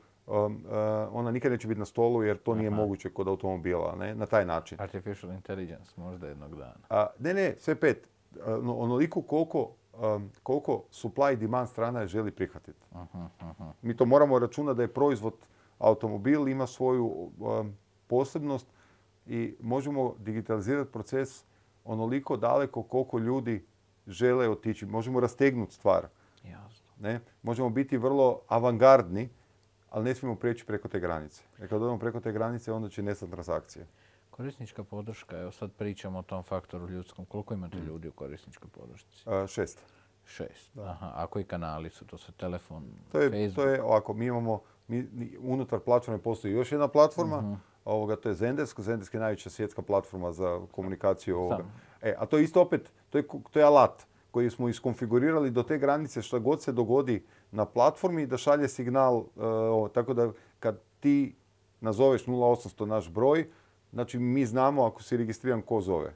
ona 1.12 1.32
nikad 1.32 1.52
neće 1.52 1.68
biti 1.68 1.80
na 1.80 1.86
stolu 1.86 2.24
jer 2.24 2.38
to 2.38 2.56
nije 2.56 2.70
moguće 2.70 3.10
kod 3.10 3.28
automobila, 3.28 3.96
ne, 3.96 4.16
na 4.16 4.26
taj 4.26 4.46
način. 4.46 4.82
Artificial 4.82 5.32
intelligence 5.32 5.92
možda 5.96 6.28
jednog 6.28 6.56
dana. 6.56 7.08
ne, 7.20 7.34
ne, 7.34 7.56
sve 7.60 7.76
pet. 7.76 8.08
Uh, 8.36 8.42
onoliko 8.78 9.22
koliko, 9.22 9.72
um, 9.94 10.32
koliko 10.44 10.84
supply 10.92 11.34
i 11.34 11.36
demand 11.36 11.70
strana 11.70 12.08
želi 12.08 12.32
prihvatiti. 12.32 12.80
Mi 13.82 13.98
to 13.98 14.06
moramo 14.06 14.40
računati 14.40 14.78
da 14.78 14.84
je 14.84 14.94
proizvod 14.94 15.34
automobil, 15.80 16.48
ima 16.48 16.68
svoju 16.68 17.06
um, 17.40 17.78
posebnost 18.08 18.68
i 19.26 19.56
možemo 19.62 20.16
digitalizirati 20.20 20.92
proces 20.92 21.46
onoliko 21.84 22.38
daleko 22.38 22.84
koliko 22.84 23.20
ljudi 23.20 23.66
žele 24.08 24.50
otići. 24.50 24.86
Možemo 24.86 25.20
rastegnuti 25.20 25.74
stvar. 25.74 26.08
Jasno. 26.44 26.88
Ne? 27.00 27.20
Možemo 27.44 27.70
biti 27.70 27.98
vrlo 27.98 28.42
avangardni 28.48 29.30
ali 29.96 30.04
ne 30.04 30.16
smijemo 30.16 30.36
prijeći 30.36 30.66
preko 30.66 30.88
te 30.88 31.00
granice. 31.00 31.44
Jer 31.60 31.70
kad 31.70 31.82
odemo 31.82 32.00
preko 32.00 32.20
te 32.20 32.32
granice, 32.32 32.72
onda 32.72 32.90
će 32.90 33.04
nestati 33.04 33.32
transakcije. 33.32 33.88
Korisnička 34.30 34.84
podrška, 34.84 35.40
evo 35.40 35.52
sad 35.52 35.72
pričamo 35.72 36.20
o 36.20 36.22
tom 36.22 36.44
faktoru 36.44 36.90
ljudskom. 36.90 37.26
Koliko 37.26 37.54
imate 37.54 37.78
mm. 37.78 37.86
ljudi 37.86 38.08
u 38.08 38.12
korisničkoj 38.12 38.70
podršci? 38.70 39.24
šest. 39.48 39.80
Šest, 40.26 40.78
aha. 40.78 41.12
A 41.16 41.28
koji 41.28 41.46
kanali 41.46 41.90
su? 41.90 42.06
To 42.06 42.18
su 42.18 42.32
telefon, 42.32 42.84
to 43.12 43.20
je, 43.20 43.30
Facebook? 43.30 43.56
To 43.56 43.72
je 43.72 43.84
ovako, 43.84 44.14
mi 44.14 44.26
imamo, 44.26 44.62
mi, 44.88 45.08
unutar 45.40 45.80
platforme 45.80 46.22
postoji 46.22 46.54
još 46.54 46.72
jedna 46.72 46.88
platforma, 46.88 47.42
mhm. 47.42 47.54
ovoga, 47.86 48.16
to 48.16 48.30
je 48.30 48.36
Zendesk. 48.36 48.80
Zendesk 48.80 49.14
je 49.14 49.20
najveća 49.20 49.50
svjetska 49.50 49.82
platforma 49.82 50.32
za 50.32 50.62
komunikaciju 50.72 51.38
ovoga. 51.38 51.66
E, 52.02 52.16
a 52.18 52.26
to 52.26 52.38
je 52.38 52.44
isto 52.44 52.62
opet, 52.62 52.92
to 53.10 53.18
je, 53.18 53.28
to 53.52 53.60
je 53.60 53.66
alat 53.66 54.06
koji 54.32 54.50
smo 54.50 54.70
iskonfigurirali 54.70 55.52
do 55.52 55.64
te 55.64 55.78
granice 55.78 56.22
što 56.22 56.40
god 56.40 56.62
se 56.62 56.72
dogodi 56.72 57.24
na 57.56 57.66
platformi 57.66 58.28
da 58.28 58.38
šalje 58.38 58.68
signal, 58.68 59.24
e, 59.88 59.94
tako 59.94 60.14
da 60.14 60.32
kad 60.60 60.80
ti 61.00 61.36
nazoveš 61.82 62.26
0800 62.26 62.86
naš 62.86 63.10
broj, 63.10 63.48
znači 63.94 64.20
mi 64.20 64.46
znamo 64.46 64.86
ako 64.86 65.04
si 65.04 65.18
registriran 65.18 65.62
ko 65.62 65.82
zove. 65.82 66.14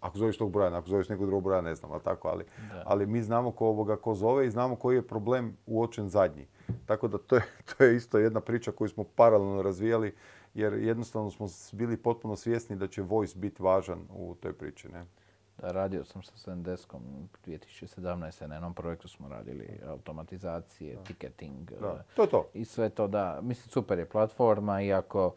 Ako 0.00 0.18
zoveš 0.18 0.38
tog 0.38 0.50
broja, 0.50 0.76
ako 0.76 0.88
zoveš 0.88 1.08
nekog 1.08 1.26
drugog 1.26 1.44
broja 1.44 1.60
ne 1.60 1.74
znam, 1.74 1.92
ali 1.92 2.00
tako, 2.04 2.28
ali, 2.28 2.44
ali 2.84 3.06
mi 3.06 3.22
znamo 3.22 3.52
ko, 3.52 3.66
ovoga, 3.66 3.96
ko 3.96 4.14
zove 4.14 4.46
i 4.46 4.50
znamo 4.50 4.76
koji 4.76 4.96
je 4.96 5.06
problem 5.06 5.56
uočen 5.66 6.08
zadnji. 6.08 6.46
Tako 6.86 7.08
da 7.08 7.18
to 7.18 7.36
je, 7.36 7.42
to 7.70 7.84
je 7.84 7.96
isto 7.96 8.18
jedna 8.18 8.40
priča 8.40 8.72
koju 8.72 8.88
smo 8.88 9.04
paralelno 9.04 9.62
razvijali 9.62 10.14
jer 10.54 10.72
jednostavno 10.72 11.30
smo 11.30 11.46
bili 11.72 11.96
potpuno 11.96 12.36
svjesni 12.36 12.76
da 12.76 12.86
će 12.86 13.02
voice 13.02 13.38
biti 13.38 13.62
važan 13.62 13.98
u 14.16 14.34
toj 14.40 14.52
priči. 14.52 14.88
Ne? 14.88 15.04
Radio 15.62 16.04
sam 16.04 16.22
sa 16.22 16.36
Sendeskom 16.36 17.02
2017. 17.46 18.46
na 18.46 18.54
jednom 18.54 18.74
projektu 18.74 19.08
smo 19.08 19.28
radili 19.28 19.80
automatizacije, 19.86 20.94
da. 20.94 21.02
ticketing. 21.02 21.70
Da. 21.80 21.86
Eh, 21.86 22.14
to 22.14 22.22
je 22.22 22.28
to. 22.28 22.48
I 22.54 22.64
sve 22.64 22.88
to 22.88 23.06
da. 23.06 23.40
Mislim, 23.42 23.70
super 23.70 23.98
je 23.98 24.08
platforma, 24.08 24.82
iako 24.82 25.34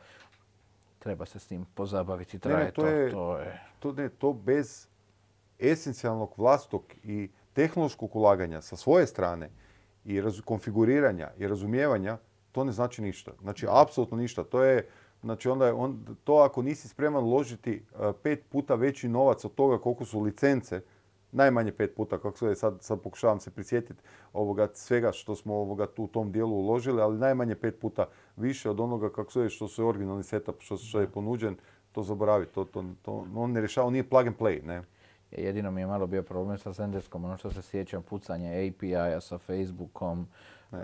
treba 0.99 1.25
se 1.25 1.39
s 1.39 1.47
tim 1.47 1.65
pozabaviti, 1.75 2.39
traje 2.39 2.71
to. 2.71 2.87
Je, 2.87 3.11
to, 3.11 3.37
je... 3.37 3.61
To, 3.79 3.91
ne, 3.91 4.09
to 4.09 4.33
bez 4.33 4.87
esencijalnog 5.59 6.33
vlastog 6.37 6.83
i 7.03 7.29
tehnološkog 7.53 8.15
ulaganja 8.15 8.61
sa 8.61 8.75
svoje 8.75 9.07
strane 9.07 9.49
i 10.05 10.21
konfiguriranja 10.45 11.31
i 11.37 11.47
razumijevanja, 11.47 12.17
to 12.51 12.63
ne 12.63 12.71
znači 12.71 13.01
ništa. 13.01 13.31
Znači, 13.41 13.67
apsolutno 13.69 14.17
ništa. 14.17 14.43
To 14.43 14.63
je 14.63 14.87
Znači 15.23 15.49
onda 15.49 15.65
je 15.65 15.73
on, 15.73 16.05
to 16.23 16.33
ako 16.33 16.61
nisi 16.61 16.87
spreman 16.87 17.23
uložiti 17.23 17.71
e, 17.99 18.11
pet 18.23 18.43
puta 18.49 18.75
veći 18.75 19.07
novac 19.07 19.45
od 19.45 19.55
toga 19.55 19.77
koliko 19.77 20.05
su 20.05 20.19
licence, 20.19 20.81
najmanje 21.31 21.71
pet 21.71 21.95
puta, 21.95 22.17
kako 22.17 22.37
se 22.37 22.55
sad, 22.55 22.77
sad 22.81 23.01
pokušavam 23.01 23.39
se 23.39 23.51
prisjetiti 23.51 24.03
ovoga 24.33 24.67
svega 24.73 25.11
što 25.11 25.35
smo 25.35 25.55
ovoga 25.55 25.87
tu 25.87 26.03
u 26.03 26.07
tom 26.07 26.31
dijelu 26.31 26.55
uložili, 26.55 27.01
ali 27.01 27.17
najmanje 27.17 27.55
pet 27.55 27.79
puta 27.79 28.05
više 28.35 28.69
od 28.69 28.79
onoga 28.79 29.09
kako 29.09 29.31
se 29.31 29.49
što 29.49 29.67
su 29.67 29.87
originalni 29.87 30.23
setup, 30.23 30.55
što, 30.59 30.77
što 30.77 30.99
je 30.99 31.07
ponuđen, 31.07 31.55
to 31.91 32.03
zaboravi. 32.03 32.45
To, 32.45 32.65
to, 32.65 32.85
to, 33.01 33.25
on 33.35 33.51
ne 33.51 33.59
rješava, 33.61 33.89
nije 33.89 34.09
plug 34.09 34.27
and 34.27 34.37
play. 34.37 34.63
Ne? 34.63 34.83
Jedino 35.31 35.71
mi 35.71 35.81
je 35.81 35.87
malo 35.87 36.07
bio 36.07 36.23
problem 36.23 36.57
sa 36.57 36.73
Sendeskom, 36.73 37.25
ono 37.25 37.37
što 37.37 37.51
se 37.51 37.61
sjećam, 37.61 38.03
pucanje 38.03 38.67
API-a 38.67 39.21
sa 39.21 39.37
Facebookom, 39.37 40.27
ne. 40.71 40.79
E, 40.79 40.83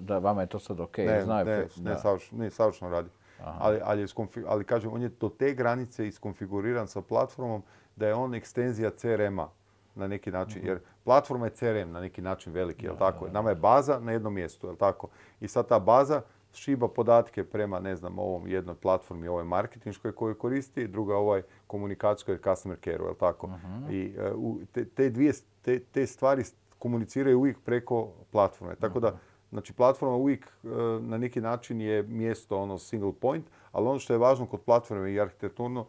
da 0.00 0.18
vama 0.18 0.40
je 0.40 0.46
to 0.46 0.58
sad 0.58 0.80
ok. 0.80 0.98
Ne, 0.98 1.22
Znaju, 1.24 1.46
ne, 1.46 1.66
ne, 1.76 1.96
ne, 2.32 2.50
savršeno 2.50 2.90
radi. 2.90 3.08
Ali, 3.44 3.80
ali, 3.84 4.06
ali 4.46 4.64
kažem, 4.64 4.92
on 4.92 5.02
je 5.02 5.08
do 5.08 5.28
te 5.28 5.54
granice 5.54 6.06
iskonfiguriran 6.06 6.88
sa 6.88 7.02
platformom 7.02 7.62
da 7.96 8.06
je 8.06 8.14
on 8.14 8.34
ekstenzija 8.34 8.90
CRM-a 8.90 9.48
na 9.94 10.08
neki 10.08 10.30
način. 10.30 10.58
Mhm. 10.58 10.68
Jer 10.68 10.80
platforma 11.04 11.46
je 11.46 11.50
CRM 11.50 11.92
na 11.92 12.00
neki 12.00 12.22
način 12.22 12.52
veliki, 12.52 12.86
jel 12.86 12.96
tako? 12.96 13.28
Nama 13.28 13.50
je 13.50 13.56
baza 13.56 13.98
na 14.00 14.12
jednom 14.12 14.34
mjestu, 14.34 14.66
jel 14.66 14.76
tako? 14.76 15.08
I 15.40 15.48
sad 15.48 15.68
ta 15.68 15.78
baza 15.78 16.22
šiba 16.52 16.88
podatke 16.88 17.44
prema, 17.44 17.80
ne 17.80 17.96
znam, 17.96 18.18
ovom 18.18 18.48
jednoj 18.48 18.74
platformi, 18.74 19.28
ovoj 19.28 19.44
marketinškoj 19.44 20.12
koju 20.12 20.34
koristi, 20.34 20.88
druga 20.88 21.16
ovoj 21.16 21.42
komunikacijskoj 21.66 22.38
customer 22.38 22.78
care, 22.84 23.04
jel 23.04 23.14
tako? 23.14 23.46
Mhm. 23.46 23.90
I 23.90 24.14
e, 24.18 24.32
te, 24.72 24.84
te 24.84 25.10
dvije, 25.10 25.32
te, 25.62 25.80
te 25.80 26.06
stvari 26.06 26.42
komuniciraju 26.78 27.38
uvijek 27.38 27.58
preko 27.64 28.12
platforme. 28.30 28.74
Tako 28.76 29.00
da 29.00 29.08
mhm. 29.08 29.16
Znači, 29.50 29.72
platforma 29.72 30.16
uvijek 30.16 30.46
e, 30.46 30.68
na 31.00 31.18
neki 31.18 31.40
način 31.40 31.80
je 31.80 32.02
mjesto, 32.02 32.58
ono, 32.58 32.78
single 32.78 33.12
point, 33.12 33.46
ali 33.72 33.88
ono 33.88 33.98
što 33.98 34.12
je 34.12 34.18
važno 34.18 34.46
kod 34.46 34.60
platforme 34.60 35.12
i 35.12 35.20
arhitekturno, 35.20 35.86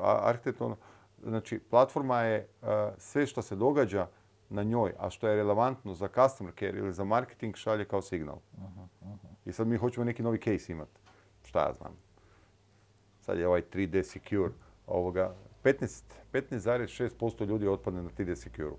arhitekturno 0.00 0.76
znači, 1.22 1.58
platforma 1.58 2.20
je 2.20 2.36
e, 2.38 2.46
sve 2.98 3.26
što 3.26 3.42
se 3.42 3.56
događa 3.56 4.06
na 4.50 4.62
njoj, 4.62 4.92
a 4.98 5.10
što 5.10 5.28
je 5.28 5.36
relevantno 5.36 5.94
za 5.94 6.08
customer 6.08 6.54
care 6.58 6.78
ili 6.78 6.92
za 6.92 7.04
marketing, 7.04 7.56
šalje 7.56 7.84
kao 7.84 8.02
signal. 8.02 8.38
I 9.44 9.52
sad 9.52 9.66
mi 9.66 9.76
hoćemo 9.76 10.04
neki 10.04 10.22
novi 10.22 10.38
case 10.38 10.72
imati. 10.72 11.00
Šta 11.44 11.60
ja 11.60 11.72
znam. 11.72 11.96
Sad 13.20 13.38
je 13.38 13.46
ovaj 13.46 13.62
3D 13.72 14.02
Secure. 14.02 14.52
Ovoga, 14.86 15.34
15,6% 15.64 17.46
ljudi 17.46 17.68
otpadne 17.68 18.02
na 18.02 18.10
3D 18.18 18.34
Secure. 18.34 18.76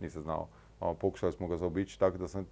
Nisam 0.00 0.22
znao. 0.22 0.48
Ono, 0.82 0.94
pokušali 0.94 1.32
smo 1.32 1.48
ga 1.48 1.56
zaobići 1.56 1.98
tako 1.98 2.18
da 2.18 2.28
sam 2.28 2.46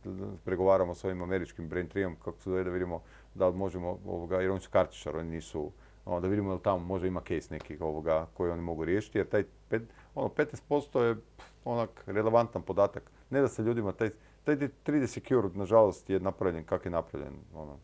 pregovaramo 0.44 0.94
s 0.94 1.04
ovim 1.04 1.22
američkim 1.22 1.68
Brain 1.68 1.88
Treeom 1.88 2.16
kako 2.24 2.38
se 2.38 2.50
zove 2.50 2.64
da 2.64 2.70
vidimo 2.70 3.02
da 3.34 3.50
možemo, 3.50 3.98
ovoga, 4.06 4.40
jer 4.40 4.50
oni 4.50 4.60
su 4.60 4.70
kartičar, 4.70 5.16
oni 5.16 5.30
nisu, 5.30 5.70
ono, 6.04 6.20
da 6.20 6.28
vidimo 6.28 6.56
da 6.56 6.62
tamo 6.62 6.78
možda 6.78 7.06
ima 7.06 7.20
case 7.20 7.54
neki 7.54 7.76
ovoga 7.80 8.26
koji 8.34 8.50
oni 8.50 8.62
mogu 8.62 8.84
riješiti, 8.84 9.18
jer 9.18 9.28
taj 9.28 9.44
pet, 9.68 9.82
ono, 10.14 10.28
15% 10.28 11.00
je 11.00 11.16
onak 11.64 12.02
relevantan 12.06 12.62
podatak. 12.62 13.10
Ne 13.30 13.40
da 13.40 13.48
se 13.48 13.62
ljudima, 13.62 13.92
taj, 13.92 14.10
taj 14.44 14.56
3D 14.56 15.06
Secure, 15.06 15.48
nažalost, 15.54 16.10
je 16.10 16.20
napravljen 16.20 16.64
kako 16.64 16.88
je 16.88 16.92
napravljen. 16.92 17.34
Ono, 17.54 17.78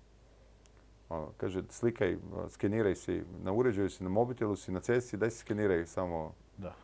ono, 1.09 1.33
kaže, 1.37 1.63
slikaj, 1.71 2.17
skeniraj 2.49 2.95
si 2.95 3.23
na 3.43 3.53
uređaju 3.53 3.91
si, 3.91 4.03
na 4.05 4.11
mobitelu 4.11 4.57
si, 4.57 4.73
na 4.73 4.81
cesti, 4.81 5.17
daj 5.17 5.31
si 5.31 5.39
skeniraj 5.39 5.87
samo. 5.87 6.35
Da. 6.59 6.75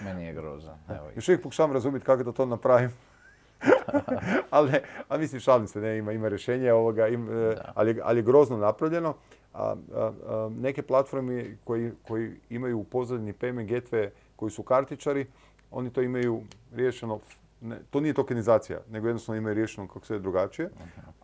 Meni 0.00 0.26
je 0.26 0.32
grozan. 0.32 0.78
Evo, 0.88 1.10
Još 1.16 1.28
uvijek 1.28 1.42
pokušavam 1.42 1.72
razumjeti 1.72 2.06
kako 2.06 2.22
da 2.22 2.32
to 2.32 2.46
napravim. 2.46 2.90
ali, 4.50 4.70
ne, 4.70 4.82
a 5.08 5.18
mislim, 5.18 5.40
šalim 5.40 5.66
se, 5.66 5.80
ne, 5.80 5.98
ima, 5.98 6.12
ima 6.12 6.28
rješenje 6.28 6.72
ovoga, 6.72 7.08
im, 7.08 7.28
e, 7.30 7.56
ali, 7.74 8.00
ali 8.02 8.18
je 8.18 8.22
grozno 8.22 8.56
napravljeno. 8.56 9.14
A, 9.54 9.74
a, 9.94 10.50
neke 10.60 10.82
platforme 10.82 11.56
koji, 11.64 11.92
koji 12.08 12.32
imaju 12.50 12.78
u 12.78 12.84
pozadini 12.84 13.32
payment 13.32 13.68
gateway 13.68 14.08
koji 14.36 14.50
su 14.50 14.62
kartičari, 14.62 15.26
oni 15.70 15.90
to 15.90 16.02
imaju 16.02 16.42
riješeno, 16.74 17.20
ne, 17.60 17.78
to 17.90 18.00
nije 18.00 18.14
tokenizacija, 18.14 18.80
nego 18.90 19.08
jednostavno 19.08 19.38
imaju 19.38 19.54
riješeno 19.54 19.88
kako 19.88 20.06
sve 20.06 20.18
drugačije. 20.18 20.70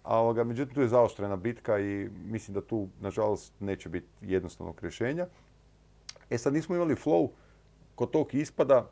A 0.03 0.19
ovoga, 0.19 0.45
međutim, 0.45 0.75
tu 0.75 0.81
je 0.81 0.89
zaoštrena 0.89 1.37
bitka 1.37 1.79
i 1.79 2.09
mislim 2.25 2.55
da 2.55 2.61
tu, 2.61 2.89
nažalost, 3.01 3.53
neće 3.61 3.89
biti 3.89 4.07
jednostavnog 4.21 4.79
rješenja. 4.83 5.27
E 6.31 6.39
sad 6.39 6.53
nismo 6.53 6.77
imali 6.77 6.95
flow 6.95 7.29
kod 8.01 8.11
tog 8.11 8.35
ispada 8.35 8.91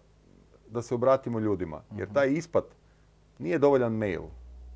da 0.70 0.82
se 0.82 0.94
obratimo 0.94 1.38
ljudima. 1.38 1.80
Jer 1.96 2.12
taj 2.12 2.32
ispad 2.32 2.64
nije 3.38 3.58
dovoljan 3.58 3.92
mail. 3.92 4.22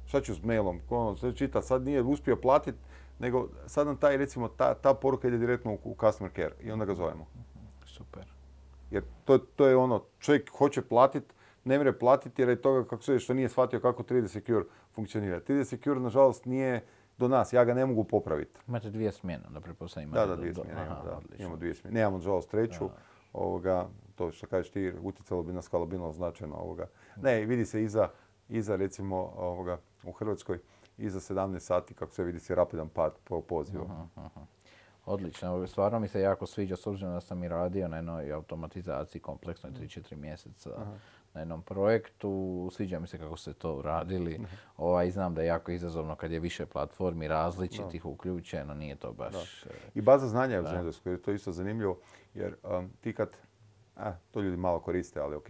Šta 0.06 0.20
ću 0.20 0.34
s 0.34 0.42
mailom? 0.42 0.80
Ko 0.88 0.96
ono 0.96 1.16
sve 1.16 1.36
čita, 1.36 1.62
sad 1.62 1.82
nije 1.82 2.02
uspio 2.02 2.36
platiti, 2.36 2.78
nego 3.18 3.48
sad 3.66 3.86
nam 3.86 3.96
taj, 3.96 4.16
recimo, 4.16 4.48
ta, 4.48 4.74
ta 4.74 4.94
poruka 4.94 5.28
ide 5.28 5.38
direktno 5.38 5.72
u 5.84 5.96
customer 6.00 6.32
care 6.36 6.54
i 6.62 6.70
onda 6.70 6.84
ga 6.84 6.94
zovemo. 6.94 7.26
Super. 7.84 8.24
Jer 8.90 9.02
to, 9.24 9.38
to 9.38 9.66
je 9.66 9.76
ono, 9.76 10.02
čovjek 10.18 10.50
hoće 10.50 10.82
platiti, 10.82 11.34
ne 11.64 11.78
mre 11.78 11.98
platiti 11.98 12.42
jer 12.42 12.48
je 12.48 12.62
toga 12.62 12.88
kako 12.88 13.02
se 13.02 13.18
što 13.18 13.34
nije 13.34 13.48
shvatio 13.48 13.80
kako 13.80 14.02
3D 14.02 14.28
Secure 14.28 14.64
funkcionira. 14.94 15.40
3D 15.40 15.64
Secure 15.64 16.00
nažalost 16.00 16.44
nije 16.44 16.84
do 17.18 17.28
nas, 17.28 17.52
ja 17.52 17.64
ga 17.64 17.74
ne 17.74 17.86
mogu 17.86 18.04
popraviti. 18.04 18.60
Imate 18.68 18.90
dvije 18.90 19.12
smjene, 19.12 19.44
da 19.50 19.60
pretpostavljam. 19.60 20.10
Da, 20.10 20.26
da, 20.26 20.36
dvije 20.36 20.54
smjene, 20.54 20.72
imamo, 20.72 21.02
da. 21.04 21.20
Imamo 21.38 21.56
dvije 21.56 21.74
smjene. 21.74 22.00
Nemamo 22.00 22.16
nažalost 22.16 22.50
treću, 22.50 22.88
ovoga, 23.32 23.88
to 24.14 24.32
što 24.32 24.46
kažeš 24.46 24.70
ti, 24.70 24.92
utjecalo 25.02 25.42
bi 25.42 25.52
na 25.52 25.62
skalabilnost 25.62 26.16
značajno 26.16 26.56
ovoga. 26.56 26.86
Ne, 27.16 27.44
vidi 27.44 27.64
se 27.64 27.82
iza, 27.82 28.08
iza 28.48 28.76
recimo 28.76 29.16
ovoga, 29.36 29.78
u 30.04 30.12
Hrvatskoj, 30.12 30.58
iza 30.98 31.20
17 31.20 31.58
sati, 31.58 31.94
kako 31.94 32.12
se 32.12 32.24
vidi 32.24 32.40
se 32.40 32.54
rapidan 32.54 32.88
pad 32.88 33.12
po 33.24 33.40
pozivu. 33.40 33.90
Odlično, 35.06 35.66
stvarno 35.66 35.98
mi 35.98 36.08
se 36.08 36.20
jako 36.20 36.46
sviđa 36.46 36.76
s 36.76 36.86
obzirom 36.86 37.12
da 37.12 37.20
sam 37.20 37.44
i 37.44 37.48
radio 37.48 37.88
na 37.88 37.96
jednoj 37.96 38.32
automatizaciji 38.32 39.20
kompleksnoj 39.20 39.72
3-4 39.72 40.16
mjeseca 40.16 40.70
na 41.34 41.40
jednom 41.40 41.62
projektu. 41.62 42.68
Sviđa 42.72 42.98
mi 42.98 43.06
se 43.06 43.18
kako 43.18 43.36
ste 43.36 43.52
to 43.52 43.74
uradili. 43.74 44.40
Ovaj, 44.76 45.10
znam 45.10 45.34
da 45.34 45.42
je 45.42 45.46
jako 45.46 45.72
izazovno 45.72 46.16
kad 46.16 46.32
je 46.32 46.40
više 46.40 46.66
platformi 46.66 47.28
različitih 47.28 48.04
uključeno, 48.04 48.74
nije 48.74 48.96
to 48.96 49.12
baš... 49.12 49.64
I 49.94 50.00
baza 50.00 50.28
znanja 50.28 50.54
je 50.54 50.60
u 50.60 50.66
Zenderskoj, 50.66 51.22
to 51.22 51.30
je 51.30 51.34
isto 51.34 51.52
zanimljivo, 51.52 51.98
jer 52.34 52.56
um, 52.62 52.90
ti 53.00 53.14
kad, 53.14 53.28
a, 53.96 54.12
to 54.30 54.40
ljudi 54.40 54.56
malo 54.56 54.80
koriste, 54.80 55.20
ali 55.20 55.36
ok, 55.36 55.48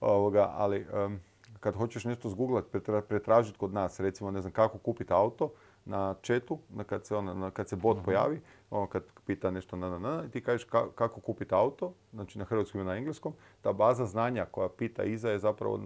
ovoga, 0.00 0.52
ali 0.56 0.86
um, 1.06 1.20
kad 1.60 1.74
hoćeš 1.74 2.04
nešto 2.04 2.28
zgooglat, 2.28 2.64
pretražiti 3.08 3.58
kod 3.58 3.72
nas, 3.72 4.00
recimo 4.00 4.30
ne 4.30 4.40
znam 4.40 4.52
kako 4.52 4.78
kupiti 4.78 5.12
auto, 5.12 5.52
na 5.88 6.14
chatu, 6.22 6.58
kad 6.86 7.06
se, 7.06 7.16
ona, 7.16 7.50
kad 7.50 7.68
se 7.68 7.76
bot 7.76 8.04
pojavi, 8.04 8.40
on 8.70 8.86
kad 8.86 9.02
pita 9.26 9.50
nešto 9.50 9.76
na, 9.76 9.90
na, 9.90 9.98
na, 9.98 10.24
i 10.24 10.30
ti 10.30 10.40
kažeš 10.40 10.66
kako 10.94 11.20
kupiti 11.20 11.54
auto, 11.54 11.92
znači 12.12 12.38
na 12.38 12.44
hrvatskom 12.44 12.80
i 12.80 12.84
na 12.84 12.96
engleskom, 12.96 13.32
ta 13.62 13.72
baza 13.72 14.06
znanja 14.06 14.44
koja 14.44 14.68
pita 14.68 15.04
iza 15.04 15.30
je 15.30 15.38
zapravo 15.38 15.80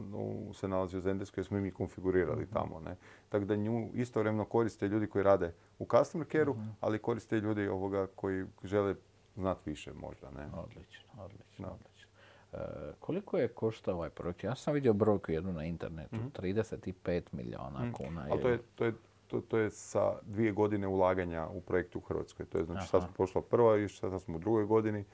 se 0.55 0.69
nalazi 0.69 0.99
u 0.99 1.01
Zendesku 1.01 1.41
jer 1.41 1.47
smo 1.47 1.61
mi 1.61 1.71
konfigurirali 1.71 2.47
tamo. 2.47 2.81
Ne? 2.81 2.97
Tako 3.29 3.45
da 3.45 3.57
nju 3.57 3.91
istovremeno 3.95 4.45
koriste 4.45 4.89
ljudi 4.89 5.07
koji 5.07 5.23
rade 5.23 5.55
u 5.79 5.87
customer 5.97 6.27
care 6.33 6.53
ali 6.81 6.99
koriste 6.99 7.37
i 7.37 7.41
ljudi 7.41 7.69
ovoga 7.69 8.07
koji 8.07 8.45
žele 8.65 8.95
znati 9.37 9.71
više 9.71 9.93
možda. 9.93 10.31
Ne? 10.31 10.49
Odlično, 10.55 11.09
odlično, 11.19 11.69
odlično. 11.69 12.11
E, 12.53 12.59
koliko 13.01 13.39
je 13.39 13.49
koštao 13.49 13.95
ovaj 13.95 14.11
projekt? 14.11 14.45
Ja 14.45 14.55
sam 14.55 14.75
vidio 14.75 14.93
brojku 14.93 15.33
jednu 15.33 15.53
na 15.53 15.65
internetu, 15.65 16.17
35 16.41 17.23
milijuna 17.33 17.93
kuna. 17.93 18.27
Ali 18.31 18.43
to 18.43 18.49
je, 18.49 18.59
to 18.75 18.85
je 18.85 18.93
to, 19.33 19.41
to, 19.41 19.59
je 19.59 19.71
sa 19.71 20.13
dvije 20.23 20.53
godine 20.53 20.89
ulaganja 20.89 21.49
u 21.49 21.61
projektu 21.61 21.99
u 21.99 22.03
Hrvatskoj. 22.03 22.47
To 22.47 22.59
je 22.59 22.65
znači 22.65 22.89
sad 22.89 23.03
smo 23.03 23.13
pošla 23.17 23.43
prva 23.43 23.79
i 23.79 23.89
sad 23.89 24.23
smo 24.23 24.37
u 24.37 24.39
drugoj 24.39 24.65
godini. 24.65 25.05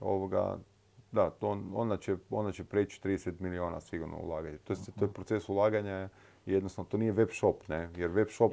Ovoga, 0.00 0.58
da, 1.12 1.30
to 1.30 1.58
ona, 1.74 1.96
će, 1.96 2.16
ona 2.30 2.52
će 2.52 2.64
preći 2.64 3.00
30 3.04 3.32
milijuna 3.38 3.80
sigurno 3.80 4.16
ulaganja. 4.18 4.58
To 4.58 4.72
je, 4.72 4.76
to 4.98 5.04
je 5.04 5.12
proces 5.12 5.48
ulaganja 5.48 6.08
jednostavno, 6.46 6.88
to 6.88 6.96
nije 6.96 7.12
web 7.12 7.28
shop, 7.32 7.68
ne? 7.68 7.90
Jer 7.96 8.10
web 8.10 8.28
shop, 8.30 8.52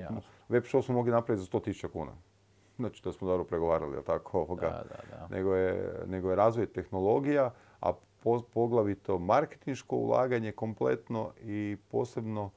web 0.50 0.64
shop 0.66 0.86
smo 0.86 0.96
mogli 0.96 1.12
napraviti 1.12 1.46
za 1.46 1.58
100.000 1.58 1.88
kuna. 1.88 2.12
Znači, 2.76 3.04
to 3.04 3.12
smo 3.14 3.28
dobro 3.28 3.44
pregovarali, 3.44 3.94
jel 3.94 4.04
tako? 4.04 4.40
Ovoga. 4.40 4.68
Da, 4.68 4.84
da, 4.90 5.18
da. 5.18 5.36
Nego, 5.36 5.56
je, 5.56 6.04
nego 6.08 6.30
je 6.30 6.36
razvoj 6.36 6.66
tehnologija, 6.66 7.54
a 7.82 7.92
poglavito 8.54 9.20
marketinško 9.20 9.96
ulaganje 9.96 10.52
kompletno 10.52 11.32
i 11.42 11.78
posebno 11.92 12.52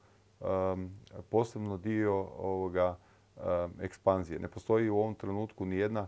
posebno 1.29 1.77
dio 1.77 2.13
ovoga 2.37 2.97
ekspanzije. 3.81 4.39
Ne 4.39 4.47
postoji 4.47 4.89
u 4.89 4.97
ovom 4.97 5.15
trenutku 5.15 5.65
ni 5.65 5.75
jedna 5.75 6.07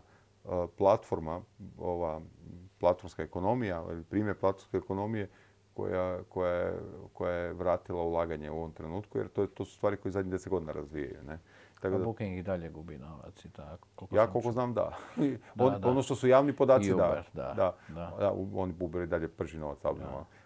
platforma, 0.76 1.40
ova 1.78 2.20
platformska 2.78 3.22
ekonomija 3.22 3.84
ili 3.90 4.04
primjer 4.04 4.38
platformske 4.38 4.76
ekonomije 4.76 5.28
koja, 5.74 6.22
koja, 6.28 6.52
je, 6.52 6.72
koja 7.12 7.32
je 7.32 7.52
vratila 7.52 8.02
ulaganje 8.02 8.50
u 8.50 8.56
ovom 8.56 8.72
trenutku, 8.72 9.18
jer 9.18 9.28
to, 9.28 9.46
to 9.46 9.64
su 9.64 9.76
stvari 9.76 9.96
koje 9.96 10.12
zadnjih 10.12 10.32
deset 10.32 10.48
godina 10.48 10.72
razvijaju. 10.72 11.22
Ne? 11.26 11.38
Tako 11.80 11.98
da, 11.98 12.04
Booking 12.04 12.38
i 12.38 12.42
dalje 12.42 12.68
gubi 12.70 12.98
novac 12.98 13.44
i 13.44 13.50
tako. 13.50 13.88
Koliko 13.94 14.16
ja 14.16 14.26
koliko 14.26 14.52
znam 14.52 14.74
da. 14.74 14.96
da, 15.54 15.80
Ono 15.88 16.02
što 16.02 16.14
su 16.14 16.28
javni 16.28 16.52
podaci 16.52 16.92
Uber, 16.92 17.24
da. 17.32 17.54
Da, 17.56 17.76
da. 17.88 18.16
da. 18.18 18.32
oni 18.54 18.74
Uber 18.80 19.02
i 19.02 19.06
dalje 19.06 19.28
prži 19.28 19.58
novac. 19.58 19.78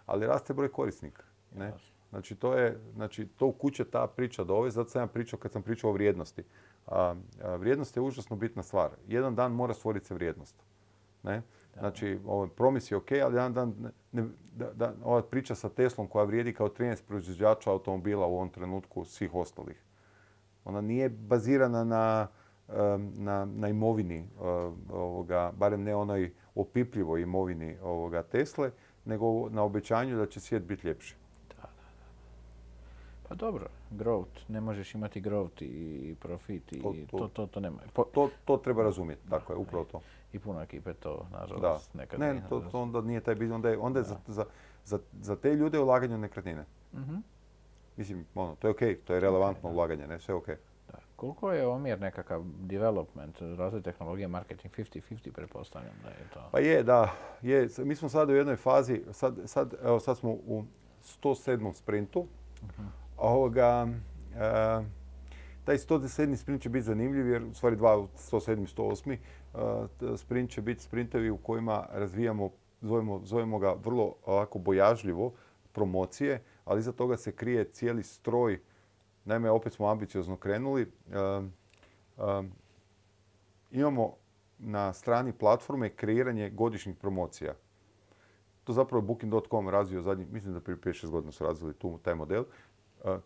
Ali 0.05 0.27
raste 0.27 0.53
broj 0.53 0.71
korisnika. 0.71 1.23
Ne? 1.55 1.73
Znači, 2.13 2.35
to 2.35 2.53
je, 2.53 2.77
znači, 2.95 3.27
to 3.27 3.45
u 3.47 3.51
kuće 3.51 3.83
ta 3.83 4.07
priča 4.07 4.43
dove, 4.43 4.71
zato 4.71 4.89
sam 4.89 5.01
ja 5.01 5.07
pričao 5.07 5.39
kad 5.39 5.51
sam 5.51 5.61
pričao 5.61 5.89
o 5.89 5.93
vrijednosti. 5.93 6.43
A, 6.87 7.15
vrijednost 7.57 7.95
je 7.95 8.01
užasno 8.01 8.35
bitna 8.35 8.63
stvar. 8.63 8.89
Jedan 9.07 9.35
dan 9.35 9.51
mora 9.51 9.73
stvoriti 9.73 10.05
se 10.05 10.13
vrijednost. 10.13 10.55
Ne? 11.23 11.41
Znači, 11.79 12.19
ovaj, 12.25 12.47
promis 12.47 12.91
je 12.91 12.97
ok, 12.97 13.11
ali 13.11 13.35
jedan 13.35 13.53
dan, 13.53 13.91
ne, 14.11 14.23
da, 14.55 14.73
da, 14.73 14.93
ova 15.03 15.21
priča 15.21 15.55
sa 15.55 15.69
Teslom 15.69 16.07
koja 16.07 16.25
vrijedi 16.25 16.53
kao 16.53 16.69
13 16.69 17.03
proizvođača 17.07 17.71
automobila 17.71 18.27
u 18.27 18.35
ovom 18.35 18.49
trenutku 18.49 19.05
svih 19.05 19.35
ostalih. 19.35 19.83
Ona 20.65 20.81
nije 20.81 21.09
bazirana 21.09 21.83
na, 21.83 22.27
na, 23.17 23.45
na 23.45 23.69
imovini, 23.69 24.29
ovoga, 24.89 25.51
barem 25.57 25.83
ne 25.83 25.95
onoj 25.95 26.33
opipljivoj 26.55 27.21
imovini 27.21 27.77
ovoga 27.83 28.23
Tesle, 28.23 28.71
nego 29.05 29.49
na 29.49 29.63
obećanju 29.63 30.17
da 30.17 30.25
će 30.25 30.39
svijet 30.39 30.63
biti 30.63 30.87
ljepši. 30.87 31.22
Pa 33.33 33.37
dobro, 33.37 33.67
growth, 33.91 34.39
ne 34.47 34.61
možeš 34.61 34.95
imati 34.95 35.21
growth 35.21 35.63
i 35.63 36.15
profit 36.19 36.73
i 36.73 36.81
to, 36.81 36.93
to, 37.11 37.27
to, 37.27 37.47
to 37.47 37.59
nema. 37.59 37.77
to, 38.13 38.29
to 38.45 38.57
treba 38.57 38.83
razumjeti, 38.83 39.29
tako 39.29 39.53
je, 39.53 39.57
upravo 39.57 39.85
to. 39.85 40.01
I 40.33 40.39
puno 40.39 40.61
ekipe 40.61 40.93
to, 40.93 41.25
nažalost, 41.31 41.93
nekad 41.93 42.19
ne. 42.19 42.33
Ne, 42.33 42.41
to, 42.49 42.59
to 42.59 42.81
onda 42.81 43.01
nije 43.01 43.21
taj 43.21 43.35
biznis, 43.35 43.55
onda 43.55 43.69
je, 43.69 43.77
onda 43.77 43.99
je 43.99 44.03
za, 44.03 44.17
za, 44.27 44.45
za, 44.85 44.99
za, 45.21 45.35
te 45.35 45.55
ljude 45.55 45.79
ulaganje 45.79 46.15
u 46.15 46.17
nekretnine. 46.17 46.65
Mm-hmm. 46.93 47.23
Mislim, 47.97 48.25
ono, 48.35 48.55
to 48.55 48.67
je 48.67 48.71
okej, 48.71 48.95
okay, 48.95 48.97
to 49.07 49.13
je 49.13 49.19
relevantno 49.19 49.69
okay, 49.69 49.73
ulaganje, 49.73 50.07
ne, 50.07 50.19
sve 50.19 50.35
okej. 50.35 50.55
Okay. 50.55 50.91
Da. 50.91 50.97
Koliko 51.15 51.51
je 51.51 51.67
omjer 51.67 52.01
nekakav 52.01 52.43
development, 52.59 53.41
razvoj 53.41 53.81
tehnologije, 53.81 54.27
marketing 54.27 54.73
50-50, 54.73 55.31
pretpostavljam 55.31 55.95
da 56.03 56.09
je 56.09 56.27
to? 56.33 56.49
Pa 56.51 56.59
je, 56.59 56.83
da. 56.83 57.13
Je. 57.41 57.69
Mi 57.77 57.95
smo 57.95 58.09
sad 58.09 58.29
u 58.29 58.35
jednoj 58.35 58.55
fazi, 58.55 59.01
sad, 59.11 59.35
sad, 59.45 59.73
evo, 59.83 59.99
sad 59.99 60.17
smo 60.17 60.31
u 60.31 60.63
107. 61.23 61.73
sprintu. 61.73 62.25
Uh-huh. 62.61 63.02
Ovoga, 63.23 63.87
e, 64.35 64.83
taj 65.63 65.77
107. 65.77 66.35
sprint 66.35 66.61
će 66.61 66.69
biti 66.69 66.85
zanimljiv 66.85 67.27
jer 67.27 67.43
u 67.43 67.53
stvari 67.53 67.75
dva, 67.75 67.97
107. 67.97 68.63
i 68.63 69.17
108. 69.97 70.17
sprint 70.17 70.49
će 70.51 70.61
biti 70.61 70.83
sprintevi 70.83 71.29
u 71.29 71.37
kojima 71.37 71.85
razvijamo, 71.91 72.49
zovemo, 72.81 73.21
zovemo 73.23 73.59
ga 73.59 73.75
vrlo 73.83 74.15
ovako 74.25 74.59
bojažljivo, 74.59 75.33
promocije, 75.71 76.43
ali 76.65 76.79
iza 76.79 76.91
toga 76.91 77.17
se 77.17 77.31
krije 77.31 77.71
cijeli 77.71 78.03
stroj. 78.03 78.61
Naime, 79.25 79.51
opet 79.51 79.73
smo 79.73 79.87
ambiciozno 79.87 80.37
krenuli. 80.37 80.91
imamo 83.71 84.13
na 84.59 84.93
strani 84.93 85.31
platforme 85.31 85.89
kreiranje 85.89 86.49
godišnjih 86.49 86.95
promocija. 86.95 87.53
To 88.63 88.73
zapravo 88.73 89.01
Booking.com 89.01 89.69
razvio 89.69 90.01
zadnjih, 90.01 90.31
mislim 90.31 90.53
da 90.53 90.59
prije 90.59 90.77
5-6 90.77 91.09
godina 91.09 91.31
su 91.31 91.43
razvili 91.43 91.73
tu, 91.73 91.97
taj 91.97 92.15
model. 92.15 92.43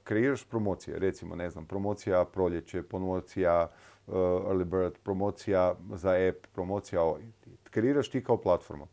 Kreiraš 0.04 0.44
promocije, 0.44 1.00
recimo, 1.00 1.36
ne 1.36 1.50
znam, 1.50 1.66
promocija 1.66 2.26
proljeće, 2.26 2.84
promocija 2.84 3.72
early 4.08 4.64
bird, 4.64 4.94
promocija 5.04 5.76
za 5.94 6.12
app, 6.30 6.48
promocija 6.54 7.16
Kreiraš 7.64 8.10
ti 8.10 8.24
kao 8.24 8.38
platforma. 8.38 8.88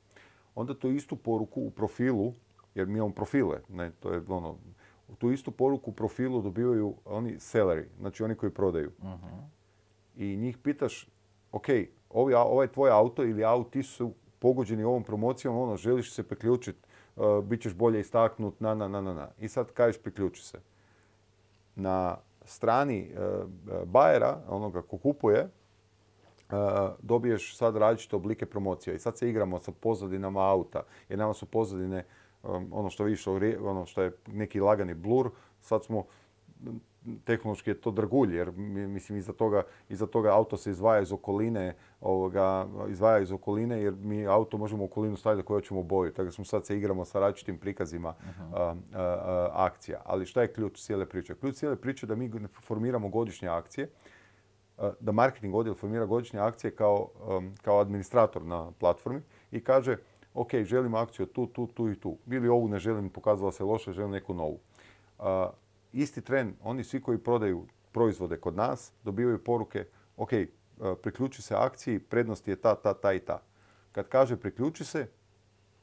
Onda 0.55 0.75
tu 0.79 0.91
istu 0.91 1.17
poruku 1.17 1.61
u 1.61 1.71
profilu, 1.71 2.33
jer 2.75 2.87
mi 2.87 2.95
imamo 2.95 3.15
profile, 3.15 3.61
ne, 3.69 3.91
to 4.01 4.13
je 4.13 4.23
ono, 4.29 4.57
tu 5.19 5.31
istu 5.31 5.51
poruku 5.51 5.91
u 5.91 5.95
profilu 5.95 6.43
dobivaju 6.43 6.95
oni 7.05 7.41
selleri, 7.41 7.89
znači 7.99 8.23
oni 8.23 8.35
koji 8.35 8.53
prodaju. 8.53 8.93
Mhm. 9.03 9.27
I 10.17 10.37
njih 10.37 10.59
pitaš, 10.59 11.09
ok, 11.53 11.67
ovaj 12.11 12.69
tvoj 12.69 12.91
auto 12.91 13.25
ili 13.25 13.45
auti 13.45 13.83
su 13.83 14.13
pogođeni 14.39 14.85
ovom 14.85 15.03
promocijom, 15.05 15.57
ono, 15.57 15.77
želiš 15.77 16.13
se 16.13 16.23
priključiti, 16.23 16.79
uh, 17.17 17.45
bit 17.45 17.63
ćeš 17.63 17.75
bolje 17.75 18.01
istaknut, 18.01 18.61
na, 18.61 18.75
na, 18.75 18.89
na, 18.89 19.01
na, 19.01 19.15
na. 19.15 19.29
I 19.39 19.49
sad 19.49 19.73
kažeš 19.73 20.03
priključi 20.03 20.45
se. 20.45 20.61
Na 21.77 22.17
strani 22.45 23.11
uh, 23.13 23.49
bajera, 23.85 24.41
onoga 24.49 24.83
ko 24.83 24.99
kupuje, 24.99 25.49
uh, 26.51 26.59
dobiješ 27.03 27.57
sad 27.57 27.77
različite 27.77 28.17
oblike 28.17 28.47
promocija. 28.47 28.95
I 28.95 28.99
sad 28.99 29.19
se 29.19 29.29
igramo 29.29 29.61
sa 29.61 29.73
pozadinama 29.73 30.51
auta. 30.51 30.83
Jer 31.09 31.19
nama 31.19 31.35
su 31.35 31.47
pozadine, 31.47 32.05
um, 32.43 32.69
ono 32.73 32.91
što 32.91 33.05
vidiš, 33.05 33.27
ono 33.27 33.87
što 33.87 34.03
je 34.03 34.17
neki 34.27 34.61
lagani 34.61 34.95
blur, 34.95 35.31
sad 35.61 35.85
smo 35.85 36.05
tehnološki 37.25 37.71
je 37.71 37.81
to 37.81 37.91
dragulj, 37.91 38.37
jer 38.37 38.53
mislim 38.57 39.19
iza 39.19 39.33
toga, 39.33 39.63
iza 39.89 40.07
toga 40.07 40.33
auto 40.33 40.57
se 40.57 40.71
izdvaja 40.71 41.03
iz 41.03 41.13
okoline, 41.13 41.75
ovoga, 42.01 42.67
izdvaja 42.89 43.19
iz 43.19 43.33
okoline 43.33 43.83
jer 43.83 43.95
mi 43.95 44.27
auto 44.27 44.59
možemo 44.59 44.83
u 44.83 44.87
okolinu 44.87 45.17
staviti 45.17 45.47
koju 45.47 45.61
ćemo 45.61 45.83
boju. 45.83 46.13
Tako 46.13 46.25
da 46.25 46.33
smo 46.33 46.45
sad 46.45 46.67
se 46.67 46.77
igramo 46.77 47.05
sa 47.05 47.21
različitim 47.21 47.59
prikazima 47.59 48.15
akcija. 49.53 50.01
Ali 50.05 50.27
šta 50.27 50.43
je 50.43 50.53
ključ 50.53 50.81
cijele 50.81 51.07
priče? 51.07 51.35
Ključ 51.35 51.55
cijele 51.55 51.77
priče 51.77 52.07
da 52.07 52.15
mi 52.15 52.31
formiramo 52.63 53.09
godišnje 53.09 53.49
akcije, 53.49 53.91
da 55.01 55.13
marketing 55.13 55.55
odjel 55.55 55.75
formira 55.75 56.07
godišnje 56.07 56.41
akcije 56.41 56.71
kao, 56.71 57.09
kao 57.63 57.81
administrator 57.81 58.43
na 58.43 58.71
platformi 58.79 59.21
i 59.51 59.65
kaže 59.65 59.97
ok, 60.35 60.55
želim 60.55 60.95
akciju 60.95 61.27
tu, 61.27 61.47
tu, 61.47 61.67
tu 61.67 61.89
i 61.89 62.01
tu. 62.01 62.17
Bili 62.25 62.49
ovu 62.49 62.69
ne 62.69 62.79
želim, 62.79 63.11
pokazala 63.11 63.53
se 63.53 63.65
loše, 63.65 63.93
želim 63.93 64.11
neku 64.11 64.35
novu 64.35 64.59
isti 65.95 66.21
tren, 66.21 66.55
oni 66.63 66.85
svi 66.85 67.01
koji 67.01 67.19
prodaju 67.19 67.67
proizvode 67.93 68.37
kod 68.37 68.57
nas, 68.57 68.93
dobivaju 69.05 69.45
poruke, 69.45 69.87
ok, 70.17 70.33
e, 70.33 70.47
priključi 71.03 71.43
se 71.43 71.55
akciji, 71.55 71.99
prednost 71.99 72.49
je 72.49 72.57
ta, 72.57 72.75
ta, 72.75 72.95
ta 72.95 73.13
i 73.13 73.21
ta. 73.21 73.43
Kad 73.93 74.09
kaže 74.09 74.37
priključi 74.37 74.85
se, 74.85 75.07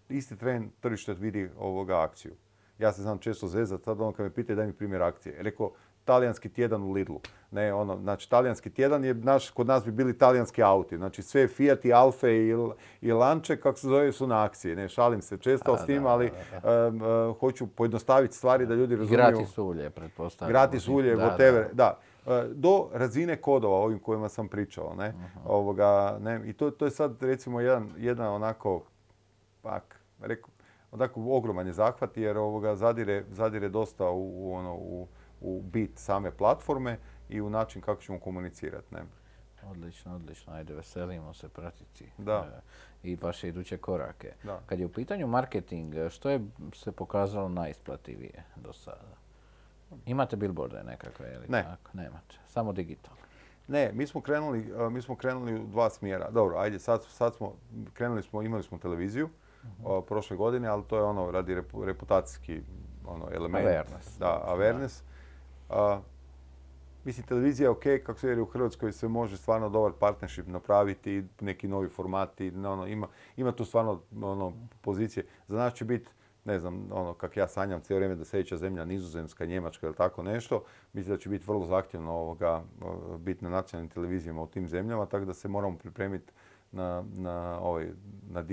isti 0.10 0.38
tren 0.38 0.72
tržište 0.80 1.14
vidi 1.14 1.50
ovoga 1.58 2.02
akciju. 2.02 2.36
Ja 2.80 2.94
se 2.94 3.02
znam 3.02 3.20
često 3.20 3.48
zezati, 3.48 3.84
sad 3.84 4.02
ono 4.02 4.12
kad 4.12 4.24
me 4.26 4.34
pitaju 4.34 4.56
daj 4.56 4.68
mi 4.68 4.74
primjer 4.74 5.02
akcije. 5.02 5.44
Rekao, 5.44 5.72
talijanski 6.06 6.50
tjedan 6.50 6.84
u 6.84 6.92
Lidlu. 6.92 7.22
Ne, 7.52 7.74
ono, 7.74 7.98
znači, 7.98 8.30
talijanski 8.30 8.70
tjedan 8.70 9.06
je, 9.06 9.14
naš, 9.14 9.50
kod 9.50 9.68
nas 9.68 9.86
bi 9.86 9.92
bili 9.92 10.18
talijanski 10.18 10.64
auti. 10.64 10.98
Znači, 10.98 11.22
sve 11.22 11.48
Fiat 11.48 11.86
i 11.86 11.94
Alfe 11.94 12.32
i, 12.32 12.56
i 13.02 13.12
Lanče, 13.12 13.58
kako 13.58 13.78
se 13.78 13.88
zove, 13.88 14.12
su 14.12 14.28
na 14.28 14.44
akciji. 14.44 14.76
Ne, 14.76 14.90
šalim 14.90 15.22
se 15.22 15.38
često 15.38 15.78
s 15.78 15.86
tim, 15.86 16.06
ali 16.06 16.32
hoću 17.40 17.68
pojednostaviti 17.68 18.36
stvari 18.36 18.66
da 18.66 18.76
ljudi 18.76 18.96
razumiju. 18.96 19.18
Gratis 19.18 19.58
ulje, 19.58 19.90
pretpostavljam. 19.90 20.52
Gratis 20.52 20.88
ulje, 20.88 21.16
da, 21.16 21.24
whatever, 21.24 21.66
da. 21.74 22.00
E, 22.28 22.48
do 22.54 22.90
razine 22.94 23.36
kodova, 23.36 23.76
ovim 23.76 24.00
kojima 24.00 24.30
sam 24.30 24.48
pričao, 24.48 24.96
ne, 24.96 25.14
ovoga, 25.46 26.18
ne, 26.22 26.42
i 26.46 26.54
to, 26.54 26.72
to 26.72 26.86
je 26.86 26.92
sad, 26.92 27.24
recimo, 27.24 27.62
jedan, 27.62 27.90
jedan 27.98 28.28
onako, 28.28 28.84
pak, 29.62 30.02
rekao, 30.20 30.50
onako 30.92 31.22
ogroman 31.30 31.68
je 31.68 31.74
zahvat 31.74 32.18
jer 32.18 32.38
ovoga 32.38 32.76
zadire, 32.76 33.24
zadire 33.32 33.70
dosta 33.70 34.10
u, 34.10 34.50
u 34.50 34.54
ono, 34.54 34.76
u, 34.76 35.08
u 35.42 35.62
bit 35.62 36.00
same 36.00 36.32
platforme 36.32 36.98
i 37.30 37.42
u 37.42 37.50
način 37.50 37.82
kako 37.82 38.02
ćemo 38.02 38.20
komunicirati. 38.20 38.96
Ne? 38.96 39.02
Odlično, 39.72 40.16
odlično. 40.16 40.54
Ajde, 40.54 40.74
veselimo 40.74 41.34
se 41.34 41.50
pratiti 41.50 42.06
da. 42.18 42.62
E, 43.04 43.10
i 43.10 43.16
vaše 43.16 43.48
iduće 43.48 43.78
korake. 43.78 44.34
Da. 44.44 44.60
Kad 44.66 44.80
je 44.80 44.86
u 44.86 44.92
pitanju 44.92 45.28
marketing, 45.28 45.94
što 46.10 46.30
je 46.30 46.42
se 46.74 46.92
pokazalo 46.92 47.50
najisplativije 47.50 48.44
do 48.56 48.74
sada? 48.74 49.18
Imate 50.06 50.36
billboarde 50.36 50.84
nekakve 50.84 51.34
ili 51.34 51.46
ne. 51.50 51.64
tako? 51.64 51.98
Nemate. 51.98 52.36
Samo 52.48 52.74
digitalno. 52.74 53.22
Ne, 53.68 53.92
mi 53.94 54.08
smo 54.08 54.22
krenuli, 54.22 54.60
e, 54.60 54.90
mi 54.90 55.02
smo 55.02 55.16
krenuli 55.16 55.60
u 55.60 55.68
dva 55.68 55.90
smjera. 55.90 56.30
Dobro, 56.32 56.58
ajde, 56.58 56.80
sad, 56.80 57.04
sad 57.04 57.36
smo, 57.36 57.54
krenuli 57.94 58.24
smo, 58.24 58.42
imali 58.42 58.64
smo 58.64 58.78
televiziju 58.78 59.30
uh 59.84 60.04
prošle 60.08 60.38
godine, 60.38 60.68
ali 60.68 60.84
to 60.84 60.98
je 60.98 61.04
ono 61.04 61.32
radi 61.32 61.62
reputacijski 61.84 62.62
ono, 63.06 63.30
element. 63.32 63.66
Awareness. 63.66 64.20
Da, 64.20 64.46
awareness. 64.48 65.02
Mislim, 67.04 67.28
televizija 67.28 67.66
je 67.66 67.70
ok, 67.70 67.84
kako 68.06 68.20
se 68.20 68.28
vjeri 68.28 68.42
u 68.42 68.46
Hrvatskoj 68.46 68.92
se 68.92 69.08
može 69.08 69.38
stvarno 69.38 69.70
dobar 69.70 69.92
partnership 70.00 70.48
napraviti, 70.48 71.24
neki 71.42 71.68
novi 71.68 71.90
formati, 71.90 72.54
ono, 72.56 72.88
ima, 72.88 73.08
ima 73.38 73.52
tu 73.52 73.66
stvarno 73.66 74.02
ono, 74.22 74.54
pozicije. 74.82 75.26
Za 75.48 75.58
nas 75.58 75.74
će 75.74 75.86
biti, 75.86 76.10
ne 76.46 76.60
znam, 76.60 76.88
ono, 76.92 77.14
kak 77.14 77.38
ja 77.38 77.48
sanjam 77.48 77.82
cijelo 77.82 77.98
vrijeme 77.98 78.16
da 78.16 78.26
sljedeća 78.26 78.58
zemlja, 78.58 78.86
Nizozemska, 78.86 79.46
Njemačka 79.46 79.88
ili 79.88 79.96
tako 79.96 80.24
nešto, 80.24 80.64
mislim 80.94 81.16
da 81.16 81.22
će 81.22 81.30
biti 81.30 81.46
vrlo 81.48 81.66
zahtjevno 81.66 82.12
ovoga, 82.12 82.64
biti 83.20 83.44
na 83.44 83.50
nacionalnim 83.50 83.90
televizijama 83.90 84.42
u 84.42 84.48
tim 84.48 84.68
zemljama, 84.68 85.06
tako 85.06 85.26
da 85.26 85.34
se 85.34 85.48
moramo 85.48 85.78
pripremiti 85.78 86.34
na, 86.72 87.04
na, 87.14 87.60
ovaj, 87.62 87.90
na 88.30 88.44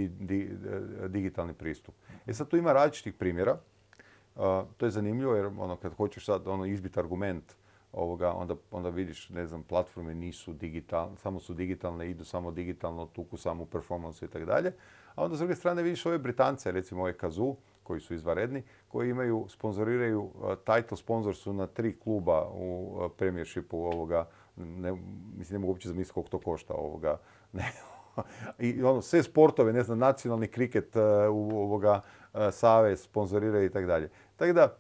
digitalni 1.09 1.55
pristup. 1.55 1.95
E 2.27 2.33
sad 2.33 2.49
tu 2.49 2.57
ima 2.57 2.73
različitih 2.73 3.15
primjera 3.15 3.59
to 4.77 4.87
je 4.87 4.91
zanimljivo 4.91 5.35
jer 5.35 5.47
ono, 5.47 5.77
kad 5.77 5.95
hoćeš 5.95 6.25
sad 6.25 6.49
ono, 6.49 6.67
izbiti 6.67 7.01
argument 7.01 7.57
ovoga, 7.93 8.33
onda, 8.33 8.55
onda 8.71 8.89
vidiš, 8.89 9.29
ne 9.29 9.47
znam, 9.47 9.63
platforme 9.63 10.15
nisu 10.15 10.53
digitalne, 10.53 11.17
samo 11.17 11.41
su 11.41 11.55
digitalne, 11.55 12.11
idu 12.11 12.25
samo 12.25 12.51
digitalno, 12.51 13.07
tuku 13.07 13.37
samo 13.37 13.67
performance 13.67 14.25
i 14.25 14.29
tako 14.29 14.45
dalje. 14.45 14.73
A 15.15 15.25
onda 15.25 15.37
s 15.37 15.39
druge 15.39 15.55
strane 15.55 15.83
vidiš 15.83 16.07
ove 16.07 16.19
Britance, 16.19 16.73
recimo 16.73 17.03
ove 17.03 17.17
Kazoo, 17.17 17.57
koji 17.83 18.01
su 18.01 18.15
izvaredni, 18.15 18.63
koji 18.89 19.11
imaju, 19.11 19.47
sponzoriraju, 19.49 20.31
title 20.65 20.97
sponsor 20.97 21.37
su 21.37 21.53
na 21.53 21.67
tri 21.67 21.99
kluba 21.99 22.49
u 22.53 22.99
premiershipu 23.17 23.77
ovoga, 23.79 24.29
ne, 24.57 24.93
mislim 25.37 25.55
ne 25.55 25.59
mogu 25.59 25.73
uopće 25.73 25.89
zamisliti 25.89 26.15
koliko 26.15 26.31
to 26.31 26.39
košta 26.39 26.75
ovoga, 26.75 27.19
ne, 27.53 27.73
i 28.59 28.83
ono, 28.83 29.03
sve 29.03 29.23
sportove, 29.23 29.73
ne 29.73 29.83
znam, 29.83 29.99
nacionalni 29.99 30.49
kriket 30.49 30.97
uh, 30.97 31.03
u 31.33 31.59
ovoga, 31.59 32.01
uh, 32.33 32.41
savez 32.53 33.03
sponzoriraju 33.03 33.65
i 33.65 33.71
tako 33.71 33.87
dalje. 33.87 34.11
Tako 34.37 34.53
da, 34.53 34.77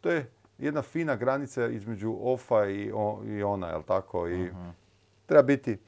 to 0.00 0.10
je 0.10 0.30
jedna 0.58 0.82
fina 0.82 1.16
granica 1.16 1.66
između 1.66 2.16
ofa 2.20 2.66
i, 2.66 2.92
i 3.26 3.42
ona, 3.42 3.68
jel 3.68 3.82
tako? 3.82 4.28
I 4.28 4.50
treba 5.26 5.42
biti, 5.42 5.78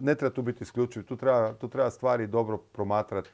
ne 0.00 0.14
treba 0.14 0.34
tu 0.34 0.42
biti 0.42 0.62
isključiv, 0.62 1.04
tu 1.04 1.16
treba, 1.16 1.54
tu 1.54 1.68
treba 1.68 1.90
stvari 1.90 2.26
dobro 2.26 2.58
promatrati 2.58 3.30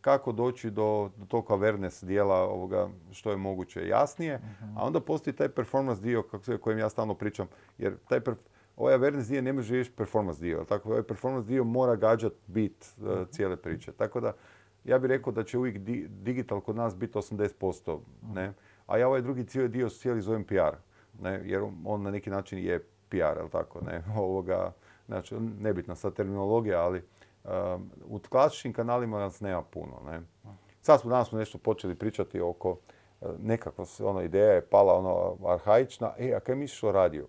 kako 0.00 0.32
doći 0.32 0.70
do, 0.70 1.10
do 1.16 1.24
tog 1.28 1.46
awareness 1.48 2.04
dijela 2.04 2.36
ovoga 2.36 2.88
što 3.12 3.30
je 3.30 3.36
moguće 3.36 3.88
jasnije, 3.88 4.40
a 4.76 4.86
onda 4.86 5.00
postoji 5.00 5.36
taj 5.36 5.48
performance 5.48 6.02
dio 6.02 6.22
kako 6.22 6.58
kojem 6.58 6.78
ja 6.78 6.88
stalno 6.88 7.14
pričam, 7.14 7.46
jer 7.78 7.96
taj 8.08 8.20
ovaj 8.78 8.94
awareness 8.94 9.28
dio 9.28 9.42
ne 9.42 9.52
može 9.52 9.72
riješiti 9.72 9.96
performance 9.96 10.40
dio, 10.40 10.64
tako 10.68 10.88
ovaj 10.88 11.02
performance 11.02 11.48
dio 11.48 11.64
mora 11.64 11.96
gađati 11.96 12.36
bit 12.46 12.94
uh, 13.00 13.28
cijele 13.30 13.56
priče. 13.56 13.92
Tako 13.92 14.20
da 14.20 14.32
ja 14.84 14.98
bih 14.98 15.08
rekao 15.08 15.32
da 15.32 15.44
će 15.44 15.58
uvijek 15.58 15.78
digital 16.08 16.60
kod 16.60 16.76
nas 16.76 16.96
biti 16.96 17.18
80%, 17.18 17.98
ne? 18.34 18.52
a 18.86 18.98
ja 18.98 19.08
ovaj 19.08 19.22
drugi 19.22 19.44
cijeli 19.44 19.68
dio 19.68 19.88
cijeli 19.88 20.20
zovem 20.20 20.44
PR, 20.44 20.76
ne? 21.20 21.40
jer 21.44 21.62
on 21.84 22.02
na 22.02 22.10
neki 22.10 22.30
način 22.30 22.58
je 22.58 22.78
PR, 23.08 23.16
jel 23.16 23.48
tako, 23.52 23.80
ne? 23.80 24.02
Ovoga, 24.18 24.72
znači, 25.06 25.34
nebitna 25.60 25.94
sad 25.94 26.14
terminologija, 26.14 26.80
ali 26.82 27.02
um, 27.44 27.90
u 28.04 28.18
klasičnim 28.28 28.72
kanalima 28.72 29.18
nas 29.18 29.40
nema 29.40 29.62
puno. 29.62 30.02
Ne? 30.06 30.20
Sad 30.80 31.00
smo 31.00 31.10
danas 31.10 31.28
smo 31.28 31.38
nešto 31.38 31.58
počeli 31.58 31.94
pričati 31.94 32.40
oko 32.40 32.70
uh, 32.70 32.78
nekakva 33.38 33.84
ona 34.02 34.22
ideja 34.22 34.52
je 34.52 34.66
pala 34.66 34.94
ono 34.94 35.36
arhaična, 35.46 36.14
e, 36.18 36.34
a 36.34 36.40
kaj 36.40 36.54
misliš 36.54 36.82
o 36.82 36.92
radiju? 36.92 37.26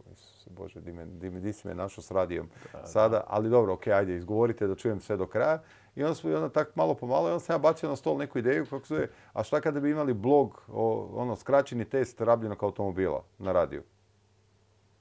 Bože, 0.50 0.82
di, 0.82 0.93
me, 0.93 1.06
di, 1.06 1.54
si 1.54 1.68
me 1.68 1.76
našao 1.76 2.02
s 2.02 2.12
radijom 2.12 2.50
sada, 2.86 3.24
ali 3.28 3.50
dobro, 3.50 3.74
ok, 3.74 3.88
ajde, 3.88 4.16
izgovorite 4.16 4.68
da 4.68 4.76
čujem 4.76 5.00
sve 5.00 5.18
do 5.18 5.28
kraja. 5.28 5.62
I 5.95 6.04
onda 6.04 6.16
smo 6.16 6.36
onda 6.36 6.50
tak 6.50 6.76
malo 6.76 6.93
po 6.93 7.08
malo 7.08 7.28
i 7.28 7.32
onda 7.32 7.39
sam 7.39 7.54
ja 7.54 7.58
bacio 7.58 7.89
na 7.89 7.95
stol 7.95 8.18
neku 8.18 8.39
ideju 8.39 8.66
kako 8.70 8.86
se 8.86 9.10
a 9.34 9.43
šta 9.43 9.62
kada 9.62 9.80
bi 9.80 9.91
imali 9.91 10.14
blog 10.14 10.62
o 10.68 11.10
ono 11.16 11.36
skraćeni 11.36 11.86
test 11.86 12.22
rabljenog 12.22 12.64
automobila 12.64 13.24
na 13.38 13.52
radiju. 13.52 13.84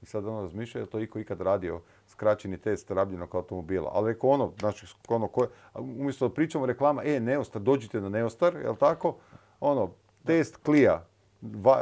I 0.01 0.05
sad 0.05 0.25
ono 0.25 0.41
razmišlja 0.41 0.81
je 0.81 0.87
to 0.87 0.99
iko 0.99 1.19
ikad 1.19 1.41
radio 1.41 1.81
skraćeni 2.07 2.57
test 2.57 2.91
rabljenog 2.91 3.35
automobila. 3.35 3.91
Ali 3.93 4.13
reko 4.13 4.29
ono, 4.29 4.53
znači 4.59 4.85
ono 5.07 5.27
koje, 5.27 5.49
umjesto 5.75 6.27
da 6.27 6.33
pričamo 6.33 6.65
reklama, 6.65 7.03
e, 7.03 7.19
Neostar, 7.19 7.61
dođite 7.61 8.01
na 8.01 8.09
Neostar, 8.09 8.55
jel 8.55 8.75
tako? 8.75 9.15
Ono, 9.59 9.91
test 10.25 10.57
klija, 10.57 11.05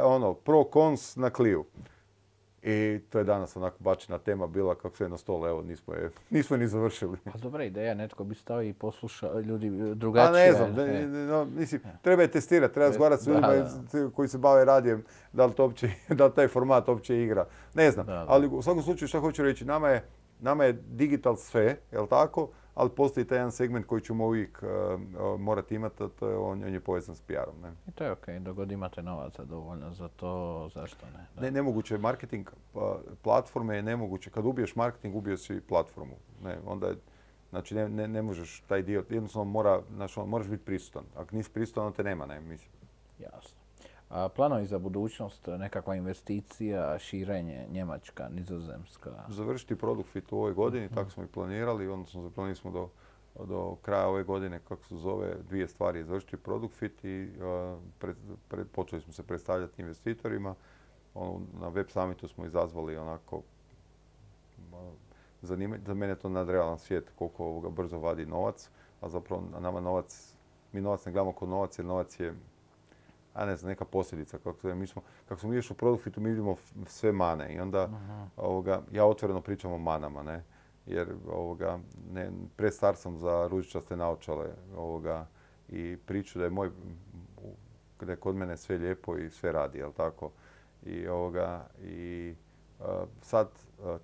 ono, 0.04 0.34
pro 0.34 0.64
cons 0.72 1.16
na 1.16 1.30
kliju. 1.30 1.64
I 2.70 3.00
to 3.10 3.18
je 3.18 3.24
danas 3.24 3.56
onako 3.56 3.76
bačena 3.80 4.18
tema 4.18 4.46
bila 4.46 4.74
kako 4.74 4.96
sve 4.96 5.08
na 5.08 5.16
stolu, 5.18 5.46
evo 5.46 5.62
nismo 5.62 5.94
je, 5.94 6.10
nismo 6.30 6.56
ni 6.56 6.68
završili. 6.68 7.18
Pa 7.24 7.38
dobra 7.38 7.64
ideja, 7.64 7.94
netko 7.94 8.24
bi 8.24 8.34
stao 8.34 8.62
i 8.62 8.72
poslušao 8.72 9.40
ljudi 9.40 9.70
drugačije. 9.94 10.32
Pa 10.32 10.38
ne 10.38 10.52
znam, 10.52 10.86
ne, 10.86 11.06
no, 11.06 11.44
mislim, 11.44 11.82
treba 12.02 12.22
je 12.22 12.30
testirati, 12.30 12.74
treba 12.74 12.88
razgovarati 12.88 13.22
s 13.22 13.26
ljudima 13.26 13.48
koji 14.14 14.28
se 14.28 14.38
bave 14.38 14.64
radijem, 14.64 15.04
da 15.32 15.46
li, 15.46 15.52
to 15.52 15.62
uopće, 15.62 15.90
da 16.18 16.26
li 16.26 16.32
taj 16.34 16.48
format 16.48 16.88
uopće 16.88 17.22
igra. 17.22 17.46
Ne 17.74 17.90
znam, 17.90 18.06
ali 18.08 18.46
u 18.46 18.62
svakom 18.62 18.82
slučaju 18.82 19.08
što 19.08 19.20
hoću 19.20 19.42
reći, 19.42 19.64
nama 19.64 19.88
je, 19.88 20.04
nama 20.40 20.64
je 20.64 20.72
digital 20.72 21.36
sve, 21.36 21.76
jel 21.92 22.06
tako? 22.06 22.48
Ali 22.78 22.90
postoji 22.90 23.26
taj 23.26 23.38
jedan 23.38 23.52
segment 23.52 23.86
koji 23.86 24.00
ćemo 24.00 24.26
uvijek 24.26 24.62
uh, 24.62 25.40
morati 25.40 25.74
imati, 25.74 26.02
a 26.02 26.08
to 26.08 26.28
je 26.28 26.36
on, 26.36 26.64
on 26.64 26.72
je 26.72 26.80
povezan 26.80 27.16
s 27.16 27.20
PR-om. 27.20 27.60
Ne? 27.62 27.72
I 27.88 27.90
to 27.90 28.04
je 28.04 28.12
ok, 28.12 28.28
dogod 28.40 28.72
imate 28.72 29.02
novaca 29.02 29.44
dovoljno 29.44 29.94
za 29.94 30.08
to, 30.08 30.70
zašto 30.74 31.06
ne? 31.06 31.26
Da. 31.34 31.40
Ne, 31.40 31.50
nemoguće 31.50 31.94
je 31.94 31.98
marketing 31.98 32.50
pa, 32.72 32.98
platforme 33.22 33.76
je 33.76 33.82
nemoguće. 33.82 34.30
Kad 34.30 34.46
ubiješ 34.46 34.76
marketing, 34.76 35.16
ubio 35.16 35.36
si 35.36 35.60
platformu. 35.60 36.16
Ne, 36.44 36.58
onda 36.66 36.86
je, 36.86 36.96
znači 37.50 37.74
ne, 37.74 37.88
ne, 37.88 38.08
ne 38.08 38.22
možeš 38.22 38.62
taj 38.68 38.82
dio, 38.82 39.04
jednostavno 39.10 39.50
mora, 39.50 39.80
znači, 39.94 40.20
moraš 40.20 40.48
biti 40.48 40.64
prisutan. 40.64 41.04
Ako 41.16 41.36
nisi 41.36 41.50
prisutan, 41.50 41.86
onda 41.86 41.96
te 41.96 42.04
nema, 42.04 42.26
ne, 42.26 42.40
mislim. 42.40 42.70
Jasno. 43.18 43.57
A 44.08 44.28
planovi 44.28 44.66
za 44.66 44.78
budućnost, 44.78 45.46
nekakva 45.58 45.94
investicija, 45.94 46.98
širenje, 46.98 47.66
Njemačka, 47.70 48.28
Nizozemska? 48.28 49.10
Završiti 49.28 49.76
produkt 49.76 50.10
fit 50.10 50.32
u 50.32 50.36
ovoj 50.36 50.52
godini, 50.52 50.86
mhm. 50.86 50.94
tako 50.94 51.10
smo 51.10 51.22
i 51.22 51.26
planirali, 51.26 51.88
odnosno 51.88 52.22
zaplanili 52.22 52.56
smo 52.56 52.70
do, 52.70 52.88
do 53.44 53.76
kraja 53.82 54.08
ove 54.08 54.24
godine, 54.24 54.60
kako 54.68 54.84
se 54.84 54.96
zove, 54.96 55.36
dvije 55.48 55.68
stvari, 55.68 56.04
završiti 56.04 56.36
produkt 56.36 56.74
fit 56.74 57.04
i 57.04 57.30
počeli 58.72 59.02
smo 59.02 59.12
se 59.12 59.22
predstavljati 59.22 59.82
investitorima. 59.82 60.54
Ono, 61.14 61.40
na 61.60 61.68
web 61.68 61.86
summitu 61.88 62.28
smo 62.28 62.46
izazvali 62.46 62.96
onako 62.96 63.42
zanimanje, 65.42 65.82
za 65.86 65.94
mene 65.94 66.12
je 66.12 66.18
to 66.18 66.28
nadrealan 66.28 66.78
svijet 66.78 67.10
koliko 67.18 67.44
ovoga 67.44 67.68
brzo 67.68 67.98
vadi 67.98 68.26
novac, 68.26 68.70
a 69.00 69.08
zapravo 69.08 69.42
nama 69.60 69.80
novac, 69.80 70.34
mi 70.72 70.80
novac 70.80 71.06
ne 71.06 71.12
gledamo 71.12 71.32
kao 71.32 71.48
novac 71.48 71.78
jer 71.78 71.86
novac 71.86 72.20
je 72.20 72.34
a 73.38 73.46
ne 73.46 73.56
znam, 73.56 73.68
neka 73.68 73.84
posljedica. 73.84 74.38
Kako, 74.38 74.60
se, 74.60 74.74
mi 74.74 74.86
smo, 74.86 75.02
kako 75.28 75.40
smo 75.40 75.54
išli 75.54 75.74
u 75.74 75.76
Produfitu, 75.76 76.20
mi 76.20 76.30
vidimo 76.30 76.56
sve 76.86 77.12
mane 77.12 77.54
i 77.54 77.60
onda 77.60 77.88
ovoga, 78.36 78.82
ja 78.92 79.04
otvoreno 79.04 79.40
pričam 79.40 79.72
o 79.72 79.78
manama, 79.78 80.22
ne? 80.22 80.44
Jer 80.86 81.08
ovoga, 81.32 81.78
ne, 82.12 82.30
prestar 82.56 82.96
sam 82.96 83.18
za 83.18 83.48
ružičaste 83.50 83.96
naočale 83.96 84.46
ovoga, 84.76 85.26
i 85.68 85.96
priču 86.06 86.38
da 86.38 86.44
je 86.44 86.50
moj, 86.50 86.70
da 88.00 88.12
je 88.12 88.16
kod 88.16 88.36
mene 88.36 88.56
sve 88.56 88.78
lijepo 88.78 89.16
i 89.16 89.30
sve 89.30 89.52
radi, 89.52 89.78
jel 89.78 89.92
tako? 89.92 90.30
I, 90.82 91.08
ovoga, 91.08 91.66
i 91.82 92.34
sad 93.22 93.48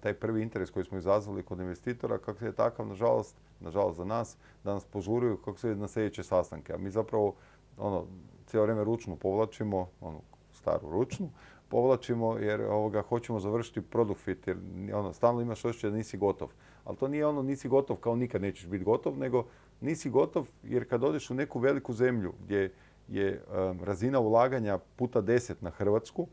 taj 0.01 0.15
prvi 0.15 0.43
interes 0.43 0.71
koji 0.71 0.85
smo 0.85 0.99
izazvali 0.99 1.43
kod 1.43 1.61
investitora, 1.61 2.19
kako 2.19 2.45
je 2.45 2.53
takav, 2.53 2.87
nažalost, 2.87 3.37
nažalost 3.61 3.97
za 3.97 4.05
nas, 4.05 4.37
da 4.65 4.75
nas 4.75 4.85
požuruju 4.85 5.37
kako 5.37 5.59
se 5.59 5.75
na 5.75 5.89
sljedeće 5.89 6.23
sastanke. 6.23 6.75
A 6.75 6.79
mi 6.79 6.91
zapravo 6.91 7.35
ono, 7.79 8.07
cijelo 8.55 8.65
vrijeme 8.65 8.85
ručno 8.85 9.17
povlačimo, 9.17 9.89
onu 10.01 10.21
staru 10.53 10.91
ručnu, 10.91 11.31
povlačimo 11.69 12.39
jer 12.39 12.61
ovoga, 12.61 13.03
hoćemo 13.03 13.41
završiti 13.41 13.81
produkt 13.81 14.21
fit 14.21 14.47
jer 14.47 14.57
ono, 14.95 15.13
stalno 15.13 15.41
imaš 15.41 15.65
osjećaj 15.65 15.91
da 15.91 15.97
nisi 15.97 16.19
gotov. 16.19 16.49
Ali 16.85 16.97
to 16.97 17.09
nije 17.09 17.27
ono 17.27 17.43
nisi 17.43 17.69
gotov 17.69 17.97
kao 17.97 18.17
nikad 18.17 18.43
nećeš 18.43 18.67
biti 18.67 18.85
gotov, 18.85 19.19
nego 19.19 19.45
nisi 19.81 20.11
gotov 20.11 20.47
jer 20.63 20.89
kad 20.89 21.05
odeš 21.05 21.31
u 21.31 21.35
neku 21.35 21.59
veliku 21.59 21.93
zemlju 21.93 22.33
gdje 22.45 22.73
je 23.09 23.43
razina 23.83 24.21
ulaganja 24.21 24.79
puta 24.97 25.21
deset 25.21 25.63
na 25.63 25.71
Hrvatsku, 25.71 26.27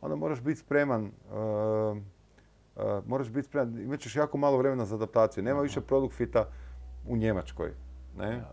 onda 0.00 0.16
moraš 0.16 0.40
biti 0.40 0.60
spreman 0.60 1.10
moraš 3.06 3.28
biti 3.28 3.48
spreman, 3.48 3.80
imat 3.80 4.00
ćeš 4.00 4.16
jako 4.16 4.38
malo 4.38 4.56
vremena 4.56 4.84
za 4.84 4.94
adaptaciju. 4.94 5.44
Nema 5.44 5.60
više 5.60 5.80
produkt 5.80 6.14
fita 6.14 6.48
u 7.08 7.16
Njemačkoj. 7.16 7.72
Ne? 8.18 8.44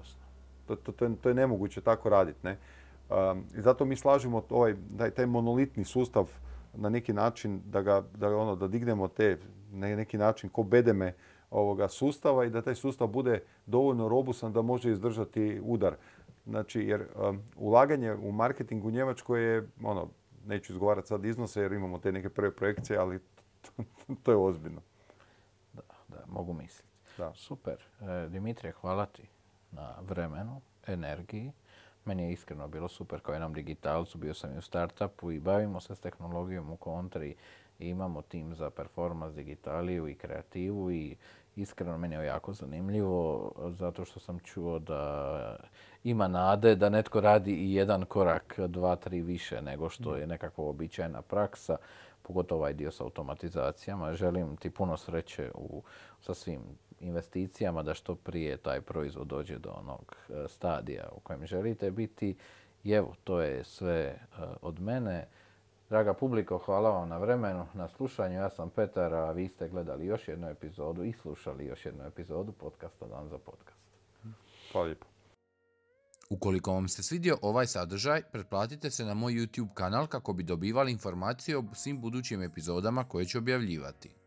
To, 0.68 0.76
to, 0.76 0.92
to, 0.92 1.06
je, 1.06 1.16
to, 1.16 1.30
je, 1.30 1.36
nemoguće 1.36 1.82
tako 1.82 2.10
raditi. 2.10 2.40
Ne? 2.44 2.58
I 3.58 3.62
zato 3.62 3.86
mi 3.86 3.96
slažemo 3.96 4.44
ovaj, 4.50 4.76
taj 5.16 5.26
monolitni 5.26 5.84
sustav 5.84 6.30
na 6.74 6.90
neki 6.90 7.14
način 7.14 7.62
da 7.66 7.82
ga, 7.82 8.04
da 8.16 8.38
ono, 8.38 8.56
da 8.56 8.68
dignemo 8.68 9.08
te 9.08 9.38
na 9.72 9.88
neki 9.88 10.18
način 10.18 10.50
ko 10.50 10.64
bedeme 10.64 11.14
ovoga 11.52 11.88
sustava 11.88 12.46
i 12.46 12.50
da 12.50 12.62
taj 12.62 12.76
sustav 12.76 13.08
bude 13.08 13.44
dovoljno 13.66 14.08
robusan 14.10 14.54
da 14.54 14.62
može 14.62 14.92
izdržati 14.92 15.62
udar. 15.64 15.96
Znači, 16.46 16.82
jer 16.82 17.08
ulaganje 17.56 18.14
u 18.14 18.32
marketing 18.32 18.86
u 18.86 18.92
Njemačkoj 18.92 19.44
je, 19.44 19.68
ono, 19.84 20.10
neću 20.46 20.74
izgovarati 20.74 21.08
sad 21.08 21.26
iznose 21.26 21.62
jer 21.62 21.74
imamo 21.74 22.00
te 22.00 22.12
neke 22.12 22.30
prve 22.30 22.52
projekcije, 22.52 23.00
ali 23.00 23.20
to, 24.24 24.32
je 24.32 24.38
ozbiljno. 24.38 24.82
Da, 25.74 25.82
da, 26.08 26.24
mogu 26.28 26.54
misliti. 26.54 26.90
Da. 27.18 27.34
Super. 27.36 27.84
E, 28.02 28.30
Dimitrije, 28.30 28.72
hvala 28.72 29.06
ti 29.06 29.24
na 29.72 29.96
vremenu, 30.02 30.62
energiji 30.88 31.52
meni 32.06 32.24
je 32.24 32.32
iskreno 32.32 32.68
bilo 32.68 32.88
super 32.88 33.20
kao 33.20 33.34
jednom 33.34 33.54
digitalcu, 33.54 34.18
bio 34.18 34.34
sam 34.34 34.54
i 34.56 34.58
u 34.58 34.62
startupu 34.62 35.32
i 35.32 35.40
bavimo 35.40 35.80
se 35.80 35.96
s 35.96 36.00
tehnologijom 36.00 36.72
u 36.72 36.78
kontri 36.78 37.36
i 37.80 37.90
imamo 37.90 38.22
tim 38.22 38.56
za 38.56 38.70
performance, 38.70 39.36
digitaliju 39.36 40.08
i 40.08 40.16
kreativu 40.16 40.92
i 40.92 41.16
iskreno 41.56 41.98
meni 41.98 42.16
je 42.16 42.26
jako 42.26 42.54
zanimljivo 42.54 43.52
zato 43.70 44.06
što 44.06 44.20
sam 44.20 44.40
čuo 44.40 44.80
da 44.80 45.56
ima 46.04 46.28
nade 46.28 46.76
da 46.76 46.90
netko 46.90 47.22
radi 47.22 47.54
i 47.54 47.74
jedan 47.74 48.06
korak, 48.06 48.60
dva, 48.68 48.96
tri 48.96 49.22
više 49.22 49.62
nego 49.62 49.90
što 49.90 50.16
je 50.16 50.28
nekakva 50.28 50.66
običajna 50.66 51.22
praksa, 51.22 51.78
pogotovo 52.22 52.60
ovaj 52.60 52.74
dio 52.74 52.92
s 52.92 53.02
automatizacijama. 53.02 54.14
Želim 54.14 54.58
ti 54.58 54.70
puno 54.70 54.98
sreće 54.98 55.52
u, 55.54 55.84
sa 56.22 56.34
svim 56.34 56.62
investicijama 57.04 57.84
da 57.84 57.94
što 57.94 58.16
prije 58.16 58.58
taj 58.58 58.82
proizvod 58.82 59.28
dođe 59.28 59.58
do 59.58 59.70
onog 59.70 60.16
e, 60.30 60.48
stadija 60.48 61.10
u 61.16 61.20
kojem 61.20 61.46
želite 61.46 61.92
biti. 61.92 62.36
I 62.84 62.92
evo, 62.92 63.16
to 63.24 63.42
je 63.42 63.64
sve 63.64 64.00
e, 64.00 64.18
od 64.62 64.82
mene. 64.82 65.28
Draga 65.90 66.14
publiko, 66.14 66.58
hvala 66.58 66.90
vam 66.90 67.10
na 67.10 67.18
vremenu, 67.18 67.66
na 67.74 67.88
slušanju. 67.88 68.36
Ja 68.36 68.50
sam 68.50 68.70
Petar, 68.70 69.14
a 69.14 69.32
vi 69.32 69.48
ste 69.48 69.70
gledali 69.70 70.06
još 70.06 70.28
jednu 70.28 70.48
epizodu 70.48 71.04
i 71.04 71.14
slušali 71.14 71.66
još 71.66 71.86
jednu 71.86 72.06
epizodu 72.06 72.52
podcasta 72.52 73.08
Dan 73.08 73.30
za 73.30 73.38
podcast. 73.38 73.80
Hvala 74.72 74.86
lijepo. 74.86 75.06
Ukoliko 76.30 76.74
vam 76.74 76.88
se 76.88 77.04
svidio 77.04 77.38
ovaj 77.42 77.68
sadržaj, 77.68 78.22
pretplatite 78.32 78.92
se 78.92 79.06
na 79.06 79.14
moj 79.14 79.34
YouTube 79.34 79.74
kanal 79.74 80.08
kako 80.08 80.34
bi 80.34 80.44
dobivali 80.44 80.92
informacije 80.92 81.58
o 81.58 81.64
svim 81.74 82.02
budućim 82.02 82.42
epizodama 82.42 83.04
koje 83.04 83.26
ću 83.26 83.38
objavljivati. 83.38 84.23